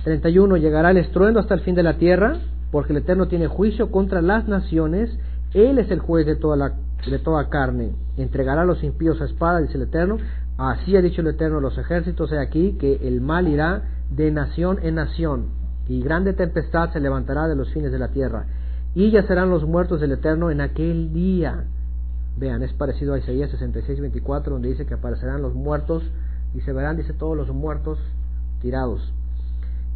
[0.05, 2.38] 31, llegará el estruendo hasta el fin de la tierra,
[2.70, 5.10] porque el Eterno tiene juicio contra las naciones,
[5.55, 6.74] Él es el juez de toda, la,
[7.08, 10.18] de toda carne, entregará a los impíos a espada, dice el Eterno,
[10.58, 14.30] así ha dicho el Eterno a los ejércitos, he aquí que el mal irá de
[14.30, 15.47] nación en nación,
[15.89, 18.47] y grande tempestad se levantará de los fines de la tierra,
[18.94, 21.65] y ya serán los muertos del Eterno en aquel día.
[22.36, 26.02] Vean, es parecido a Isaías 66, 24, donde dice que aparecerán los muertos
[26.55, 27.99] y se verán, dice, todos los muertos
[28.60, 29.12] tirados.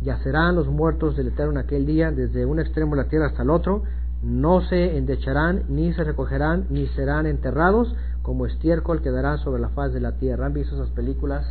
[0.02, 3.42] Yacerán los muertos del Eterno en aquel día, desde un extremo de la tierra hasta
[3.42, 3.82] el otro,
[4.22, 9.92] no se endecharán, ni se recogerán, ni serán enterrados, como estiércol quedarán sobre la faz
[9.92, 10.46] de la tierra.
[10.46, 11.44] ¿Han visto esas películas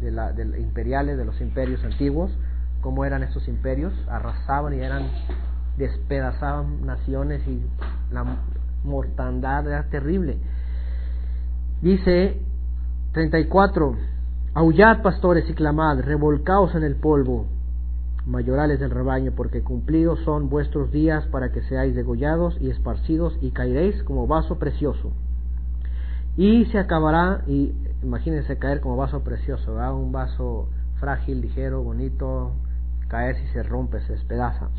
[0.00, 2.30] de, la, de imperiales, de los imperios antiguos?
[2.80, 3.92] ¿Cómo eran estos imperios?
[4.08, 5.10] Arrasaban y eran,
[5.76, 7.62] despedazaban naciones y
[8.12, 8.24] la
[8.84, 10.38] mortandad era terrible.
[11.82, 12.40] Dice
[13.12, 13.96] 34,
[14.54, 17.46] aullad pastores y clamad, revolcaos en el polvo,
[18.26, 23.50] mayorales del rebaño, porque cumplidos son vuestros días para que seáis degollados y esparcidos y
[23.50, 25.12] caeréis como vaso precioso.
[26.36, 30.68] Y se acabará, y imagínense caer como vaso precioso, un vaso
[31.00, 32.52] frágil, ligero, bonito,
[33.10, 34.70] caer si se rompe, se despedaza.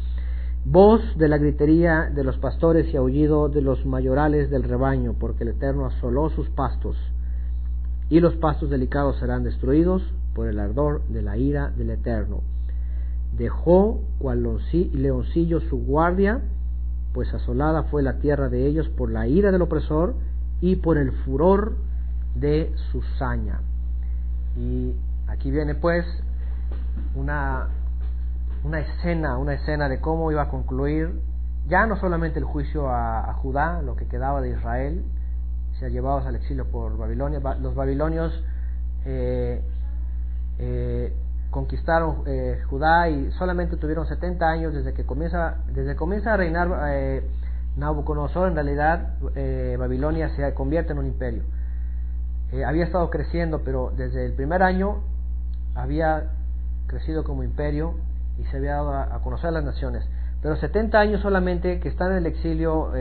[0.65, 5.43] Voz de la gritería de los pastores y aullido de los mayorales del rebaño, porque
[5.43, 6.97] el Eterno asoló sus pastos,
[8.09, 10.01] y los pastos delicados serán destruidos
[10.33, 12.41] por el ardor de la ira del Eterno
[13.37, 14.43] dejó cual
[14.73, 16.41] leoncillo su guardia,
[17.13, 20.15] pues asolada fue la tierra de ellos por la ira del opresor
[20.61, 21.75] y por el furor
[22.35, 23.61] de su saña.
[24.57, 24.93] Y
[25.27, 26.05] aquí viene pues
[27.15, 27.67] una,
[28.63, 31.19] una escena, una escena de cómo iba a concluir
[31.67, 35.05] ya no solamente el juicio a, Judá, lo que quedaba de Israel,
[35.79, 37.39] se ha llevado al exilio por Babilonia.
[37.59, 38.43] Los babilonios
[39.05, 39.61] eh,
[40.59, 41.13] eh,
[41.51, 46.37] conquistaron eh, Judá y solamente tuvieron 70 años desde que comienza, desde que comienza a
[46.37, 47.23] reinar eh,
[47.75, 51.43] Nabucodonosor, en realidad eh, Babilonia se convierte en un imperio.
[52.65, 54.97] Había estado creciendo, pero desde el primer año
[55.73, 56.31] había
[56.87, 57.95] crecido como imperio
[58.37, 60.07] y se había dado a, conocer a las naciones.
[60.41, 62.91] Pero 70 años solamente que están en el exilio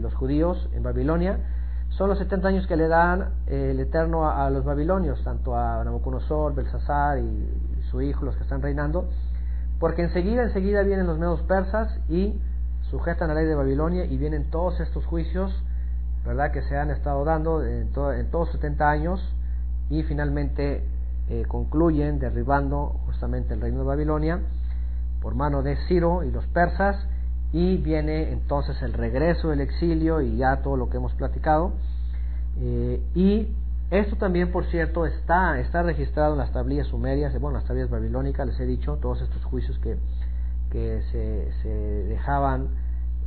[0.00, 1.38] los judíos en Babilonia,
[1.90, 5.82] son los 70 años que le dan eh, el Eterno a, los babilonios, tanto a
[5.84, 9.08] Nabucodonosor, Belsasar y, su hijo, los que están reinando,
[9.80, 12.38] porque enseguida, enseguida vienen los medios persas y
[12.90, 15.50] sujetan la ley de Babilonia y vienen todos estos juicios,
[16.26, 19.34] ¿verdad?, que se han estado dando en, en todos 70 años
[19.88, 20.86] y finalmente
[21.30, 24.40] eh, concluyen derribando justamente el reino de Babilonia
[25.20, 26.96] por mano de Ciro y los persas
[27.52, 31.72] y viene entonces el regreso del exilio y ya todo lo que hemos platicado.
[32.60, 33.48] Eh, y
[33.90, 38.46] esto también, por cierto, está, está registrado en las tablillas sumerias, bueno, las tablillas babilónicas,
[38.46, 39.96] les he dicho, todos estos juicios que,
[40.70, 42.68] que se, se dejaban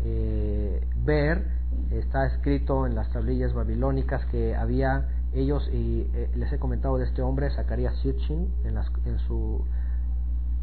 [0.05, 1.45] eh, ver,
[1.91, 7.05] está escrito en las tablillas babilónicas que había ellos, y eh, les he comentado de
[7.05, 9.63] este hombre, Zacarías Sitchin, en, las, en su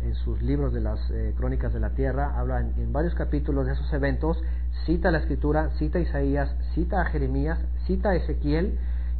[0.02, 3.72] en sus libros de las eh, crónicas de la tierra, habla en, varios capítulos de
[3.72, 4.40] esos eventos,
[4.86, 8.78] cita la escritura, cita Isaías, cita a Jeremías, cita a Ezequiel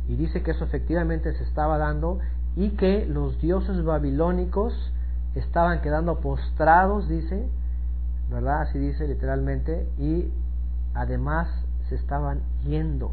[0.08, 2.18] y dice que eso efectivamente se estaba dando
[2.56, 4.92] y que los dioses babilónicos
[5.34, 7.48] estaban quedando postrados, dice,
[8.30, 8.62] ¿verdad?
[8.62, 10.30] Así dice literalmente, y
[10.94, 11.48] además
[11.88, 13.12] se estaban yendo,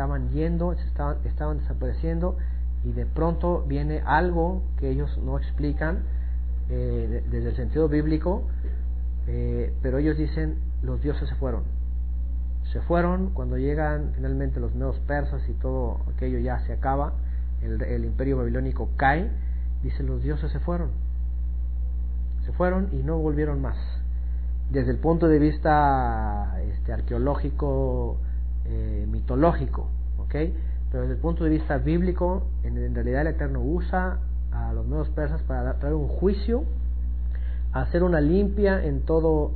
[0.00, 2.38] estaban yendo, se estaban, estaban desapareciendo
[2.84, 5.98] y de pronto viene algo que ellos no explican,
[6.70, 8.44] eh, desde el sentido bíblico,
[9.26, 11.64] eh, pero ellos dicen los dioses se fueron.
[12.72, 17.12] Se fueron cuando llegan finalmente los nuevos persas y todo aquello ya se acaba,
[17.60, 19.28] el, el imperio babilónico cae,
[19.82, 20.88] dicen los dioses se fueron.
[22.46, 23.76] Se fueron y no volvieron más.
[24.70, 28.16] desde el punto de vista este, arqueológico,
[28.70, 30.34] eh, mitológico, ¿ok?
[30.90, 34.18] Pero desde el punto de vista bíblico, en, realidad el Eterno usa
[34.52, 36.64] a los nuevos persas para traer un juicio,
[37.72, 39.52] hacer una limpia en todo,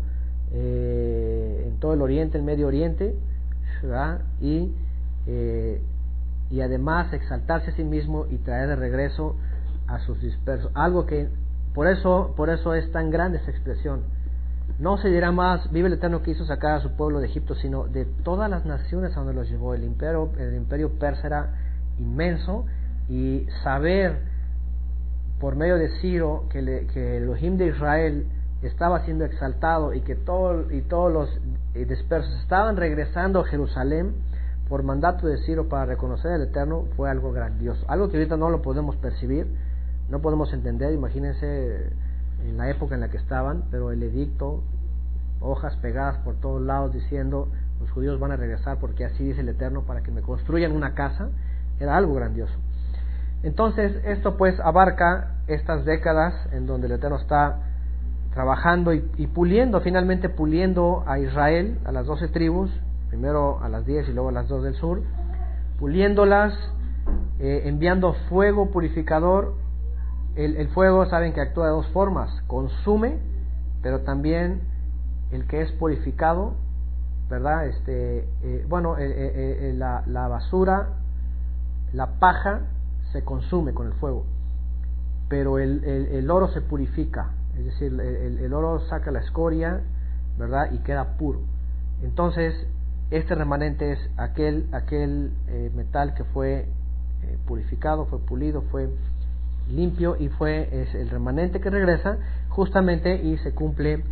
[0.52, 3.15] eh, en todo el Oriente, el Medio Oriente.
[4.41, 4.73] Y,
[5.26, 5.81] eh,
[6.51, 9.36] y además exaltarse a sí mismo y traer de regreso
[9.86, 10.70] a sus dispersos.
[10.75, 11.28] Algo que,
[11.75, 14.02] por eso, por eso es tan grande esa expresión
[14.78, 17.55] no se dirá más, vive el Eterno que hizo sacar a su pueblo de Egipto,
[17.55, 19.75] sino de todas las naciones a donde los llevó.
[19.75, 21.51] El imperio, el imperio persa
[21.99, 22.67] inmenso
[23.09, 24.18] y saber
[25.39, 28.26] por medio de Ciro que, le, que el Elohim de Israel
[28.62, 31.41] estaba siendo exaltado y que todo, y todos los
[31.75, 34.15] eh, dispersos estaban regresando a Jerusalén
[34.68, 37.84] por mandato de Ciro para reconocer al Eterno fue algo grandioso.
[37.89, 39.47] Algo que ahorita no lo podemos percibir,
[40.09, 40.93] no podemos entender.
[40.93, 41.91] Imagínense
[42.44, 44.62] en la época en la que estaban, pero el edicto,
[45.40, 47.48] hojas pegadas por todos lados diciendo
[47.81, 50.94] los judíos van a regresar porque así dice el Eterno para que me construyan una
[50.94, 51.28] casa,
[51.81, 52.55] era algo grandioso.
[53.42, 57.58] Entonces, esto pues abarca estas décadas en donde el Eterno está
[58.32, 62.70] trabajando y, puliendo, finalmente puliendo a Israel, a las doce tribus,
[63.08, 65.02] primero a las diez y luego a las dos del sur,
[65.78, 66.52] puliéndolas,
[67.39, 69.55] eh, enviando fuego purificador
[70.36, 73.18] el, fuego saben que actúa de dos formas, consume,
[73.82, 74.62] pero también
[75.30, 76.54] el que es purificado,
[77.28, 77.66] ¿verdad?
[77.66, 80.88] Este, eh, bueno, eh, eh, la, la, basura,
[81.92, 82.62] la paja
[83.12, 84.24] se consume con el fuego,
[85.28, 89.82] pero el, el oro se purifica, es decir, el, oro saca la escoria,
[90.36, 90.72] ¿verdad?
[90.72, 91.40] Y queda puro.
[92.02, 92.54] Entonces,
[93.10, 95.32] este remanente es aquel, aquel
[95.74, 96.68] metal que fue
[97.46, 98.90] purificado, fue pulido, fue
[99.70, 102.18] limpio y fue es el remanente que regresa
[102.49, 104.05] justamente y se cumple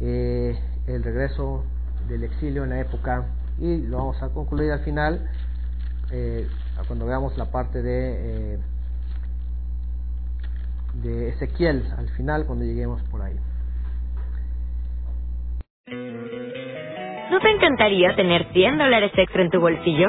[0.00, 1.64] eh, el regreso
[2.08, 3.26] del exilio en la época
[3.58, 5.28] y lo vamos a concluir al final
[6.10, 6.48] eh,
[6.86, 8.58] cuando veamos la parte de eh,
[11.02, 13.36] de Ezequiel al final cuando lleguemos por ahí
[17.30, 20.08] ¿No te encantaría tener 100 dólares extra en tu bolsillo?